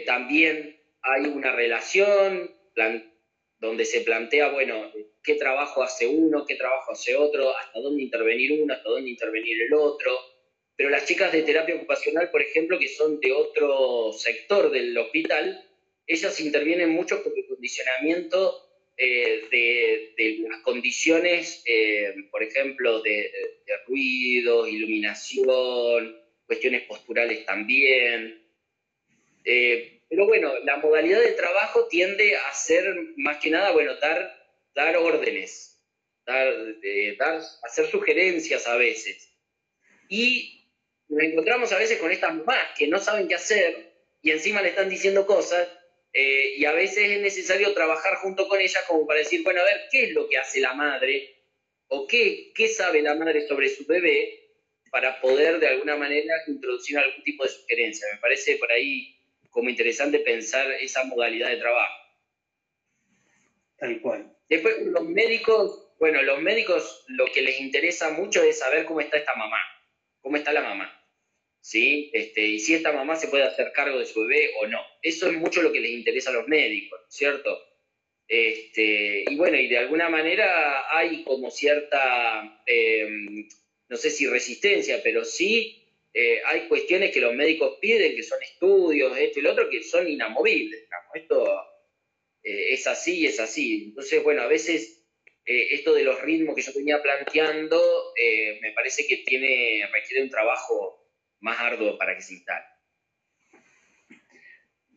también 0.07 0.79
hay 1.03 1.23
una 1.27 1.53
relación 1.53 2.55
donde 3.59 3.85
se 3.85 4.01
plantea, 4.01 4.51
bueno, 4.51 4.93
qué 5.23 5.35
trabajo 5.35 5.83
hace 5.83 6.07
uno, 6.07 6.45
qué 6.47 6.57
trabajo 6.57 6.93
hace 6.93 7.17
otro, 7.17 7.57
hasta 7.57 7.81
dónde 7.81 8.03
intervenir 8.03 8.61
uno, 8.61 8.75
hasta 8.75 8.89
dónde 8.89 9.11
intervenir 9.11 9.63
el 9.63 9.75
otro. 9.75 10.13
Pero 10.77 10.91
las 10.91 11.07
chicas 11.07 11.33
de 11.33 11.43
terapia 11.43 11.77
ocupacional, 11.77 12.31
por 12.31 12.43
ejemplo, 12.43 12.79
que 12.79 12.89
son 12.89 13.21
de 13.21 13.33
otro 13.33 14.13
sector 14.13 14.71
del 14.71 14.97
hospital, 14.99 15.65
ellas 16.13 16.39
intervienen 16.41 16.91
mucho 16.91 17.23
con 17.23 17.33
el 17.37 17.47
condicionamiento 17.47 18.69
eh, 18.97 20.13
de, 20.17 20.49
las 20.49 20.61
condiciones, 20.61 21.63
eh, 21.67 22.15
por 22.31 22.43
ejemplo, 22.43 23.01
de, 23.01 23.33
de 23.67 23.77
ruido, 23.87 24.67
iluminación, 24.67 26.17
cuestiones 26.47 26.83
posturales 26.83 27.45
también. 27.47 28.43
Eh, 29.45 30.03
pero 30.09 30.27
bueno, 30.27 30.53
la 30.65 30.77
modalidad 30.77 31.21
de 31.21 31.33
trabajo 31.33 31.87
tiende 31.89 32.37
a 32.37 32.53
ser 32.53 32.95
más 33.17 33.39
que 33.39 33.51
nada, 33.51 33.73
bueno, 33.73 33.97
dar, 33.97 34.37
dar 34.75 34.97
órdenes, 34.99 35.83
dar, 36.27 36.55
dar, 37.19 37.41
hacer 37.63 37.87
sugerencias 37.87 38.67
a 38.67 38.77
veces. 38.77 39.33
Y 40.09 40.69
nos 41.09 41.23
encontramos 41.23 41.73
a 41.73 41.79
veces 41.79 41.99
con 41.99 42.11
estas 42.11 42.35
mamás 42.35 42.77
que 42.77 42.87
no 42.87 42.99
saben 42.99 43.27
qué 43.27 43.35
hacer 43.35 43.93
y 44.21 44.31
encima 44.31 44.63
le 44.63 44.69
están 44.69 44.89
diciendo 44.89 45.27
cosas 45.27 45.67
eh, 46.13 46.55
y 46.57 46.65
a 46.65 46.73
veces 46.73 47.11
es 47.11 47.21
necesario 47.21 47.73
trabajar 47.75 48.17
junto 48.17 48.49
con 48.49 48.61
ellas 48.61 48.85
como 48.87 49.07
para 49.07 49.21
decir, 49.21 49.43
bueno, 49.43 49.61
a 49.61 49.65
ver, 49.65 49.83
¿qué 49.91 50.05
es 50.05 50.13
lo 50.13 50.29
que 50.29 50.39
hace 50.39 50.61
la 50.61 50.75
madre? 50.75 51.37
¿O 51.89 52.07
qué, 52.07 52.53
qué 52.55 52.69
sabe 52.69 53.03
la 53.03 53.15
madre 53.15 53.47
sobre 53.47 53.69
su 53.69 53.85
bebé? 53.87 54.43
para 54.93 55.23
poder 55.23 55.59
de 55.59 55.69
alguna 55.69 55.97
manera 55.97 56.35
introducir 56.47 56.99
algún 56.99 57.25
tipo 57.25 57.45
de 57.45 57.49
sugerencia. 57.49 58.07
Me 58.13 58.21
parece 58.21 58.57
por 58.57 58.71
ahí 58.71 59.17
como 59.49 59.71
interesante 59.71 60.19
pensar 60.19 60.71
esa 60.71 61.03
modalidad 61.05 61.49
de 61.49 61.57
trabajo. 61.57 61.95
Tal 63.79 63.99
cual. 64.03 64.37
Después, 64.51 64.83
los 64.83 65.05
médicos, 65.05 65.95
bueno, 65.99 66.21
los 66.21 66.43
médicos 66.43 67.05
lo 67.09 67.25
que 67.33 67.41
les 67.41 67.59
interesa 67.59 68.11
mucho 68.11 68.43
es 68.43 68.59
saber 68.59 68.85
cómo 68.85 69.01
está 69.01 69.17
esta 69.17 69.35
mamá, 69.35 69.57
cómo 70.21 70.37
está 70.37 70.53
la 70.53 70.61
mamá, 70.61 71.02
¿sí? 71.63 72.11
Este, 72.13 72.43
y 72.47 72.59
si 72.59 72.75
esta 72.75 72.93
mamá 72.93 73.17
se 73.17 73.29
puede 73.29 73.45
hacer 73.45 73.73
cargo 73.73 73.99
de 73.99 74.05
su 74.05 74.21
bebé 74.21 74.51
o 74.61 74.67
no. 74.67 74.81
Eso 75.01 75.29
es 75.29 75.35
mucho 75.39 75.63
lo 75.63 75.73
que 75.73 75.81
les 75.81 75.93
interesa 75.93 76.31
a 76.31 76.35
los 76.35 76.49
médicos, 76.49 77.01
¿cierto? 77.09 77.59
Este, 78.29 79.25
y 79.31 79.37
bueno, 79.37 79.57
y 79.59 79.69
de 79.69 79.79
alguna 79.79 80.09
manera 80.09 80.95
hay 80.95 81.23
como 81.25 81.51
cierta, 81.51 82.63
em, 82.67 83.49
no 83.89 83.97
sé 83.97 84.11
si 84.11 84.27
resistencia, 84.27 85.01
pero 85.03 85.25
sí 85.25 85.79
eh, 86.15 86.43
hay 86.45 86.69
cuestiones 86.69 87.13
que 87.13 87.21
los 87.21 87.35
médicos 87.35 87.79
piden, 87.81 88.17
que 88.17 88.23
son 88.23 88.43
estudios, 88.43 89.17
esto 89.17 89.39
y 89.39 89.43
lo 89.43 89.53
otro, 89.53 89.71
que 89.71 89.83
son 89.83 90.09
inamovibles. 90.09 90.87
Esto 91.15 91.63
eh, 92.43 92.73
es 92.73 92.87
así, 92.87 93.25
es 93.27 93.39
así. 93.41 93.85
Entonces, 93.89 94.23
bueno, 94.23 94.43
a 94.43 94.47
veces 94.47 95.05
eh, 95.47 95.69
esto 95.73 95.95
de 95.95 96.05
los 96.05 96.21
ritmos 96.21 96.55
que 96.57 96.63
yo 96.63 96.73
venía 96.75 97.03
planteando, 97.03 97.81
me 98.61 98.73
parece 98.73 99.07
que 99.07 99.19
tiene, 99.19 99.89
requiere 99.93 100.23
un 100.23 100.31
trabajo 100.31 101.02
más 101.43 101.61
arduo 101.61 101.99
para 101.99 102.15
que 102.17 102.23
se 102.23 102.35
instale. 102.35 102.65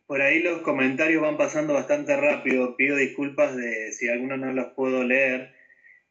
Por 0.08 0.22
ahí 0.22 0.40
los 0.40 0.62
comentarios 0.62 1.22
van 1.22 1.36
pasando 1.36 1.74
bastante 1.74 2.16
rápido. 2.16 2.78
Pido 2.78 2.96
disculpas 2.96 3.56
de 3.58 3.92
si 3.92 4.08
algunos 4.08 4.38
no 4.38 4.54
los 4.54 4.68
puedo 4.74 5.04
leer. 5.04 5.54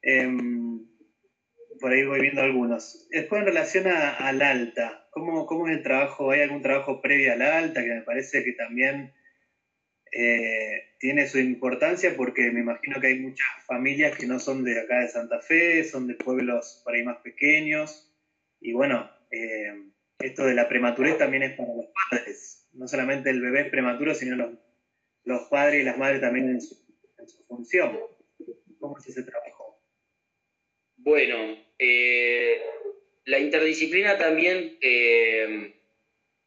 Em, 0.03 0.85
por 1.81 1.93
ahí 1.93 2.05
voy 2.05 2.21
viendo 2.21 2.43
algunos. 2.43 3.09
Después 3.11 3.41
en 3.41 3.47
relación 3.47 3.87
al 3.87 4.43
alta, 4.43 5.07
¿cómo, 5.11 5.47
¿cómo, 5.47 5.69
es 5.69 5.77
el 5.77 5.83
trabajo? 5.85 6.33
¿Hay 6.33 6.41
algún 6.41 6.63
trabajo 6.63 7.01
previo 7.01 7.33
al 7.33 7.43
alta 7.43 7.85
que 7.85 7.95
me 7.95 8.03
parece 8.03 8.43
que 8.43 8.53
también 8.53 9.15
eh, 10.11 10.95
tiene 10.99 11.29
su 11.29 11.39
importancia? 11.39 12.17
Porque 12.17 12.51
me 12.51 12.61
imagino 12.61 13.01
que 13.01 13.07
hay 13.07 13.21
muchas 13.21 13.47
familias 13.65 14.17
que 14.19 14.27
no 14.27 14.41
son 14.41 14.65
de 14.65 14.81
acá 14.81 15.01
de 15.01 15.09
Santa 15.09 15.41
Fe, 15.41 15.85
son 15.85 16.09
de 16.09 16.15
pueblos 16.15 16.83
por 16.85 16.95
ahí 16.95 17.05
más 17.05 17.19
pequeños. 17.19 18.13
Y 18.61 18.73
bueno, 18.73 19.09
eh, 19.31 19.94
esto 20.27 20.45
de 20.45 20.55
la 20.55 20.69
prematurez 20.69 21.19
también 21.19 21.43
es 21.43 21.57
para 21.57 21.75
los 21.75 21.87
padres 22.11 22.55
no 22.75 22.89
solamente 22.89 23.31
el 23.31 23.41
bebé 23.41 23.63
es 23.63 23.71
prematuro, 23.71 24.15
sino 24.15 24.59
los, 25.25 25.43
padres 25.49 25.83
y 25.83 25.85
las 25.85 25.97
madres 25.97 26.21
también 26.21 26.51
en 26.51 26.61
su, 26.61 26.77
función. 27.47 27.99
¿Cómo 28.79 28.99
es 28.99 29.07
ese 29.07 29.23
trabajo? 29.23 29.81
Bueno, 30.97 31.57
eh, 31.79 32.61
la 33.25 33.39
interdisciplina 33.39 34.19
también 34.19 34.77
eh, 34.81 35.75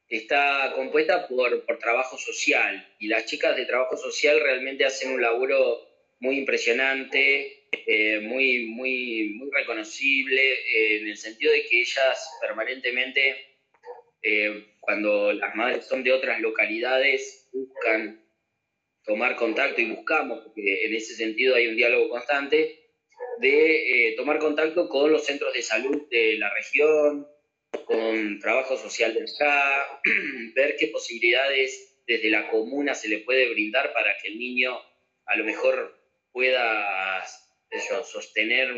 está 0.07 0.73
compuesta 0.75 1.27
por, 1.27 1.65
trabajo 1.79 2.17
social 2.17 2.95
y 2.99 3.07
las 3.07 3.25
chicas 3.25 3.55
de 3.55 3.65
trabajo 3.65 3.97
social 3.97 4.39
realmente 4.39 4.85
hacen 4.85 5.11
un 5.11 5.21
laburo 5.21 5.87
muy 6.19 6.37
impresionante, 6.37 7.67
eh, 7.71 8.19
muy, 8.19 8.65
muy, 8.65 9.29
muy 9.35 9.49
reconocible, 9.51 10.97
en 10.97 11.07
el 11.07 11.17
sentido 11.17 11.51
de 11.51 11.65
que 11.65 11.81
ellas 11.81 12.29
permanentemente 12.41 13.46
eh, 14.27 14.75
cuando 14.81 15.31
las 15.31 15.55
madres 15.55 15.85
son 15.85 16.03
de 16.03 16.11
otras 16.11 16.41
localidades, 16.41 17.49
buscan 17.53 18.21
tomar 19.05 19.37
contacto 19.37 19.79
y 19.79 19.91
buscamos, 19.91 20.41
porque 20.43 20.85
en 20.85 20.93
ese 20.93 21.15
sentido 21.15 21.55
hay 21.55 21.67
un 21.67 21.77
diálogo 21.77 22.09
constante, 22.09 22.91
de 23.39 24.09
eh, 24.09 24.15
tomar 24.17 24.39
contacto 24.39 24.89
con 24.89 25.13
los 25.13 25.25
centros 25.25 25.53
de 25.53 25.61
salud 25.61 26.09
de 26.09 26.37
la 26.37 26.53
región, 26.53 27.25
con 27.85 28.39
trabajo 28.39 28.75
social 28.75 29.13
del 29.13 29.23
allá, 29.23 29.87
ver 30.55 30.75
qué 30.77 30.87
posibilidades 30.87 32.01
desde 32.05 32.29
la 32.29 32.49
comuna 32.49 32.95
se 32.95 33.07
le 33.07 33.19
puede 33.19 33.49
brindar 33.49 33.93
para 33.93 34.17
que 34.21 34.27
el 34.27 34.37
niño 34.37 34.77
a 35.25 35.37
lo 35.37 35.45
mejor 35.45 35.97
pueda 36.33 37.23
sostener 38.03 38.75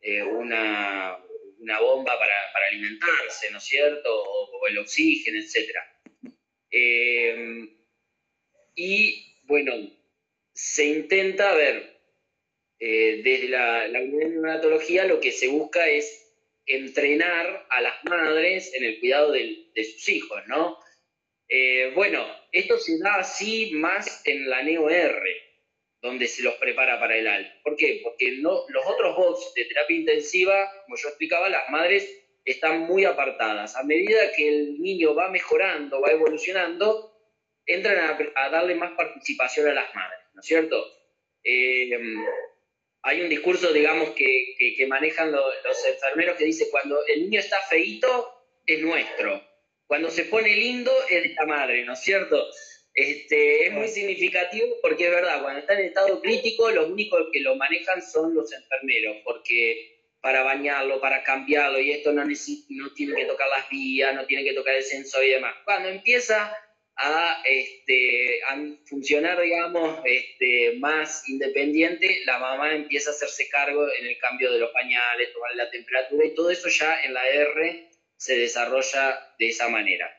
eh, 0.00 0.22
una, 0.22 1.18
una 1.58 1.80
bomba 1.80 2.18
para, 2.18 2.34
alimentarse, 2.70 3.50
¿no 3.50 3.58
es 3.58 3.64
cierto? 3.64 4.22
O, 4.22 4.66
el 4.66 4.78
oxígeno, 4.78 5.38
etc. 5.38 5.70
Eh, 6.70 7.68
y 8.74 9.36
bueno, 9.44 9.72
se 10.52 10.86
intenta 10.86 11.54
ver 11.54 12.00
eh, 12.78 13.22
desde 13.24 13.48
la, 13.48 13.88
la 13.88 14.00
neonatología 14.00 15.04
lo 15.04 15.20
que 15.20 15.32
se 15.32 15.48
busca 15.48 15.88
es 15.88 16.28
entrenar 16.68 17.66
a 17.70 17.80
las 17.80 18.04
madres 18.04 18.72
en 18.74 18.84
el 18.84 19.00
cuidado 19.00 19.32
de, 19.32 19.70
sus 19.74 20.08
hijos, 20.08 20.40
¿no? 20.46 20.78
Eh, 21.48 21.92
bueno, 21.94 22.26
esto 22.52 22.78
se 22.78 22.98
da 22.98 23.16
así 23.16 23.72
más 23.72 24.22
en 24.26 24.48
la 24.48 24.62
NEO-R, 24.62 25.47
donde 26.00 26.28
se 26.28 26.42
los 26.42 26.54
prepara 26.54 26.98
para 27.00 27.16
el 27.16 27.26
alta. 27.26 27.52
¿Por 27.62 27.76
qué? 27.76 28.00
Porque 28.02 28.36
no, 28.38 28.64
los 28.68 28.86
otros 28.86 29.16
box 29.16 29.54
de 29.54 29.64
terapia 29.64 29.96
intensiva, 29.96 30.70
como 30.84 30.96
yo 30.96 31.08
explicaba, 31.08 31.48
las 31.48 31.68
madres 31.70 32.08
están 32.44 32.80
muy 32.80 33.04
apartadas. 33.04 33.76
A 33.76 33.82
medida 33.82 34.32
que 34.36 34.48
el 34.48 34.80
niño 34.80 35.14
va 35.14 35.30
mejorando, 35.30 36.00
va 36.00 36.10
evolucionando, 36.10 37.12
entran 37.66 38.18
a, 38.34 38.48
darle 38.50 38.74
más 38.74 38.92
participación 38.92 39.68
a 39.68 39.74
las 39.74 39.94
madres, 39.94 40.20
¿no 40.32 40.40
es 40.40 40.46
cierto? 40.46 40.84
Eh, 41.44 41.90
hay 43.02 43.20
un 43.20 43.28
discurso, 43.28 43.72
digamos, 43.72 44.10
que, 44.10 44.86
manejan 44.88 45.32
los 45.32 45.86
enfermeros 45.86 46.36
que 46.36 46.44
dice, 46.44 46.68
cuando 46.70 47.04
el 47.06 47.22
niño 47.22 47.40
está 47.40 47.60
feito, 47.62 48.38
es 48.66 48.80
nuestro. 48.80 49.42
Cuando 49.86 50.10
se 50.10 50.24
pone 50.24 50.54
lindo, 50.54 50.92
es 51.08 51.22
de 51.22 51.34
la 51.34 51.46
madre, 51.46 51.84
¿no 51.84 51.94
es 51.94 52.00
cierto? 52.00 52.46
Este, 52.98 53.66
es 53.66 53.72
muy 53.72 53.86
significativo 53.86 54.74
porque 54.82 55.04
es 55.04 55.12
verdad, 55.12 55.40
cuando 55.40 55.60
está 55.60 55.78
en 55.78 55.86
estado 55.86 56.20
crítico, 56.20 56.68
los 56.72 56.90
únicos 56.90 57.28
que 57.32 57.38
lo 57.38 57.54
manejan 57.54 58.02
son 58.02 58.34
los 58.34 58.52
enfermeros, 58.52 59.18
porque 59.22 60.00
para 60.20 60.42
bañarlo, 60.42 61.00
para 61.00 61.22
cambiarlo, 61.22 61.78
y 61.78 61.92
esto 61.92 62.12
no, 62.12 62.24
no 62.24 62.94
tiene 62.94 63.14
que 63.14 63.24
tocar 63.26 63.48
las 63.50 63.70
vías, 63.70 64.12
no 64.16 64.26
tiene 64.26 64.42
que 64.42 64.52
tocar 64.52 64.74
el 64.74 64.82
sensor 64.82 65.24
y 65.24 65.30
demás. 65.30 65.54
Cuando 65.64 65.90
empieza 65.90 66.52
a, 66.96 67.40
este, 67.44 68.40
funcionar, 68.86 69.40
digamos, 69.40 70.00
este, 70.04 70.72
más 70.80 71.28
independiente, 71.28 72.22
la 72.24 72.40
mamá 72.40 72.74
empieza 72.74 73.10
a 73.10 73.12
hacerse 73.12 73.48
cargo 73.48 73.86
en 73.92 74.06
el 74.06 74.18
cambio 74.18 74.52
de 74.52 74.58
los 74.58 74.72
pañales, 74.72 75.32
tomar 75.32 75.54
la 75.54 75.70
temperatura, 75.70 76.26
y 76.26 76.34
todo 76.34 76.50
eso 76.50 76.68
ya 76.68 77.00
en 77.04 77.14
la 77.14 77.28
R 77.28 77.90
se 78.16 78.36
desarrolla 78.36 79.36
de 79.38 79.48
esa 79.50 79.68
manera. 79.68 80.12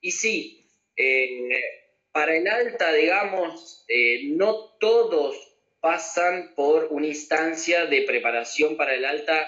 Y 0.00 0.10
sí, 0.10 0.68
eh, 0.96 1.85
para 2.16 2.34
el 2.34 2.48
alta, 2.48 2.94
digamos, 2.94 3.84
eh, 3.88 4.28
no 4.28 4.74
todos 4.80 5.36
pasan 5.80 6.54
por 6.54 6.86
una 6.90 7.08
instancia 7.08 7.84
de 7.84 8.06
preparación 8.06 8.78
para 8.78 8.94
el 8.94 9.04
alta 9.04 9.46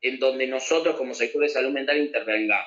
en 0.00 0.18
donde 0.18 0.48
nosotros 0.48 0.96
como 0.96 1.14
sector 1.14 1.42
de 1.42 1.48
salud 1.48 1.70
mental 1.70 1.96
intervengamos. 1.96 2.66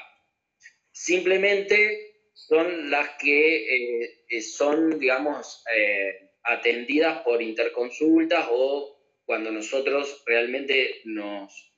Simplemente 0.94 2.30
son 2.34 2.90
las 2.90 3.10
que 3.20 4.06
eh, 4.30 4.42
son, 4.42 4.98
digamos, 4.98 5.66
eh, 5.76 6.30
atendidas 6.44 7.22
por 7.24 7.42
interconsultas 7.42 8.48
o 8.50 9.04
cuando 9.26 9.52
nosotros 9.52 10.24
realmente 10.26 11.02
nos, 11.04 11.74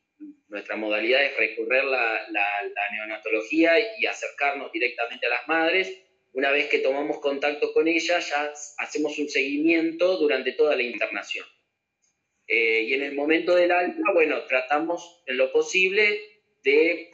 nuestra 0.47 0.76
modalidad 0.76 1.26
es 1.26 1.36
recorrer 1.38 1.86
la, 1.86 2.21
la 2.30 2.91
neonatología 2.91 3.74
y 3.97 4.05
acercarnos 4.05 4.71
directamente 4.71 5.26
a 5.26 5.32
las 5.32 5.47
madres 5.47 6.03
una 6.34 6.52
vez 6.52 6.68
que 6.68 6.80
tomamos 6.80 7.20
contacto 7.20 7.72
con 7.74 7.88
ella, 7.88 8.20
ya 8.20 8.54
hacemos 8.80 9.18
un 9.20 9.30
seguimiento 9.30 10.18
durante 10.18 10.52
toda 10.54 10.76
la 10.76 10.82
internación. 10.82 11.46
Eh, 12.48 12.86
y 12.88 12.94
en 12.94 13.04
el 13.04 13.14
momento 13.14 13.56
del 13.56 13.72
alta, 13.72 14.12
bueno, 14.14 14.44
tratamos 14.46 15.24
en 15.28 15.38
lo 15.38 15.52
posible 15.52 16.20
de 16.64 17.12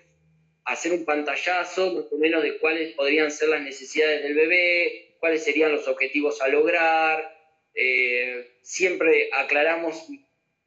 hacer 0.64 0.94
un 0.94 1.04
pantallazo 1.04 1.94
más 1.94 2.06
o 2.12 2.18
menos 2.18 2.44
de 2.44 2.58
cuáles 2.60 2.94
podrían 2.94 3.30
ser 3.30 3.50
las 3.50 3.62
necesidades 3.62 4.24
del 4.24 4.36
bebé, 4.36 5.16
cuáles 5.20 5.44
serían 5.44 5.74
los 5.74 5.88
objetivos 5.88 6.42
a 6.42 6.48
lograr. 6.48 7.38
Eh, 7.74 8.60
siempre 8.64 9.30
aclaramos, 9.34 10.08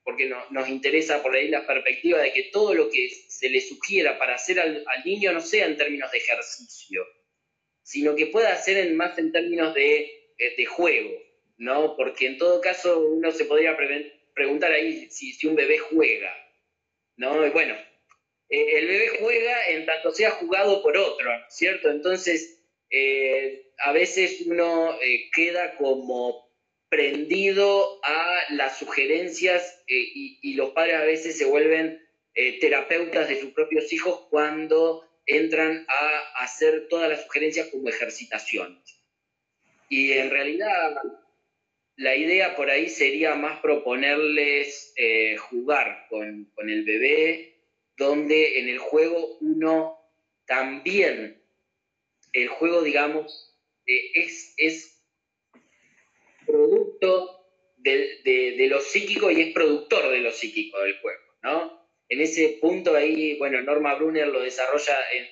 porque 0.05 0.31
nos 0.51 0.69
interesa 0.69 1.23
por 1.23 1.35
ahí 1.35 1.49
la 1.49 1.67
perspectiva 1.67 2.19
de 2.19 2.33
que 2.33 2.45
todo 2.45 2.75
lo 2.75 2.91
que 2.91 3.09
se 3.09 3.49
le 3.49 3.61
sugiera 3.63 4.19
para 4.19 4.35
hacer 4.35 4.61
al 4.61 4.85
niño 5.05 5.33
no 5.33 5.41
sea 5.41 5.67
en 5.67 5.77
términos 5.77 6.11
de 6.13 6.19
ejercicio, 6.19 7.07
sino 7.83 8.15
que 8.15 8.27
pueda 8.27 8.55
ser 8.57 8.79
en, 8.79 8.97
más 8.97 9.19
en 9.19 9.33
términos 9.33 9.75
de, 9.75 10.11
de, 10.57 10.67
juego, 10.67 11.11
¿no? 11.59 11.97
Porque 11.97 12.27
en 12.27 12.39
todo 12.39 12.61
caso 12.61 13.01
uno 13.01 13.31
se 13.33 13.45
podría 13.45 13.77
preguntar 14.35 14.73
ahí 14.73 15.09
si, 15.11 15.33
si, 15.33 15.47
un 15.47 15.57
bebé 15.57 15.79
juega, 15.79 16.33
¿no? 17.17 17.45
Y 17.47 17.51
bueno, 17.51 17.75
eh, 18.49 18.79
el 18.79 18.87
bebé 18.87 19.09
juega 19.21 19.69
en 19.69 19.87
tanto 19.87 20.13
sea 20.13 20.31
jugado 20.31 20.83
por 20.83 20.97
otro, 20.97 21.31
¿cierto? 21.49 21.91
Entonces, 21.91 22.61
eh, 22.91 23.73
a 23.79 23.93
veces 23.93 24.43
uno 24.47 24.99
eh, 25.03 25.31
queda 25.35 25.75
como 25.77 26.53
prendido 26.89 28.01
a 28.05 28.43
las 28.51 28.79
sugerencias 28.79 29.83
y, 29.87 30.39
y, 30.43 30.55
los 30.55 30.71
padres 30.71 30.97
a 30.97 31.05
veces 31.05 31.39
se 31.39 31.47
vuelven 31.47 31.99
terapeutas 32.61 33.29
de 33.29 33.41
sus 33.41 33.53
propios 33.53 33.91
hijos 33.93 34.27
cuando 34.29 35.03
entran 35.39 35.87
a 35.89 36.43
hacer 36.43 36.89
todas 36.89 37.09
las 37.09 37.25
sugerencias 37.25 37.69
como 37.69 37.89
ejercitaciones. 37.89 39.03
Y 39.89 40.13
en 40.13 40.31
realidad 40.31 40.97
la 41.97 42.17
idea 42.17 42.57
por 42.57 42.71
ahí 42.71 42.89
sería 42.89 43.35
más 43.35 43.61
proponerles 43.61 44.93
eh, 44.97 45.37
jugar 45.37 46.07
con, 46.09 46.51
el 46.69 46.85
bebé, 46.85 47.61
donde 47.97 48.59
en 48.59 48.69
el 48.69 48.79
juego 48.79 49.39
uno 49.41 49.99
también, 50.47 51.43
el 52.33 52.49
juego 52.49 52.83
digamos, 52.83 53.57
eh, 53.87 54.11
es, 54.15 54.55
es 54.57 55.05
producto 56.47 57.47
de, 57.77 58.23
de, 58.25 58.67
lo 58.69 58.81
psíquico 58.81 59.31
y 59.31 59.41
es 59.43 59.53
productor 59.53 60.11
de 60.11 60.21
lo 60.21 60.33
psíquico 60.33 60.81
del 60.81 60.99
juego, 61.01 61.23
¿no? 61.43 61.82
En 62.13 62.21
ese 62.21 62.59
punto 62.61 62.95
ahí, 62.95 63.39
bueno, 63.39 63.63
Norma 63.63 63.95
Brunner 63.95 64.29
lo 64.29 64.43
desarrolla 64.43 64.99
en, 65.15 65.25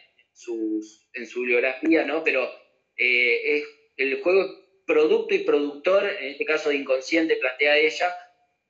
en 1.13 1.27
su 1.27 1.41
bibliografía, 1.41 2.07
¿no? 2.07 2.25
Pero 2.25 2.51
eh, 2.97 3.57
es, 3.57 3.65
el 3.99 4.23
juego 4.23 4.41
es 4.41 4.51
producto 4.87 5.35
y 5.35 5.41
productor, 5.41 6.09
en 6.09 6.29
este 6.31 6.47
caso 6.47 6.71
de 6.71 6.77
inconsciente, 6.77 7.37
plantea 7.37 7.77
ella, 7.77 8.15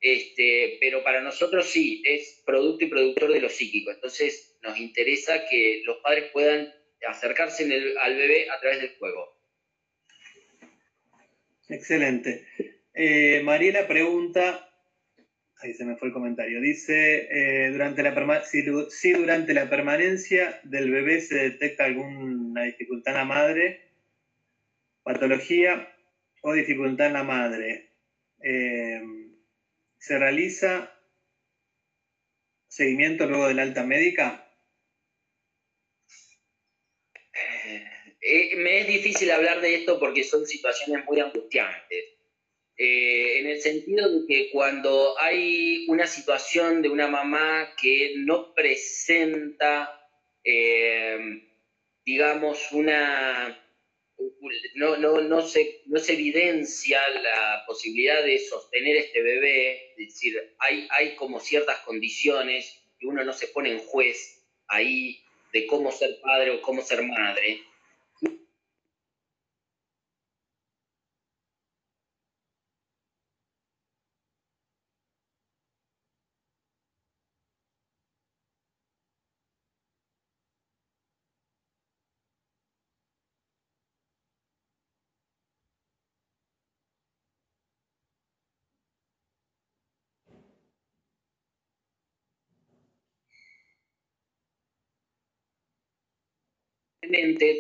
este, 0.01 0.79
pero 0.81 1.05
para 1.05 1.21
nosotros 1.21 1.67
sí, 1.67 2.03
es 2.05 2.43
producto 2.45 2.85
y 2.85 2.89
productor 2.89 3.33
de 3.33 3.41
lo 3.43 3.49
psíquico. 3.49 3.93
Entonces 3.93 4.59
nos 4.61 4.77
interesa 4.81 5.45
que 5.49 5.83
los 5.85 5.99
padres 5.99 6.31
puedan 6.33 6.75
acercarse 7.07 7.63
al 8.03 8.17
bebé 8.17 8.51
a 8.51 8.59
través 8.59 8.81
del 8.81 8.97
juego. 8.99 9.41
Excelente. 11.69 12.45
Eh, 12.93 13.41
Mariela 13.45 13.87
pregunta, 13.87 14.70
ahí 15.63 15.75
se 15.75 15.85
me 15.85 15.97
fue 15.97 16.09
el 16.09 16.15
comentario, 16.15 16.61
dice, 16.61 17.29
eh, 17.31 17.71
durante 17.71 18.03
la 18.03 18.45
si, 18.45 18.65
si, 18.91 19.13
durante 19.13 19.55
la 19.55 19.69
permanencia 19.69 20.61
del 20.65 20.91
bebé 20.91 21.21
se 21.21 21.37
detecta 21.37 21.85
alguna 21.85 22.65
dificultad 22.65 23.15
en 23.15 23.19
la 23.19 23.25
madre, 23.25 23.81
patología 25.03 25.93
o 26.43 26.53
dificultad 26.53 27.09
en 27.09 27.13
la 27.13 27.25
madre, 27.25 27.91
eh, 28.43 29.03
¿se 29.99 30.19
realiza 30.19 30.93
seguimiento 32.69 33.27
luego 33.27 33.49
del 33.49 33.59
alta 33.59 33.85
médica? 33.85 34.47
Eh, 38.23 38.57
me 38.57 38.81
es 38.81 38.87
difícil 38.87 39.31
hablar 39.31 39.61
de 39.61 39.77
esto 39.77 39.99
porque 39.99 40.25
son 40.25 40.47
situaciones 40.47 41.05
muy 41.07 41.21
angustiantes. 41.21 42.20
Eh, 42.83 43.41
en 43.41 43.47
el 43.47 43.61
sentido 43.61 44.09
de 44.09 44.27
que 44.27 44.51
cuando 44.51 45.15
hay 45.21 45.85
una 45.89 46.07
situación 46.07 46.81
de 46.81 46.89
una 46.89 47.09
mamá 47.09 47.75
que 47.79 48.15
no 48.17 48.55
presenta, 48.55 50.09
eh, 50.43 51.43
digamos, 52.07 52.73
una... 52.73 53.63
No, 54.77 54.97
no, 54.97 55.21
no, 55.21 55.43
se, 55.43 55.83
no 55.85 55.99
se 55.99 56.15
evidencia 56.15 57.07
la 57.23 57.65
posibilidad 57.67 58.25
de 58.25 58.39
sostener 58.39 58.97
este 58.97 59.21
bebé, 59.21 59.93
es 59.99 60.15
decir, 60.15 60.55
hay, 60.59 60.89
hay 60.91 61.17
como 61.17 61.39
ciertas 61.39 61.81
condiciones 61.81 62.83
y 62.99 63.05
uno 63.05 63.25
no 63.25 63.35
se 63.35 63.49
pone 63.49 63.73
en 63.73 63.81
juez 63.81 64.43
ahí 64.69 65.23
de 65.53 65.67
cómo 65.67 65.93
ser 65.93 66.19
padre 66.23 66.53
o 66.53 66.63
cómo 66.63 66.81
ser 66.81 67.03
madre. 67.03 67.61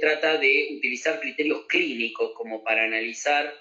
Trata 0.00 0.38
de 0.38 0.74
utilizar 0.76 1.20
criterios 1.20 1.66
clínicos 1.66 2.32
como 2.34 2.62
para 2.62 2.84
analizar 2.84 3.52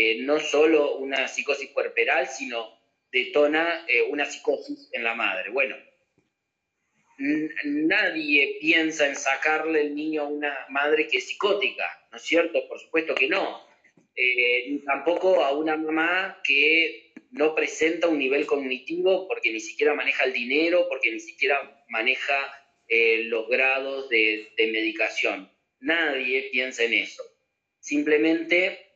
eh, 0.00 0.22
no 0.22 0.38
solo 0.38 0.96
una 0.98 1.26
psicosis 1.26 1.70
puerperal, 1.70 2.28
sino 2.28 2.78
detona 3.10 3.84
eh, 3.88 4.02
una 4.02 4.26
psicosis 4.26 4.88
en 4.92 5.02
la 5.02 5.14
madre. 5.14 5.50
Bueno, 5.50 5.74
nadie 7.18 8.58
piensa 8.60 9.06
en 9.06 9.16
sacarle 9.16 9.82
el 9.82 9.94
niño 9.94 10.22
a 10.22 10.28
una 10.28 10.66
madre 10.68 11.08
que 11.08 11.18
es 11.18 11.28
psicótica, 11.28 11.84
¿no 12.10 12.16
es 12.16 12.22
cierto? 12.22 12.66
Por 12.68 12.78
supuesto 12.78 13.14
que 13.14 13.28
no. 13.28 13.66
Eh, 14.14 14.80
tampoco 14.84 15.44
a 15.44 15.52
una 15.52 15.76
mamá 15.76 16.40
que 16.42 17.12
no 17.30 17.54
presenta 17.54 18.08
un 18.08 18.18
nivel 18.18 18.46
cognitivo 18.46 19.28
porque 19.28 19.52
ni 19.52 19.60
siquiera 19.60 19.94
maneja 19.94 20.24
el 20.24 20.32
dinero, 20.32 20.86
porque 20.88 21.12
ni 21.12 21.20
siquiera 21.20 21.84
maneja 21.88 22.36
eh, 22.88 23.24
los 23.24 23.48
grados 23.48 24.08
de, 24.08 24.52
de 24.56 24.66
medicación. 24.68 25.50
Nadie 25.80 26.48
piensa 26.50 26.84
en 26.84 26.94
eso. 26.94 27.22
Simplemente 27.80 28.88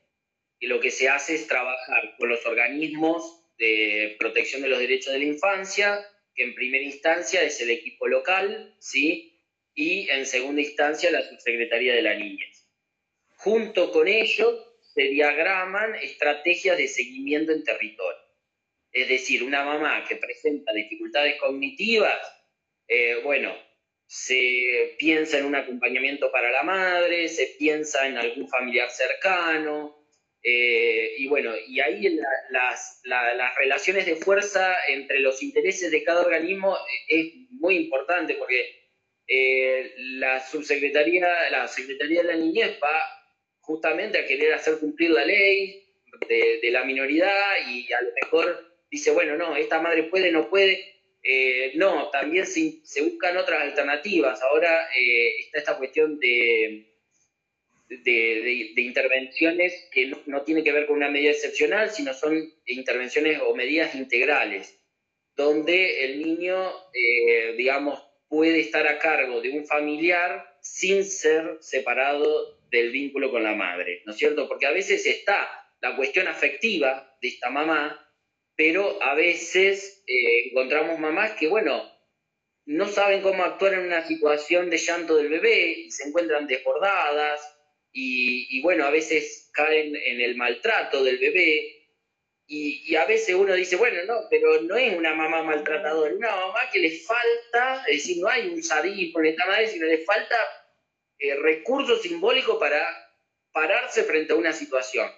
lo 0.60 0.80
que 0.80 0.90
se 0.90 1.08
hace 1.08 1.34
es 1.34 1.46
trabajar 1.46 2.16
con 2.18 2.28
los 2.28 2.44
organismos 2.46 3.44
de 3.58 4.16
protección 4.18 4.62
de 4.62 4.68
los 4.68 4.78
derechos 4.78 5.12
de 5.12 5.18
la 5.18 5.24
infancia, 5.24 6.04
que 6.34 6.44
en 6.44 6.54
primera 6.54 6.84
instancia 6.84 7.42
es 7.42 7.60
el 7.60 7.70
equipo 7.70 8.06
local, 8.06 8.74
¿sí? 8.78 9.40
Y 9.74 10.08
en 10.10 10.26
segunda 10.26 10.62
instancia 10.62 11.10
la 11.10 11.22
subsecretaría 11.22 11.94
de 11.94 12.02
la 12.02 12.14
niñez. 12.14 12.68
Junto 13.36 13.90
con 13.90 14.08
ello 14.08 14.78
se 14.94 15.02
diagraman 15.04 15.94
estrategias 15.96 16.76
de 16.76 16.88
seguimiento 16.88 17.52
en 17.52 17.64
territorio. 17.64 18.20
Es 18.92 19.08
decir, 19.08 19.42
una 19.42 19.64
mamá 19.64 20.04
que 20.06 20.16
presenta 20.16 20.72
dificultades 20.72 21.36
cognitivas, 21.40 22.20
eh, 22.86 23.20
bueno, 23.24 23.56
se 24.06 24.94
piensa 24.98 25.38
en 25.38 25.46
un 25.46 25.54
acompañamiento 25.54 26.30
para 26.30 26.50
la 26.50 26.62
madre, 26.62 27.28
se 27.28 27.54
piensa 27.58 28.06
en 28.06 28.18
algún 28.18 28.46
familiar 28.48 28.90
cercano, 28.90 30.01
eh, 30.44 31.14
y 31.18 31.28
bueno, 31.28 31.52
y 31.68 31.78
ahí 31.80 32.18
las, 32.50 33.00
relaciones 33.56 34.06
de 34.06 34.16
fuerza 34.16 34.74
entre 34.88 35.20
los 35.20 35.42
intereses 35.42 35.90
de 35.90 36.02
cada 36.02 36.22
organismo 36.22 36.76
es 37.08 37.32
muy 37.50 37.76
importante 37.76 38.34
porque 38.34 38.90
eh, 39.28 39.92
la 39.96 40.44
subsecretaría, 40.44 41.50
la 41.50 41.68
Secretaría 41.68 42.22
de 42.22 42.28
la 42.28 42.36
Niñez 42.36 42.76
va 42.82 43.00
justamente 43.60 44.18
a 44.18 44.26
querer 44.26 44.52
hacer 44.54 44.78
cumplir 44.78 45.10
la 45.10 45.24
ley 45.24 45.84
de, 46.28 46.70
la 46.72 46.84
minoridad 46.84 47.52
y 47.68 47.92
a 47.92 48.02
lo 48.02 48.10
mejor 48.20 48.74
dice, 48.90 49.12
bueno, 49.12 49.36
no, 49.36 49.54
esta 49.56 49.80
madre 49.80 50.04
puede, 50.04 50.32
no 50.32 50.50
puede. 50.50 50.88
Eh, 51.22 51.72
no, 51.76 52.10
también 52.10 52.46
se, 52.46 52.80
se, 52.82 53.02
buscan 53.02 53.36
otras 53.36 53.62
alternativas. 53.62 54.42
Ahora 54.42 54.88
está 54.92 55.58
esta 55.58 55.78
cuestión 55.78 56.18
de 56.18 56.91
de, 58.04 58.72
intervenciones 58.76 59.88
que 59.92 60.06
no, 60.06 60.18
no 60.26 60.42
tienen 60.42 60.64
que 60.64 60.72
ver 60.72 60.86
con 60.86 60.96
una 60.96 61.10
medida 61.10 61.30
excepcional, 61.30 61.90
sino 61.90 62.14
son 62.14 62.52
intervenciones 62.66 63.40
o 63.44 63.54
medidas 63.54 63.94
integrales, 63.94 64.78
donde 65.36 66.04
el 66.04 66.22
niño, 66.22 66.70
eh, 66.94 67.54
digamos, 67.56 68.02
puede 68.28 68.60
estar 68.60 68.86
a 68.86 68.98
cargo 68.98 69.40
de 69.40 69.50
un 69.50 69.66
familiar 69.66 70.56
sin 70.60 71.04
ser 71.04 71.58
separado 71.60 72.60
del 72.70 72.90
vínculo 72.90 73.30
con 73.30 73.42
la 73.42 73.54
madre, 73.54 74.02
¿no 74.06 74.12
es 74.12 74.18
cierto? 74.18 74.48
Porque 74.48 74.66
a 74.66 74.72
veces 74.72 75.06
está 75.06 75.48
la 75.80 75.96
cuestión 75.96 76.28
afectiva 76.28 77.16
de 77.20 77.28
esta 77.28 77.50
mamá, 77.50 77.98
pero 78.56 79.02
a 79.02 79.14
veces 79.14 80.02
eh, 80.06 80.48
encontramos 80.48 80.98
mamás 80.98 81.32
que, 81.32 81.48
bueno, 81.48 81.90
no 82.64 82.88
saben 82.88 83.22
cómo 83.22 83.44
actuar 83.44 83.74
en 83.74 83.80
una 83.80 84.06
situación 84.06 84.70
de 84.70 84.78
llanto 84.78 85.16
del 85.16 85.28
bebé 85.28 85.68
y 85.70 85.90
se 85.90 86.08
encuentran 86.08 86.46
desbordadas 86.46 87.40
y, 87.92 88.60
bueno, 88.62 88.86
a 88.86 88.90
veces 88.90 89.50
caen 89.52 89.94
en 89.94 90.20
el 90.20 90.36
maltrato 90.36 91.04
del 91.04 91.18
bebé 91.18 91.82
y, 92.46 92.94
a 92.96 93.04
veces 93.06 93.34
uno 93.34 93.54
dice, 93.54 93.76
bueno, 93.76 94.02
no, 94.06 94.28
pero 94.30 94.62
no 94.62 94.76
es 94.76 94.96
una 94.96 95.14
mamá 95.14 95.42
maltratadora, 95.42 96.14
una 96.14 96.36
mamá 96.36 96.60
que 96.72 96.80
le 96.80 96.90
falta, 96.90 97.84
es 97.88 97.98
decir, 97.98 98.18
no 98.20 98.28
hay 98.28 98.48
un 98.48 98.62
sadismo 98.62 99.20
en 99.20 99.26
esta 99.26 99.46
madre, 99.46 99.68
sino 99.68 99.86
le 99.86 99.98
falta 99.98 100.36
eh, 101.18 101.34
recurso 101.36 101.96
simbólico 101.98 102.58
para 102.58 102.82
pararse 103.52 104.04
frente 104.04 104.32
a 104.32 104.36
una 104.36 104.52
situación. 104.52 105.10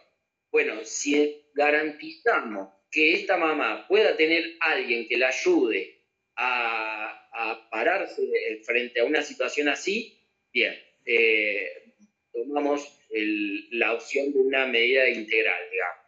Bueno, 0.50 0.84
si 0.84 1.48
garantizamos 1.54 2.72
que 2.90 3.14
esta 3.14 3.36
mamá 3.36 3.86
pueda 3.88 4.16
tener 4.16 4.56
alguien 4.60 5.08
que 5.08 5.16
la 5.16 5.28
ayude 5.28 6.02
a, 6.36 7.28
a 7.32 7.68
pararse 7.70 8.22
frente 8.64 9.00
a 9.00 9.04
una 9.04 9.22
situación 9.22 9.68
así, 9.68 10.20
bien. 10.52 10.80
Eh, 11.04 11.84
tomamos 12.35 13.01
la 13.70 13.95
opción 13.95 14.32
de 14.32 14.41
una 14.41 14.66
medida 14.66 15.09
integral, 15.09 15.61
digamos. 15.70 16.05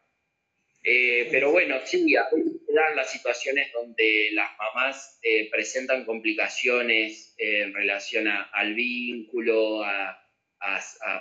Eh, 0.88 1.26
pero 1.32 1.50
bueno, 1.50 1.76
sí, 1.84 2.14
a 2.14 2.28
veces 2.32 2.56
dan 2.68 2.94
las 2.94 3.10
situaciones 3.10 3.72
donde 3.72 4.28
las 4.32 4.50
mamás 4.56 5.18
eh, 5.22 5.50
presentan 5.50 6.04
complicaciones 6.04 7.34
en 7.38 7.74
relación 7.74 8.28
al 8.28 8.74
vínculo, 8.74 9.82
a, 9.82 10.22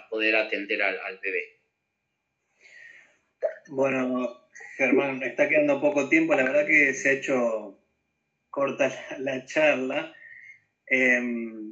poder 0.10 0.36
atender 0.36 0.82
al, 0.82 1.20
bebé. 1.20 1.44
Bueno, 3.68 4.48
Germán, 4.78 5.22
está 5.24 5.50
quedando 5.50 5.82
poco 5.82 6.10
tiempo, 6.10 6.36
la 6.36 6.44
verdad 6.44 6.68
que 6.68 6.94
se 6.94 7.10
ha 7.10 7.14
hecho 7.14 7.80
corta 8.50 8.92
la, 9.18 9.46
charla. 9.46 10.16
Em, 10.88 11.65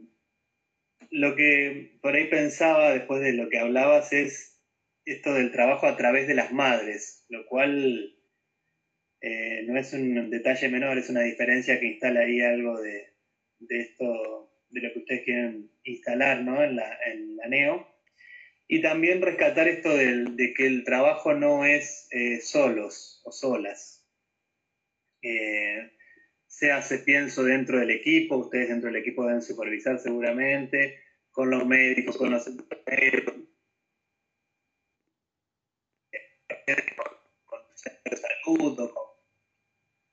lo 1.14 1.36
que 1.36 2.00
por 2.02 2.16
ahí 2.16 2.28
pensaba 2.28 2.92
después 2.92 3.22
de 3.22 3.34
lo 3.34 3.48
que 3.48 3.60
hablabas 3.60 4.12
es 4.14 4.60
esto 5.06 5.34
del 5.34 5.52
trabajo 5.52 5.86
a 5.86 5.96
través 5.96 6.28
de 6.28 6.34
las 6.34 6.52
madres, 6.52 7.24
lo 7.30 7.46
cual 7.46 8.16
eh, 9.22 9.62
no 9.68 9.78
es 9.78 9.94
un 9.94 10.32
detalle 10.32 10.70
menor, 10.70 10.98
es 10.98 11.10
una 11.10 11.22
diferencia 11.22 11.80
que 11.80 11.86
instala 11.86 12.22
ahí 12.22 12.42
algo 12.42 12.82
de, 12.82 13.14
esto, 13.70 14.52
de 14.70 14.82
lo 14.82 14.92
que 14.92 15.00
ustedes 15.00 15.24
quieren 15.24 15.72
instalar 15.84 16.40
en, 16.40 16.76
la, 17.38 17.48
NEO. 17.48 17.88
Y 18.68 18.82
también 18.82 19.22
rescatar 19.22 19.68
esto 19.68 19.96
de, 19.96 20.54
que 20.58 20.66
el 20.66 20.84
trabajo 20.84 21.36
no 21.36 21.64
es 21.64 22.08
eh, 22.10 22.40
solos 22.42 23.22
o 23.24 23.32
solas. 23.32 24.04
Eh, 25.22 25.92
se 26.54 26.72
hace, 26.72 27.00
pienso, 27.00 27.44
dentro 27.44 27.80
del 27.80 27.90
equipo, 27.90 28.38
ustedes 28.38 28.70
dentro 28.70 28.92
del 28.92 29.02
equipo 29.02 29.26
deben 29.26 29.42
supervisar 29.42 29.98
seguramente, 29.98 31.00
con 31.32 31.50
los 31.50 31.66
médicos, 31.66 32.16
con 32.16 32.30
los 32.30 32.46
enfermeros, 32.46 33.26
con 37.46 37.60
el 37.72 37.78
centro 37.78 38.12
de 38.12 38.18
salud, 38.18 38.92
con, 38.94 39.08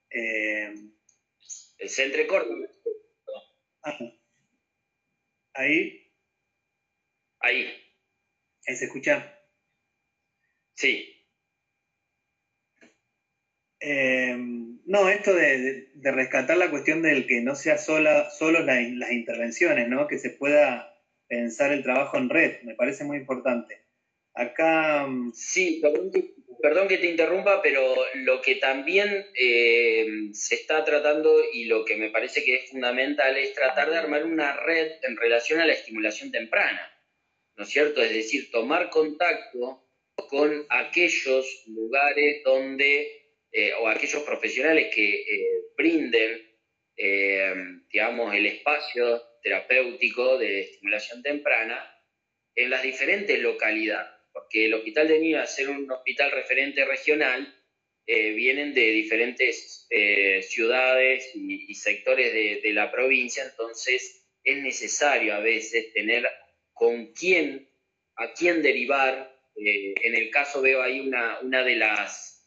eh, 0.09 0.74
el 1.78 1.88
centro 1.91 2.26
corto. 2.26 2.55
Ahí. 5.53 6.11
Ahí 7.41 7.66
se 8.64 8.86
escucha. 8.86 9.38
Sí. 10.74 11.22
Eh, 13.80 14.70
no, 14.91 15.09
esto 15.09 15.32
de, 15.32 15.86
rescatar 16.03 16.57
la 16.57 16.68
cuestión 16.68 17.01
del 17.01 17.24
que 17.28 17.43
no 17.43 17.55
sea 17.55 17.78
sola, 17.78 18.28
solo 18.28 18.59
las 18.59 19.12
intervenciones, 19.12 19.88
¿no? 19.88 20.09
que 20.09 20.18
se 20.18 20.30
pueda 20.30 21.01
pensar 21.28 21.70
el 21.70 21.84
trabajo 21.84 22.16
en 22.16 22.28
red, 22.28 22.61
me 22.62 22.74
parece 22.74 23.05
muy 23.05 23.18
importante. 23.18 23.82
Acá... 24.34 25.07
Mm, 25.07 25.32
sí, 25.32 25.80
perdón 26.61 26.88
que, 26.88 26.99
te 26.99 27.09
interrumpa, 27.09 27.62
pero 27.62 27.95
lo 28.14 28.43
que 28.43 28.57
también 28.57 29.26
eh, 29.41 30.09
se 30.32 30.57
está 30.57 30.84
tratando 30.84 31.41
y 31.53 31.66
lo 31.66 31.84
que 31.84 31.97
me 31.97 32.11
parece 32.11 32.43
que 32.43 32.57
es 32.57 32.70
fundamental 32.70 33.36
es 33.36 33.55
tratar 33.55 33.91
de 33.91 33.97
armar 33.97 34.24
una 34.24 34.57
red 34.57 34.91
en 35.05 35.16
relación 35.16 35.61
a 35.61 35.66
la 35.66 35.72
estimulación 35.72 36.32
temprana, 36.32 36.93
¿no 37.57 37.62
es 37.62 37.70
cierto? 37.70 38.03
Es 38.03 38.12
decir, 38.12 38.51
tomar 38.51 38.91
contacto 38.91 39.86
con 40.28 40.66
aquellos 40.68 41.62
lugares 41.68 42.43
donde 42.45 43.20
eh, 43.53 43.72
o 43.80 43.88
aquellos 43.88 44.22
profesionales 44.22 44.94
que 44.94 45.22
eh, 45.22 45.62
brinden, 45.76 46.40
eh, 46.96 47.53
digamos, 47.90 48.32
el 48.32 48.46
espacio 48.46 49.20
terapéutico 49.42 50.38
de 50.38 50.61
estimulación 50.61 51.20
temprana 51.20 51.84
en 52.55 52.70
las 52.70 52.84
diferentes 52.84 53.36
localidades, 53.40 54.12
porque 54.32 54.66
el 54.66 54.74
Hospital 54.74 55.09
de 55.09 55.18
Niños, 55.18 55.40
al 55.40 55.48
ser 55.48 55.68
un 55.68 55.90
hospital 55.90 56.30
referente 56.30 56.84
regional, 56.84 57.57
vienen 58.07 58.74
de 58.74 58.90
diferentes 58.90 59.86
ciudades 60.48 61.30
y, 61.32 61.72
sectores 61.76 62.32
de, 62.32 62.72
la 62.72 62.90
provincia, 62.90 63.44
entonces 63.44 64.26
es 64.42 64.57
necesario 64.57 65.32
a 65.32 65.38
veces 65.38 65.92
tener 65.92 66.28
con 66.72 67.12
quién, 67.12 67.70
a 68.16 68.32
quién 68.32 68.62
derivar. 68.62 69.32
en 69.55 70.16
el 70.16 70.28
caso 70.30 70.61
veo 70.61 70.82
ahí 70.82 70.98
una, 70.98 71.38
una 71.40 71.62
de 71.62 71.76
las 71.76 72.39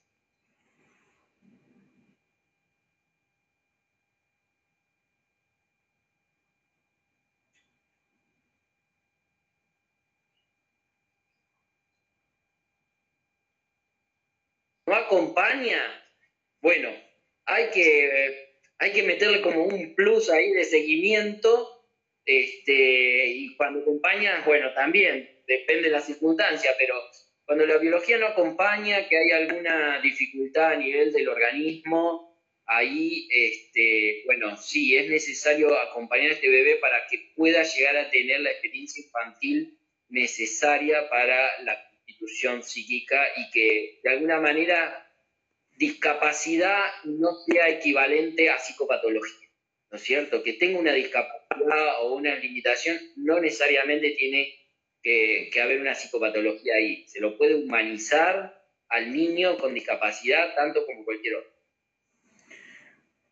acompaña, 14.93 15.81
bueno, 16.61 16.89
hay 17.45 17.69
que, 17.71 18.57
hay 18.77 18.91
que 18.91 19.03
meterle 19.03 19.41
como 19.41 19.63
un 19.63 19.95
plus 19.95 20.29
ahí 20.29 20.51
de 20.51 20.63
seguimiento, 20.63 21.85
este, 22.25 23.27
y 23.27 23.55
cuando 23.55 23.81
acompaña, 23.81 24.43
bueno, 24.45 24.73
también 24.73 25.29
depende 25.47 25.83
de 25.83 25.89
la 25.89 26.01
circunstancia, 26.01 26.71
pero 26.77 26.95
cuando 27.45 27.65
la 27.65 27.77
biología 27.77 28.17
no 28.17 28.27
acompaña, 28.27 29.07
que 29.07 29.17
hay 29.17 29.31
alguna 29.31 29.99
dificultad 30.01 30.71
a 30.71 30.77
nivel 30.77 31.11
del 31.11 31.27
organismo, 31.27 32.33
ahí, 32.65 33.27
este, 33.29 34.23
bueno, 34.25 34.55
sí, 34.57 34.95
es 34.95 35.09
necesario 35.09 35.77
acompañar 35.77 36.31
a 36.31 36.33
este 36.33 36.49
bebé 36.49 36.77
para 36.77 37.05
que 37.07 37.31
pueda 37.35 37.63
llegar 37.63 37.97
a 37.97 38.09
tener 38.09 38.39
la 38.39 38.51
experiencia 38.51 39.03
infantil 39.03 39.77
necesaria 40.09 41.09
para 41.09 41.61
la 41.63 41.92
constitución 42.05 42.63
psíquica 42.63 43.25
y 43.37 43.49
que 43.51 43.99
de 44.03 44.09
alguna 44.09 44.39
manera 44.39 45.09
discapacidad 45.77 46.83
no 47.05 47.33
sea 47.45 47.69
equivalente 47.69 48.49
a 48.49 48.59
psicopatología, 48.59 49.49
¿no 49.89 49.97
es 49.97 50.03
cierto? 50.03 50.43
Que 50.43 50.53
tenga 50.53 50.79
una 50.79 50.93
discapacidad 50.93 52.01
o 52.01 52.13
una 52.15 52.35
limitación 52.35 52.99
no 53.15 53.39
necesariamente 53.39 54.11
tiene 54.11 54.53
que, 55.01 55.49
haber 55.61 55.81
una 55.81 55.95
psicopatología 55.95 56.75
ahí. 56.75 57.07
Se 57.07 57.19
lo 57.19 57.37
puede 57.37 57.55
humanizar 57.55 58.61
al 58.87 59.11
niño 59.11 59.57
con 59.57 59.73
discapacidad 59.73 60.55
tanto 60.55 60.85
como 60.85 61.03
cualquier 61.03 61.35
otro. 61.35 61.51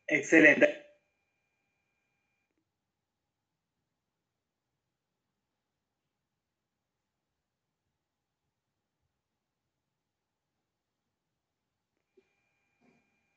Excelente. 0.07 0.90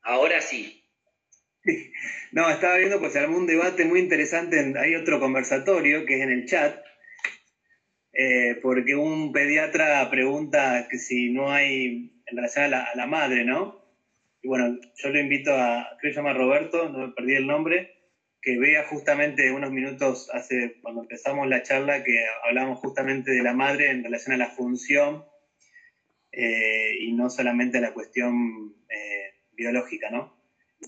Ahora 0.04 0.40
sí. 0.40 0.82
No, 2.32 2.50
estaba 2.50 2.76
viendo, 2.76 3.00
pues 3.00 3.12
se 3.12 3.24
un 3.26 3.46
debate 3.46 3.84
muy 3.84 4.00
interesante, 4.00 4.74
hay 4.76 4.96
otro 4.96 5.20
conversatorio 5.20 6.04
que 6.04 6.16
es 6.16 6.22
en 6.22 6.30
el 6.30 6.46
chat, 6.46 6.84
eh, 8.12 8.58
porque 8.60 8.96
un 8.96 9.32
pediatra 9.32 10.10
pregunta 10.10 10.88
que 10.90 10.98
si 10.98 11.30
no 11.30 11.52
hay 11.52 12.22
en 12.26 12.36
relación 12.36 12.74
a 12.74 12.94
la, 12.94 13.06
madre, 13.06 13.44
¿no? 13.44 13.82
Y 14.42 14.48
bueno, 14.48 14.78
yo 14.96 15.08
lo 15.10 15.18
invito 15.18 15.54
a, 15.54 15.96
creo 16.00 16.10
que 16.10 16.14
se 16.14 16.16
llama 16.16 16.34
Roberto, 16.34 16.88
no 16.88 17.06
me 17.06 17.12
perdí 17.14 17.36
el 17.36 17.46
nombre, 17.46 17.94
que 18.42 18.58
vea 18.58 18.84
justamente 18.88 19.52
unos 19.52 19.70
minutos 19.70 20.28
hace, 20.34 20.80
cuando 20.82 21.02
empezamos 21.02 21.48
la 21.48 21.62
charla, 21.62 22.04
que 22.04 22.26
hablamos 22.42 22.78
justamente 22.80 23.30
de 23.30 23.42
la 23.42 23.54
madre 23.54 23.90
en 23.90 24.04
relación 24.04 24.34
a 24.34 24.38
la 24.38 24.50
función 24.50 25.24
eh, 26.30 26.96
y 27.00 27.12
no 27.12 27.30
solamente 27.30 27.78
a 27.78 27.80
la 27.80 27.94
cuestión 27.94 28.74
biológica, 29.56 30.10
¿no? 30.10 30.34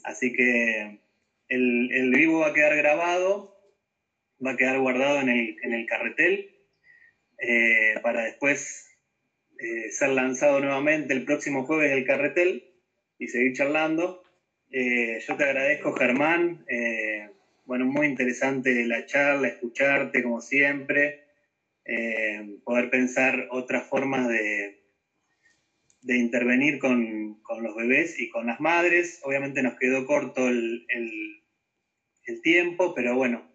Así 0.04 0.32
que 0.32 1.00
el, 1.48 2.10
vivo 2.10 2.40
va 2.40 2.48
a 2.48 2.52
quedar 2.52 2.76
grabado, 2.76 3.56
va 4.44 4.52
a 4.52 4.56
quedar 4.56 4.78
guardado 4.78 5.20
en 5.20 5.28
el, 5.28 5.86
carretel 5.86 6.54
eh, 7.38 7.94
para 8.02 8.24
después 8.24 8.90
eh, 9.58 9.90
ser 9.90 10.10
lanzado 10.10 10.60
nuevamente 10.60 11.14
el 11.14 11.24
próximo 11.24 11.64
jueves 11.64 11.92
el 11.92 12.04
carretel 12.04 12.74
y 13.18 13.28
seguir 13.28 13.54
charlando. 13.54 14.22
Eh, 14.70 15.20
yo 15.26 15.36
te 15.36 15.44
agradezco, 15.44 15.92
Germán. 15.92 16.64
bueno, 17.64 17.86
muy 17.86 18.06
interesante 18.06 18.84
la 18.84 19.06
charla, 19.06 19.48
escucharte 19.48 20.22
como 20.22 20.40
siempre, 20.40 21.24
poder 22.64 22.90
pensar 22.90 23.48
otras 23.50 23.88
formas 23.88 24.28
de, 24.28 24.85
de 26.06 26.18
intervenir 26.18 26.78
con, 26.78 27.42
los 27.60 27.74
bebés 27.74 28.20
y 28.20 28.28
con 28.28 28.46
las 28.46 28.60
madres. 28.60 29.20
Obviamente 29.24 29.62
nos 29.62 29.76
quedó 29.76 30.06
corto 30.06 30.48
el, 30.48 30.86
tiempo, 32.42 32.94
pero 32.94 33.16
bueno, 33.16 33.50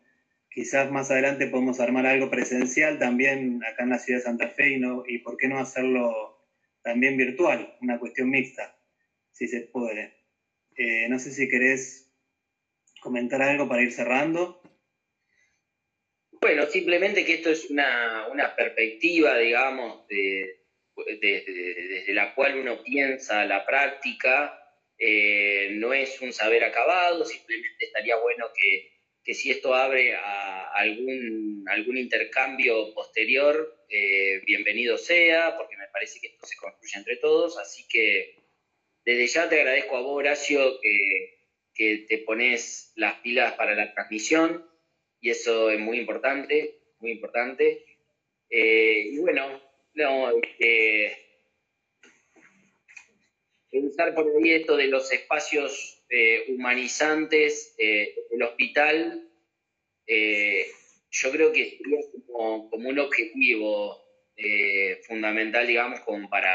quizás 0.50 0.92
más 0.92 1.12
adelante 1.12 1.48
podemos 1.48 1.80
armar 1.80 2.06
algo 2.06 2.30
presencial 2.30 3.00
también 3.00 3.62
acá 3.64 3.84
en 3.84 3.90
la 3.90 4.00
ciudad 4.00 4.20
de 4.20 4.26
Santa 4.26 4.50
Fe 4.50 4.72
y, 4.72 4.80
no, 4.80 5.04
y 5.08 5.20
por 5.20 5.38
qué 5.38 5.48
no 5.48 5.60
hacerlo 5.60 6.46
también 6.82 7.16
virtual, 7.16 7.78
una 7.82 8.00
cuestión 8.00 8.30
mixta, 8.30 8.76
si 9.32 9.48
se 9.48 9.62
puede. 9.62 10.14
Eh, 10.76 11.08
no 11.10 11.20
sé 11.20 11.32
si 11.32 11.48
querés 11.48 12.12
comentar 13.02 13.42
algo 13.42 13.70
para 13.70 13.82
ir 13.82 13.94
cerrando. 13.94 14.62
Bueno, 16.42 16.66
simplemente 16.66 17.24
que 17.24 17.36
esto 17.36 17.50
es 17.50 17.70
una, 17.70 18.28
una 18.30 18.56
perspectiva, 18.56 19.38
digamos, 19.38 20.06
de, 20.08 20.61
desde, 20.96 22.14
la 22.14 22.34
cual 22.36 22.58
uno 22.58 22.84
piensa 22.84 23.46
la 23.46 23.66
práctica, 23.66 24.58
eh, 24.98 25.70
no 25.74 25.94
es 25.94 26.22
un 26.22 26.34
saber 26.34 26.64
acabado, 26.64 27.26
simplemente 27.26 27.86
estaría 27.86 28.18
bueno 28.18 28.48
que, 28.56 29.34
si 29.34 29.50
esto 29.50 29.74
abre 29.74 30.14
a 30.16 30.72
algún, 30.74 31.64
algún 31.70 31.98
intercambio 31.98 32.94
posterior, 32.94 33.86
eh, 33.88 34.42
bienvenido 34.46 34.98
sea, 34.98 35.56
porque 35.58 35.78
me 35.78 35.88
parece 35.88 36.20
que 36.20 36.28
esto 36.28 36.46
se 36.46 36.58
construye 36.58 36.98
entre 36.98 37.16
todos, 37.18 37.58
así 37.58 37.88
que 37.88 38.36
desde 39.06 39.28
ya 39.28 39.50
te 39.50 39.60
agradezco 39.60 39.98
a 39.98 40.02
vos, 40.02 40.18
Horacio, 40.18 40.80
que, 40.82 41.38
te 42.08 42.20
pones 42.20 42.92
las 42.96 43.16
pilas 43.22 43.54
para 43.54 43.74
la 43.74 43.92
transmisión, 43.94 44.70
y 45.20 45.32
eso 45.32 45.72
es 45.72 45.80
muy 45.80 45.98
importante, 45.98 46.80
muy 47.00 47.12
importante. 47.12 47.84
Eh, 48.52 49.08
y 49.14 49.18
bueno, 49.18 49.60
no, 49.94 50.32
eh, 50.60 51.18
pensar 53.72 54.14
por 54.14 54.28
ahí 54.28 54.52
esto 54.52 54.76
de 54.76 54.88
los 54.88 55.12
espacios 55.12 56.04
eh, 56.10 56.46
humanizantes 56.50 57.74
eh, 57.78 58.16
del 58.30 58.44
hospital 58.44 59.28
eh, 60.06 60.68
yo 61.10 61.32
creo 61.32 61.54
que 61.54 61.78
sería 61.78 62.00
como, 62.28 62.70
un 62.72 63.00
objetivo 63.00 63.98
eh, 64.36 65.00
fundamental, 65.08 65.68
digamos, 65.68 66.02
como 66.02 66.30
para, 66.30 66.54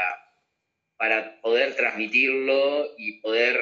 para 0.95 1.41
poder 1.41 1.75
transmitirlo 1.75 2.93
y 2.97 3.19
poder 3.19 3.59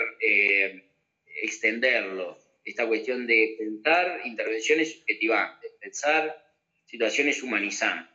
extenderlo. 1.41 2.39
Esta 2.63 2.87
cuestión 2.87 3.27
de 3.27 3.55
pensar 3.57 4.21
intervenciones 4.25 4.93
subjetivantes, 4.93 5.71
pensar 5.79 6.43
situaciones 6.85 7.43
humanizantes. 7.43 8.14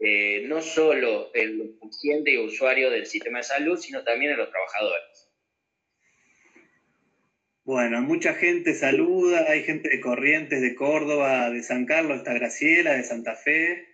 No 0.00 0.62
solo 0.62 1.30
en 1.34 1.58
los 1.58 1.68
pacientes 1.80 2.34
y 2.34 2.38
usuarios 2.38 2.92
del 2.92 3.06
sistema 3.06 3.38
de 3.38 3.44
salud, 3.44 3.78
sino 3.78 4.04
también 4.04 4.32
en 4.32 4.38
los 4.38 4.50
trabajadores. 4.50 5.28
Bueno, 7.68 8.00
mucha 8.00 8.32
gente 8.32 8.72
saluda, 8.72 9.44
hay 9.50 9.62
gente 9.62 9.90
de 9.90 10.00
Corrientes, 10.00 10.62
de 10.62 10.74
Córdoba, 10.74 11.50
de 11.50 11.62
San 11.62 11.84
Carlos, 11.84 12.16
está 12.16 12.32
Graciela, 12.32 12.94
de 12.94 13.02
Santa 13.02 13.34
Fe. 13.34 13.86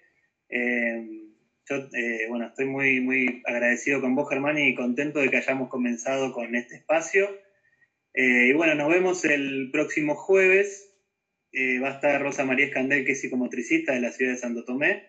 Eh, 0.49 1.25
yo, 1.69 1.89
eh, 1.93 2.27
bueno, 2.29 2.47
estoy 2.47 2.67
muy, 2.67 3.01
muy 3.01 3.43
agradecido 3.45 4.01
con 4.01 4.15
vos, 4.15 4.29
Germán, 4.29 4.59
y 4.59 4.77
contento 4.77 5.19
de 5.19 5.29
que 5.29 5.39
hayamos 5.39 5.71
comenzado 5.71 6.33
con 6.33 6.55
este 6.55 6.77
espacio. 6.77 7.29
Eh, 8.15 8.51
y 8.51 8.53
bueno, 8.53 8.77
nos 8.77 8.89
vemos 8.91 9.25
el 9.25 9.71
próximo 9.73 10.15
jueves. 10.15 10.95
va 11.83 11.89
a 11.89 11.95
estar 11.95 12.23
Rosa 12.23 12.45
María 12.45 12.67
Escandel, 12.67 13.05
que 13.05 13.11
es 13.11 13.21
psicomotricista 13.23 13.93
de 13.93 14.01
la 14.03 14.13
ciudad 14.13 14.35
de 14.35 14.39
Santo 14.39 14.65
Tomé, 14.65 15.09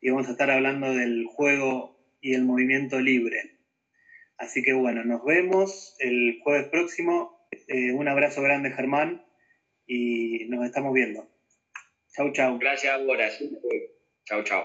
y 0.00 0.10
vamos 0.10 0.28
a 0.28 0.32
estar 0.32 0.50
hablando 0.50 0.94
del 0.94 1.24
juego 1.26 1.96
y 2.20 2.34
el 2.34 2.44
movimiento 2.44 3.00
libre. 3.00 3.58
Así 4.36 4.62
que 4.62 4.72
bueno, 4.72 5.04
nos 5.04 5.24
vemos 5.24 5.96
el 5.98 6.38
jueves 6.42 6.68
próximo 6.68 7.38
eh, 7.66 7.92
un 7.92 8.08
abrazo 8.08 8.42
grande, 8.42 8.70
Germán, 8.70 9.24
y 9.86 10.46
nos 10.48 10.64
estamos 10.64 10.92
viendo. 10.92 11.28
Chau, 12.14 12.32
chau. 12.32 12.58
Gracias, 12.58 13.04
Boras. 13.04 13.38
Chau, 14.24 14.42
chau. 14.42 14.64